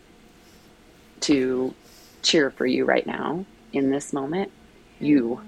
to 1.21 1.75
cheer 2.23 2.51
for 2.51 2.67
you 2.67 2.85
right 2.85 3.07
now 3.07 3.45
in 3.73 3.91
this 3.91 4.13
moment. 4.13 4.51
You 5.01 5.41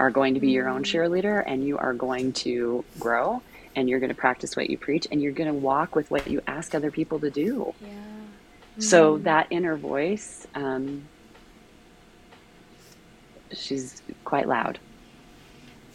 are 0.00 0.10
going 0.10 0.32
to 0.34 0.40
be 0.40 0.50
your 0.50 0.68
own 0.68 0.82
cheerleader 0.82 1.44
and 1.46 1.62
you 1.64 1.76
are 1.76 1.92
going 1.92 2.32
to 2.32 2.82
grow 2.98 3.42
and 3.76 3.88
you're 3.88 4.00
going 4.00 4.08
to 4.08 4.14
practice 4.16 4.56
what 4.56 4.68
you 4.70 4.78
preach 4.78 5.06
and 5.12 5.20
you're 5.22 5.30
going 5.32 5.46
to 5.46 5.54
walk 5.54 5.94
with 5.94 6.10
what 6.10 6.26
you 6.26 6.40
ask 6.46 6.74
other 6.74 6.90
people 6.90 7.20
to 7.20 7.30
do. 7.30 7.74
Yeah. 7.82 7.88
So 8.78 9.18
Mm. 9.18 9.22
that 9.24 9.46
inner 9.50 9.76
voice, 9.76 10.46
um, 10.54 11.02
she's 13.52 14.02
quite 14.24 14.48
loud. 14.48 14.78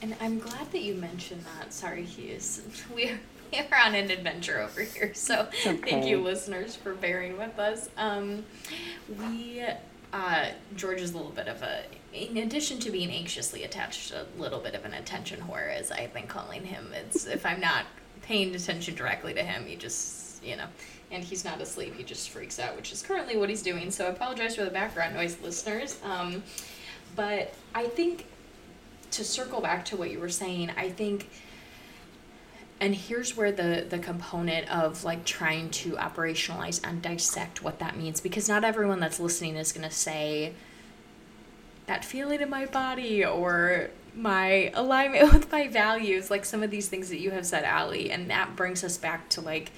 And 0.01 0.15
I'm 0.21 0.37
glad 0.39 0.71
that 0.71 0.81
you 0.81 0.93
mentioned 0.95 1.43
that. 1.57 1.73
Sorry, 1.73 2.03
Hughes. 2.03 2.61
We 2.95 3.09
are, 3.09 3.19
we 3.51 3.59
are 3.59 3.77
on 3.85 3.95
an 3.95 4.11
adventure 4.11 4.61
over 4.61 4.81
here. 4.81 5.13
So 5.15 5.47
thank 5.63 6.05
you, 6.05 6.21
listeners, 6.21 6.75
for 6.75 6.93
bearing 6.93 7.37
with 7.37 7.57
us. 7.57 7.89
Um, 7.97 8.45
we, 9.19 9.63
uh, 10.13 10.49
George 10.75 11.01
is 11.01 11.13
a 11.13 11.17
little 11.17 11.31
bit 11.31 11.47
of 11.47 11.61
a, 11.63 11.83
in 12.15 12.37
addition 12.37 12.79
to 12.79 12.91
being 12.91 13.11
anxiously 13.11 13.63
attached, 13.63 14.11
a 14.11 14.25
little 14.39 14.59
bit 14.59 14.73
of 14.73 14.85
an 14.85 14.93
attention 14.93 15.41
whore, 15.41 15.73
as 15.73 15.91
I've 15.91 16.13
been 16.13 16.27
calling 16.27 16.63
him. 16.63 16.91
It's 16.93 17.25
if 17.25 17.45
I'm 17.45 17.59
not 17.59 17.85
paying 18.21 18.55
attention 18.55 18.95
directly 18.95 19.33
to 19.33 19.43
him, 19.43 19.65
he 19.65 19.75
just, 19.75 20.43
you 20.43 20.55
know, 20.55 20.67
and 21.11 21.23
he's 21.23 21.43
not 21.43 21.61
asleep. 21.61 21.95
He 21.95 22.03
just 22.03 22.29
freaks 22.29 22.59
out, 22.59 22.75
which 22.75 22.91
is 22.91 23.01
currently 23.01 23.37
what 23.37 23.49
he's 23.49 23.61
doing. 23.61 23.91
So 23.91 24.05
I 24.05 24.09
apologize 24.09 24.55
for 24.55 24.63
the 24.63 24.71
background 24.71 25.15
noise, 25.15 25.37
listeners. 25.41 25.99
Um, 26.03 26.41
but 27.15 27.53
I 27.73 27.85
think 27.85 28.25
to 29.11 29.23
circle 29.23 29.61
back 29.61 29.85
to 29.85 29.97
what 29.97 30.11
you 30.11 30.19
were 30.19 30.29
saying, 30.29 30.71
I 30.77 30.89
think 30.89 31.29
and 32.81 32.93
here's 32.93 33.37
where 33.37 33.51
the 33.51 33.85
the 33.87 33.99
component 33.99 34.69
of 34.69 35.03
like 35.03 35.23
trying 35.23 35.69
to 35.69 35.93
operationalize 35.93 36.81
and 36.83 37.01
dissect 37.01 37.63
what 37.63 37.79
that 37.79 37.97
means 37.97 38.19
because 38.19 38.49
not 38.49 38.65
everyone 38.65 38.99
that's 38.99 39.17
listening 39.19 39.55
is 39.55 39.71
going 39.71 39.87
to 39.87 39.95
say 39.95 40.53
that 41.87 42.03
feeling 42.03 42.41
in 42.41 42.49
my 42.49 42.65
body 42.65 43.23
or 43.23 43.89
my 44.15 44.71
alignment 44.73 45.33
with 45.33 45.51
my 45.51 45.67
values 45.67 46.29
like 46.31 46.45
some 46.45 46.63
of 46.63 46.71
these 46.71 46.87
things 46.87 47.09
that 47.09 47.19
you 47.19 47.31
have 47.31 47.45
said 47.45 47.65
Ali 47.65 48.11
and 48.11 48.29
that 48.29 48.55
brings 48.55 48.83
us 48.83 48.97
back 48.97 49.29
to 49.29 49.41
like 49.41 49.71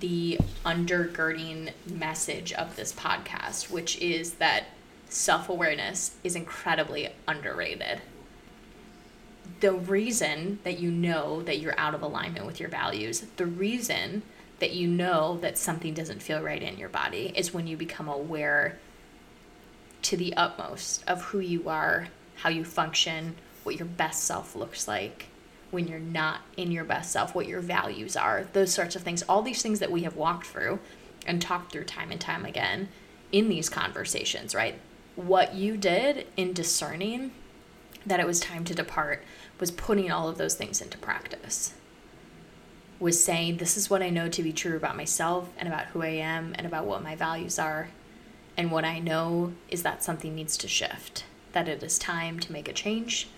the 0.00 0.38
undergirding 0.64 1.70
message 1.86 2.52
of 2.52 2.76
this 2.76 2.92
podcast 2.92 3.70
which 3.70 3.98
is 3.98 4.34
that 4.34 4.66
self-awareness 5.12 6.16
is 6.24 6.34
incredibly 6.34 7.10
underrated. 7.28 8.00
The 9.60 9.72
reason 9.72 10.58
that 10.64 10.80
you 10.80 10.90
know 10.90 11.42
that 11.42 11.58
you're 11.58 11.78
out 11.78 11.94
of 11.94 12.02
alignment 12.02 12.46
with 12.46 12.58
your 12.58 12.68
values, 12.68 13.20
the 13.36 13.46
reason 13.46 14.22
that 14.58 14.72
you 14.72 14.88
know 14.88 15.38
that 15.38 15.58
something 15.58 15.94
doesn't 15.94 16.22
feel 16.22 16.40
right 16.40 16.62
in 16.62 16.78
your 16.78 16.88
body 16.88 17.32
is 17.36 17.52
when 17.52 17.66
you 17.66 17.76
become 17.76 18.08
aware 18.08 18.78
to 20.02 20.16
the 20.16 20.36
utmost 20.36 21.04
of 21.08 21.22
who 21.26 21.38
you 21.38 21.68
are, 21.68 22.08
how 22.36 22.48
you 22.48 22.64
function, 22.64 23.36
what 23.62 23.76
your 23.76 23.86
best 23.86 24.24
self 24.24 24.56
looks 24.56 24.88
like 24.88 25.28
when 25.72 25.88
you're 25.88 25.98
not 25.98 26.42
in 26.56 26.70
your 26.70 26.84
best 26.84 27.10
self, 27.10 27.34
what 27.34 27.48
your 27.48 27.60
values 27.60 28.14
are, 28.14 28.46
those 28.52 28.72
sorts 28.72 28.94
of 28.94 29.02
things. 29.02 29.22
All 29.22 29.40
these 29.40 29.62
things 29.62 29.80
that 29.80 29.90
we 29.90 30.02
have 30.02 30.14
walked 30.14 30.46
through 30.46 30.78
and 31.26 31.40
talked 31.40 31.72
through 31.72 31.84
time 31.84 32.12
and 32.12 32.20
time 32.20 32.44
again 32.44 32.88
in 33.32 33.48
these 33.48 33.70
conversations, 33.70 34.54
right? 34.54 34.78
What 35.16 35.54
you 35.54 35.78
did 35.78 36.26
in 36.36 36.52
discerning 36.52 37.32
that 38.04 38.20
it 38.20 38.26
was 38.26 38.38
time 38.38 38.64
to 38.64 38.74
depart 38.74 39.24
was 39.58 39.70
putting 39.70 40.10
all 40.10 40.28
of 40.28 40.36
those 40.36 40.54
things 40.54 40.82
into 40.82 40.98
practice. 40.98 41.72
Was 43.00 43.22
saying, 43.22 43.56
This 43.56 43.76
is 43.76 43.88
what 43.88 44.02
I 44.02 44.10
know 44.10 44.28
to 44.28 44.42
be 44.42 44.52
true 44.52 44.76
about 44.76 44.96
myself 44.96 45.48
and 45.56 45.66
about 45.66 45.86
who 45.86 46.02
I 46.02 46.08
am 46.08 46.54
and 46.56 46.66
about 46.66 46.84
what 46.84 47.02
my 47.02 47.16
values 47.16 47.58
are. 47.58 47.88
And 48.56 48.70
what 48.70 48.84
I 48.84 48.98
know 48.98 49.52
is 49.68 49.82
that 49.82 50.02
something 50.02 50.34
needs 50.34 50.56
to 50.58 50.68
shift, 50.68 51.24
that 51.52 51.68
it 51.68 51.82
is 51.82 51.98
time 51.98 52.38
to 52.40 52.52
make 52.52 52.68
a 52.68 52.72
change. 52.72 53.28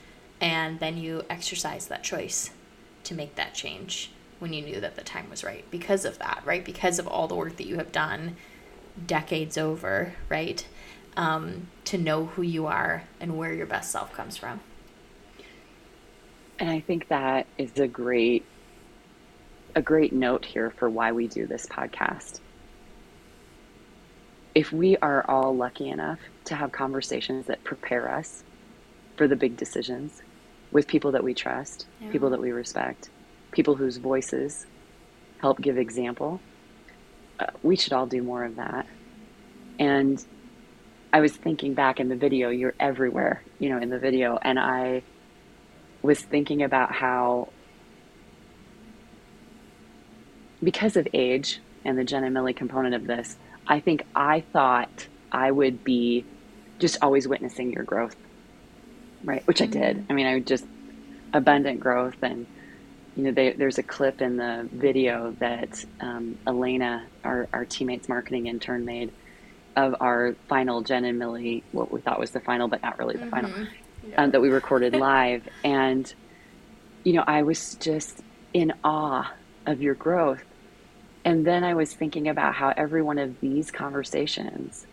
And 0.40 0.80
then 0.80 0.96
you 0.96 1.24
exercise 1.30 1.86
that 1.86 2.02
choice 2.02 2.50
to 3.04 3.14
make 3.14 3.36
that 3.36 3.54
change 3.54 4.10
when 4.38 4.52
you 4.52 4.62
knew 4.62 4.80
that 4.80 4.96
the 4.96 5.02
time 5.02 5.30
was 5.30 5.44
right 5.44 5.64
because 5.70 6.04
of 6.04 6.18
that, 6.18 6.42
right? 6.44 6.64
Because 6.64 6.98
of 6.98 7.06
all 7.06 7.28
the 7.28 7.34
work 7.34 7.56
that 7.56 7.66
you 7.66 7.76
have 7.76 7.92
done 7.92 8.36
decades 9.06 9.56
over, 9.56 10.14
right? 10.28 10.66
Um, 11.16 11.68
to 11.84 11.98
know 11.98 12.26
who 12.26 12.42
you 12.42 12.66
are 12.66 13.04
and 13.20 13.38
where 13.38 13.52
your 13.52 13.66
best 13.66 13.92
self 13.92 14.12
comes 14.12 14.36
from. 14.36 14.60
And 16.58 16.68
I 16.68 16.80
think 16.80 17.08
that 17.08 17.46
is 17.58 17.78
a 17.78 17.88
great 17.88 18.44
a 19.76 19.82
great 19.82 20.12
note 20.12 20.44
here 20.44 20.70
for 20.70 20.88
why 20.88 21.10
we 21.10 21.26
do 21.26 21.46
this 21.46 21.66
podcast. 21.66 22.38
If 24.54 24.72
we 24.72 24.96
are 24.98 25.24
all 25.28 25.54
lucky 25.56 25.88
enough 25.88 26.20
to 26.44 26.54
have 26.54 26.70
conversations 26.72 27.46
that 27.46 27.64
prepare 27.64 28.08
us 28.10 28.44
for 29.16 29.26
the 29.26 29.36
big 29.36 29.56
decisions 29.56 30.22
with 30.70 30.86
people 30.86 31.12
that 31.12 31.24
we 31.24 31.34
trust, 31.34 31.86
Yeah. 32.00 32.10
people 32.10 32.30
that 32.30 32.40
we 32.40 32.52
respect, 32.52 33.10
people 33.52 33.74
whose 33.76 33.96
voices 33.96 34.66
help 35.38 35.60
give 35.60 35.76
example, 35.78 36.40
uh, 37.40 37.46
we 37.62 37.76
should 37.76 37.92
all 37.92 38.06
do 38.06 38.22
more 38.22 38.44
of 38.44 38.56
that. 38.56 38.86
And 39.78 40.24
I 41.12 41.20
was 41.20 41.36
thinking 41.36 41.74
back 41.74 41.98
in 42.00 42.08
the 42.08 42.16
video, 42.16 42.50
you're 42.50 42.74
everywhere, 42.78 43.42
you 43.58 43.68
know, 43.68 43.78
in 43.78 43.90
the 43.90 43.98
video, 43.98 44.38
and 44.42 44.58
I 44.58 45.02
was 46.02 46.20
thinking 46.20 46.62
about 46.62 46.92
how 46.92 47.48
because 50.62 50.96
of 50.96 51.06
age 51.12 51.60
and 51.84 51.98
the 51.98 52.04
Genn 52.04 52.24
and 52.24 52.32
Millie 52.34 52.54
component 52.54 52.94
of 52.94 53.06
this, 53.06 53.36
I 53.66 53.80
think 53.80 54.04
I 54.14 54.40
thought 54.40 55.06
I 55.32 55.50
would 55.50 55.84
be 55.84 56.24
just 56.78 56.98
always 57.02 57.26
witnessing 57.26 57.72
your 57.72 57.84
growth, 57.84 58.16
right? 59.24 59.46
Which 59.46 59.62
I 59.62 59.66
did. 59.66 60.06
I 60.08 60.12
mean, 60.12 60.26
I 60.26 60.40
just 60.40 60.66
abundant 61.32 61.80
growth, 61.80 62.16
and 62.22 62.46
you 63.16 63.24
know, 63.24 63.32
they, 63.32 63.52
there's 63.52 63.78
a 63.78 63.82
clip 63.82 64.20
in 64.20 64.36
the 64.36 64.68
video 64.72 65.34
that 65.38 65.84
um, 66.00 66.38
Elena, 66.46 67.06
our 67.22 67.48
our 67.52 67.64
teammates 67.64 68.08
marketing 68.08 68.46
intern, 68.46 68.84
made 68.84 69.12
of 69.76 69.96
our 70.00 70.34
final 70.48 70.82
Genn 70.82 71.04
and 71.04 71.18
Millie, 71.18 71.62
what 71.72 71.90
we 71.90 72.00
thought 72.00 72.18
was 72.18 72.30
the 72.30 72.40
final, 72.40 72.68
but 72.68 72.82
not 72.82 72.98
really 72.98 73.16
the 73.16 73.26
final 73.26 73.50
um, 74.16 74.30
that 74.30 74.40
we 74.40 74.50
recorded 74.50 74.94
live. 74.96 75.48
And, 75.62 76.12
you 77.02 77.14
know, 77.14 77.24
I 77.26 77.42
was 77.42 77.74
just 77.76 78.22
in 78.52 78.72
awe 78.82 79.32
of 79.66 79.82
your 79.82 79.94
growth. 79.94 80.44
And 81.24 81.46
then 81.46 81.64
I 81.64 81.74
was 81.74 81.92
thinking 81.94 82.28
about 82.28 82.54
how 82.54 82.72
every 82.76 83.02
one 83.02 83.18
of 83.18 83.40
these 83.40 83.70
conversations 83.70 84.86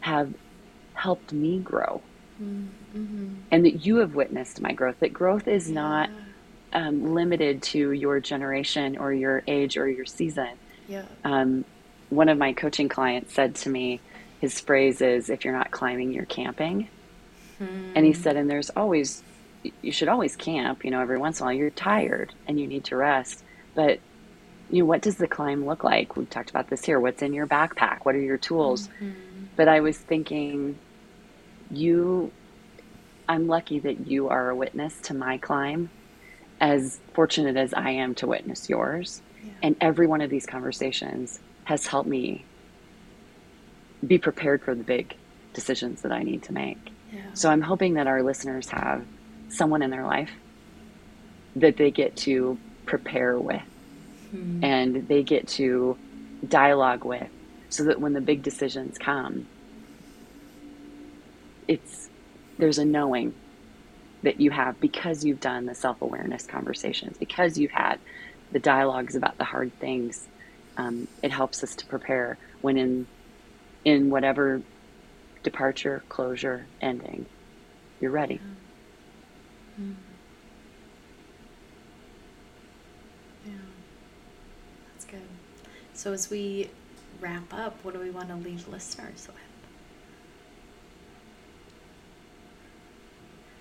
have 0.00 0.32
helped 0.94 1.32
me 1.32 1.58
grow 1.58 2.02
Mm-hmm. 2.42 3.34
and 3.50 3.66
that 3.66 3.84
you 3.84 3.96
have 3.96 4.14
witnessed 4.14 4.62
my 4.62 4.72
growth, 4.72 5.00
that 5.00 5.12
growth 5.12 5.46
is 5.46 5.70
not 5.70 6.08
um, 6.72 7.12
limited 7.12 7.62
to 7.64 7.92
your 7.92 8.18
generation 8.18 8.96
or 8.96 9.12
your 9.12 9.42
age 9.46 9.76
or 9.76 9.86
your 9.86 10.06
season. 10.06 10.48
Yeah. 10.88 11.04
Um, 11.22 11.66
one 12.08 12.30
of 12.30 12.38
my 12.38 12.54
coaching 12.54 12.88
clients 12.88 13.34
said 13.34 13.56
to 13.56 13.68
me, 13.68 14.00
his 14.40 14.58
phrase 14.58 15.02
is, 15.02 15.28
if 15.28 15.44
you're 15.44 15.56
not 15.56 15.70
climbing, 15.70 16.12
you're 16.12 16.24
camping. 16.24 16.88
And 17.94 18.06
he 18.06 18.14
said, 18.14 18.36
and 18.36 18.48
there's 18.48 18.70
always, 18.70 19.22
you 19.82 19.92
should 19.92 20.08
always 20.08 20.34
camp, 20.34 20.82
you 20.82 20.90
know, 20.90 21.02
every 21.02 21.18
once 21.18 21.40
in 21.40 21.44
a 21.44 21.46
while 21.48 21.54
you're 21.54 21.68
tired 21.68 22.32
and 22.48 22.58
you 22.58 22.66
need 22.66 22.84
to 22.84 22.96
rest. 22.96 23.44
But, 23.74 24.00
you 24.70 24.80
know, 24.80 24.86
what 24.86 25.02
does 25.02 25.16
the 25.16 25.26
climb 25.26 25.66
look 25.66 25.84
like? 25.84 26.16
We've 26.16 26.30
talked 26.30 26.50
about 26.50 26.68
this 26.68 26.84
here. 26.84 27.00
What's 27.00 27.22
in 27.22 27.32
your 27.32 27.46
backpack? 27.46 28.04
What 28.04 28.14
are 28.14 28.20
your 28.20 28.38
tools? 28.38 28.88
Mm-hmm. 29.00 29.44
But 29.56 29.68
I 29.68 29.80
was 29.80 29.98
thinking, 29.98 30.78
you, 31.70 32.30
I'm 33.28 33.46
lucky 33.46 33.80
that 33.80 34.06
you 34.06 34.28
are 34.28 34.50
a 34.50 34.54
witness 34.54 35.00
to 35.02 35.14
my 35.14 35.38
climb, 35.38 35.90
as 36.60 37.00
fortunate 37.14 37.56
as 37.56 37.74
I 37.74 37.90
am 37.90 38.14
to 38.16 38.26
witness 38.26 38.68
yours. 38.68 39.22
Yeah. 39.42 39.52
And 39.62 39.76
every 39.80 40.06
one 40.06 40.20
of 40.20 40.30
these 40.30 40.46
conversations 40.46 41.40
has 41.64 41.86
helped 41.86 42.08
me 42.08 42.44
be 44.06 44.18
prepared 44.18 44.62
for 44.62 44.74
the 44.74 44.84
big 44.84 45.16
decisions 45.52 46.02
that 46.02 46.12
I 46.12 46.22
need 46.22 46.42
to 46.44 46.52
make. 46.52 46.78
Yeah. 47.12 47.22
So 47.34 47.50
I'm 47.50 47.62
hoping 47.62 47.94
that 47.94 48.06
our 48.06 48.22
listeners 48.22 48.68
have 48.68 49.04
someone 49.48 49.82
in 49.82 49.90
their 49.90 50.04
life 50.04 50.30
that 51.56 51.76
they 51.76 51.90
get 51.90 52.16
to 52.16 52.56
prepare 52.86 53.38
with 53.38 53.62
Mhm. 54.32 54.60
and 54.62 55.08
they 55.08 55.22
get 55.24 55.46
to 55.48 55.98
dialogue 56.46 57.04
with 57.04 57.30
so 57.70 57.84
that 57.84 58.00
when 58.00 58.12
the 58.14 58.20
big 58.20 58.42
decisions 58.42 58.96
come 58.98 59.48
it's 61.68 62.08
there's 62.58 62.78
a 62.78 62.84
knowing 62.84 63.34
that 64.22 64.40
you 64.40 64.50
have 64.50 64.76
because 64.80 65.24
you've 65.24 65.40
done 65.40 65.66
the 65.66 65.74
self-awareness 65.74 66.46
conversations 66.46 67.16
because 67.18 67.58
you've 67.58 67.72
had 67.72 67.98
the 68.52 68.60
dialogues 68.60 69.16
about 69.16 69.36
the 69.38 69.44
hard 69.44 69.72
things 69.80 70.28
um, 70.76 71.08
it 71.22 71.32
helps 71.32 71.62
us 71.64 71.76
to 71.76 71.86
prepare 71.86 72.38
when 72.60 72.76
in 72.78 73.08
in 73.84 74.10
whatever 74.10 74.64
departure 75.44 76.04
closure 76.08 76.70
ending 76.80 77.26
you're 78.00 78.10
ready. 78.12 78.44
Yeah. 83.44 83.52
That's 84.86 85.04
good. 85.06 85.40
So 86.00 86.14
as 86.14 86.30
we 86.30 86.70
wrap 87.20 87.52
up, 87.52 87.76
what 87.84 87.92
do 87.92 88.00
we 88.00 88.08
want 88.08 88.28
to 88.28 88.34
leave 88.34 88.66
listeners 88.68 89.28
with? 89.28 89.36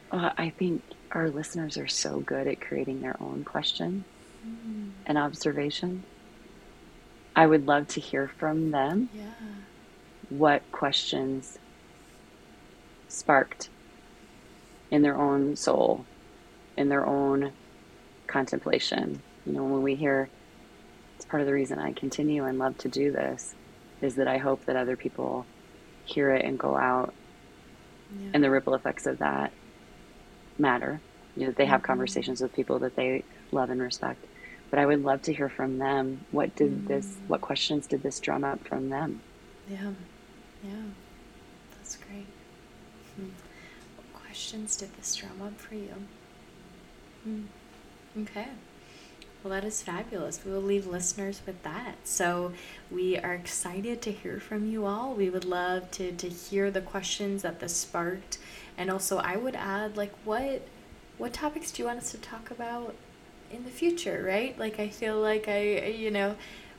Well, 0.10 0.32
I 0.38 0.50
think 0.52 0.82
our 1.12 1.30
listeners 1.30 1.78
are 1.78 1.90
so 1.90 2.22
good 2.22 2.48
at 2.48 2.62
creating 2.62 3.02
their 3.02 3.22
own 3.22 3.44
questions 3.44 4.06
mm. 4.48 4.92
and 5.06 5.18
observation. 5.18 6.06
I 7.36 7.46
would 7.46 7.68
love 7.68 7.90
to 7.90 8.00
hear 8.00 8.32
from 8.40 8.72
them. 8.72 9.10
Yeah. 9.14 9.24
What 10.30 10.62
questions 10.72 11.60
sparked 13.10 13.68
in 14.90 15.02
their 15.02 15.18
own 15.18 15.58
soul, 15.58 16.06
in 16.78 16.88
their 16.88 17.06
own 17.06 17.52
contemplation. 18.28 19.22
You 19.46 19.52
know, 19.52 19.66
when 19.66 19.84
we 19.84 19.96
hear, 19.96 20.30
part 21.30 21.42
of 21.42 21.48
the 21.48 21.54
reason 21.54 21.80
I 21.80 21.94
continue 21.94 22.46
and 22.46 22.60
love 22.60 22.78
to 22.80 22.90
do 22.90 23.12
this, 23.12 23.56
is 24.02 24.16
that 24.16 24.28
I 24.28 24.38
hope 24.38 24.66
that 24.66 24.76
other 24.76 24.96
people 24.96 25.46
hear 26.06 26.32
it 26.32 26.44
and 26.44 26.58
go 26.58 26.76
out, 26.76 27.14
yeah. 28.20 28.32
and 28.34 28.44
the 28.44 28.50
ripple 28.50 28.74
effects 28.74 29.06
of 29.06 29.20
that 29.20 29.52
matter. 30.58 31.00
You 31.36 31.48
know, 31.48 31.52
they 31.52 31.66
have 31.66 31.82
mm-hmm. 31.82 31.88
conversations 31.88 32.42
with 32.42 32.54
people 32.54 32.80
that 32.80 32.96
they 32.96 33.24
love 33.52 33.70
and 33.70 33.82
respect. 33.82 34.26
But 34.70 34.80
I 34.80 34.86
would 34.86 35.04
love 35.04 35.22
to 35.24 35.34
hear 35.34 35.50
from 35.50 35.80
them. 35.80 36.26
What 36.32 36.56
did 36.56 36.86
mm. 36.86 36.88
this? 36.88 37.18
What 37.28 37.42
questions 37.42 37.88
did 37.88 38.04
this 38.04 38.20
drum 38.20 38.44
up 38.44 38.68
from 38.68 38.90
them? 38.90 39.22
Yeah, 39.68 39.92
yeah, 40.64 40.84
that's 41.76 41.96
great. 41.96 42.28
Hmm. 43.16 43.30
What 43.98 44.24
questions 44.24 44.76
did 44.76 44.96
this 44.96 45.16
drum 45.16 45.42
up 45.42 45.60
for 45.60 45.74
you? 45.74 45.94
Hmm. 47.24 47.42
Okay. 48.22 48.48
Well, 49.44 49.54
that 49.54 49.64
is 49.64 49.82
fabulous. 49.82 50.44
We 50.46 50.52
will 50.52 50.62
leave 50.62 50.86
listeners 50.86 51.42
with 51.46 51.64
that. 51.64 51.96
So, 52.04 52.52
we 52.92 53.18
are 53.18 53.34
excited 53.34 54.02
to 54.02 54.12
hear 54.12 54.40
from 54.40 54.70
you 54.70 54.86
all. 54.86 55.14
We 55.14 55.30
would 55.30 55.46
love 55.46 55.90
to, 55.92 56.12
to 56.12 56.28
hear 56.28 56.70
the 56.70 56.82
questions 56.82 57.44
that 57.44 57.62
this 57.62 57.76
sparked. 57.76 58.38
And 58.78 58.92
also, 58.92 59.18
I 59.20 59.38
would 59.38 59.56
add, 59.56 59.96
like, 59.96 60.14
what 60.26 60.62
what 61.18 61.34
topics 61.34 61.72
do 61.72 61.82
you 61.82 61.88
want 61.88 62.00
us 62.00 62.12
to 62.12 62.18
talk 62.18 62.50
about 62.50 62.96
in 63.52 63.66
the 63.66 63.70
future, 63.70 64.24
right? 64.26 64.58
Like, 64.58 64.80
I 64.80 64.88
feel 64.90 65.20
like 65.20 65.48
I, 65.48 65.86
you 65.88 66.12
know, 66.12 66.36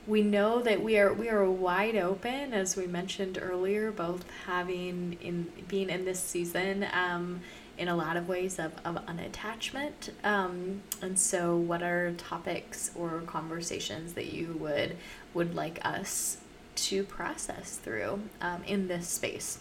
we 0.07 0.21
know 0.23 0.61
that 0.61 0.81
we 0.83 0.97
are 0.97 1.13
we 1.13 1.29
are 1.29 1.49
wide 1.49 1.95
open, 1.95 2.53
as 2.53 2.75
we 2.75 2.87
mentioned 2.87 3.39
earlier, 3.41 3.91
both 3.91 4.25
having 4.45 5.17
in 5.21 5.51
being 5.67 5.89
in 5.89 6.05
this 6.05 6.19
season. 6.19 6.85
Um, 6.93 7.41
in 7.81 7.87
a 7.87 7.95
lot 7.95 8.15
of 8.15 8.29
ways 8.29 8.59
of, 8.59 8.71
of 8.85 8.95
unattachment. 9.07 10.11
Um, 10.23 10.83
and 11.01 11.17
so, 11.17 11.57
what 11.57 11.81
are 11.81 12.13
topics 12.13 12.91
or 12.95 13.21
conversations 13.25 14.13
that 14.13 14.31
you 14.31 14.55
would 14.59 14.95
would 15.33 15.55
like 15.55 15.83
us 15.83 16.37
to 16.75 17.03
process 17.03 17.77
through 17.77 18.21
um, 18.39 18.63
in 18.67 18.87
this 18.87 19.07
space? 19.07 19.57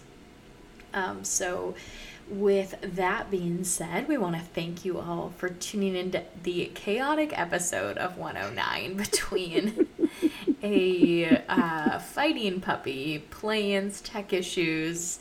Um, 0.93 1.25
so, 1.25 1.75
with 2.29 2.75
that 2.83 3.31
being 3.31 3.65
said, 3.65 4.07
we 4.07 4.19
want 4.19 4.37
to 4.37 4.43
thank 4.43 4.85
you 4.85 4.99
all 4.99 5.33
for 5.39 5.49
tuning 5.49 5.97
into 5.97 6.23
the 6.43 6.71
chaotic 6.75 7.37
episode 7.39 7.97
of 7.97 8.19
109 8.19 8.97
between 8.99 9.89
a 10.63 11.43
uh, 11.49 11.99
fighting 12.01 12.61
puppy, 12.61 13.21
plans, 13.31 14.03
tech 14.03 14.35
issues, 14.35 15.21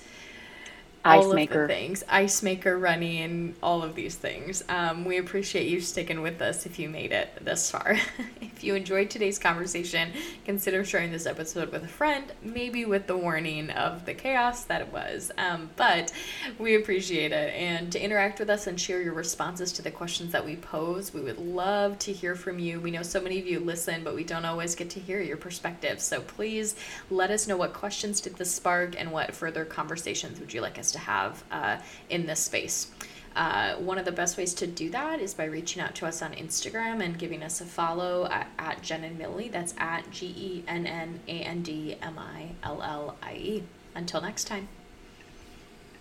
Ice 1.10 1.26
all 1.26 1.34
maker. 1.34 1.64
of 1.64 1.68
the 1.68 1.74
things, 1.74 2.03
ice 2.07 2.43
maker 2.43 2.78
running, 2.78 3.55
all 3.64 3.84
of 3.84 3.95
these 3.95 4.16
things. 4.16 4.64
Um, 4.70 5.05
we 5.05 5.18
appreciate 5.18 5.68
you 5.68 5.82
sticking 5.82 6.22
with 6.22 6.41
us 6.41 6.66
if 6.66 6.80
you 6.80 6.89
made 6.89 7.12
it 7.12 7.43
this 7.43 7.72
far. 7.72 7.97
if 8.41 8.64
you 8.64 8.76
enjoyed 8.76 9.10
today's 9.10 9.39
conversation, 9.39 10.12
consider 10.45 10.86
sharing 10.86 11.12
this 11.12 11.26
episode 11.26 11.72
with 11.72 11.84
a 11.84 11.88
friend, 11.88 12.32
maybe 12.41 12.86
with 12.86 13.07
the 13.07 13.18
warning 13.18 13.70
of 13.72 14.05
the 14.05 14.14
chaos 14.14 14.66
that 14.66 14.82
it 14.82 14.93
was. 14.93 15.32
Um, 15.38 15.70
but 15.76 16.12
we 16.57 16.76
appreciate 16.76 17.32
it. 17.32 17.53
And 17.53 17.91
to 17.91 18.03
interact 18.03 18.39
with 18.39 18.49
us 18.49 18.68
and 18.68 18.80
share 18.80 19.01
your 19.01 19.14
responses 19.14 19.72
to 19.74 19.82
the 19.82 19.91
questions 19.91 20.32
that 20.32 20.45
we 20.45 20.55
pose, 20.55 21.14
we 21.14 21.22
would 21.22 21.39
love 21.39 21.97
to 21.99 22.14
hear 22.14 22.36
from 22.36 22.60
you. 22.60 22.80
We 22.80 22.91
know 22.91 23.03
so 23.03 23.22
many 23.22 23.39
of 23.39 23.47
you 23.47 23.60
listen, 23.60 24.03
but 24.03 24.16
we 24.16 24.24
don't 24.24 24.45
always 24.45 24.76
get 24.76 24.89
to 24.91 24.99
hear 24.99 25.22
your 25.22 25.38
perspective. 25.38 25.99
So 26.01 26.22
please 26.22 26.76
let 27.10 27.32
us 27.32 27.47
know 27.47 27.57
what 27.57 27.74
questions 27.74 28.22
did 28.22 28.36
this 28.36 28.51
spark 28.51 28.99
and 28.99 29.12
what 29.12 29.34
further 29.34 29.66
conversations 29.66 30.39
would 30.39 30.53
you 30.53 30.62
like 30.62 30.78
us 30.78 30.91
to 30.91 30.99
have 31.00 31.43
uh, 31.52 31.78
in 32.10 32.26
this 32.26 32.39
space. 32.39 32.91
Uh, 33.36 33.76
one 33.76 33.97
of 33.97 34.06
the 34.06 34.12
best 34.12 34.38
ways 34.38 34.54
to 34.56 34.68
do 34.68 34.89
that 34.89 35.20
is 35.22 35.34
by 35.34 35.45
reaching 35.45 35.82
out 35.82 35.95
to 35.95 36.06
us 36.06 36.22
on 36.22 36.34
Instagram 36.34 37.04
and 37.04 37.18
giving 37.18 37.43
us 37.43 37.62
a 37.62 37.66
follow 37.66 38.26
at, 38.26 38.47
at 38.58 38.82
Genn 38.82 39.04
and 39.04 39.18
Millie. 39.18 39.50
That's 39.50 39.74
at 39.78 40.10
G 40.12 40.28
E 40.38 40.64
N 40.68 40.86
N 40.86 41.20
A 41.28 41.41
N 41.41 41.62
D 41.62 41.95
M 42.02 42.18
I 42.18 42.50
L 42.64 42.82
L 42.82 43.18
I 43.22 43.34
E. 43.34 43.64
Until 43.95 44.22
next 44.22 44.45
time. 44.45 44.68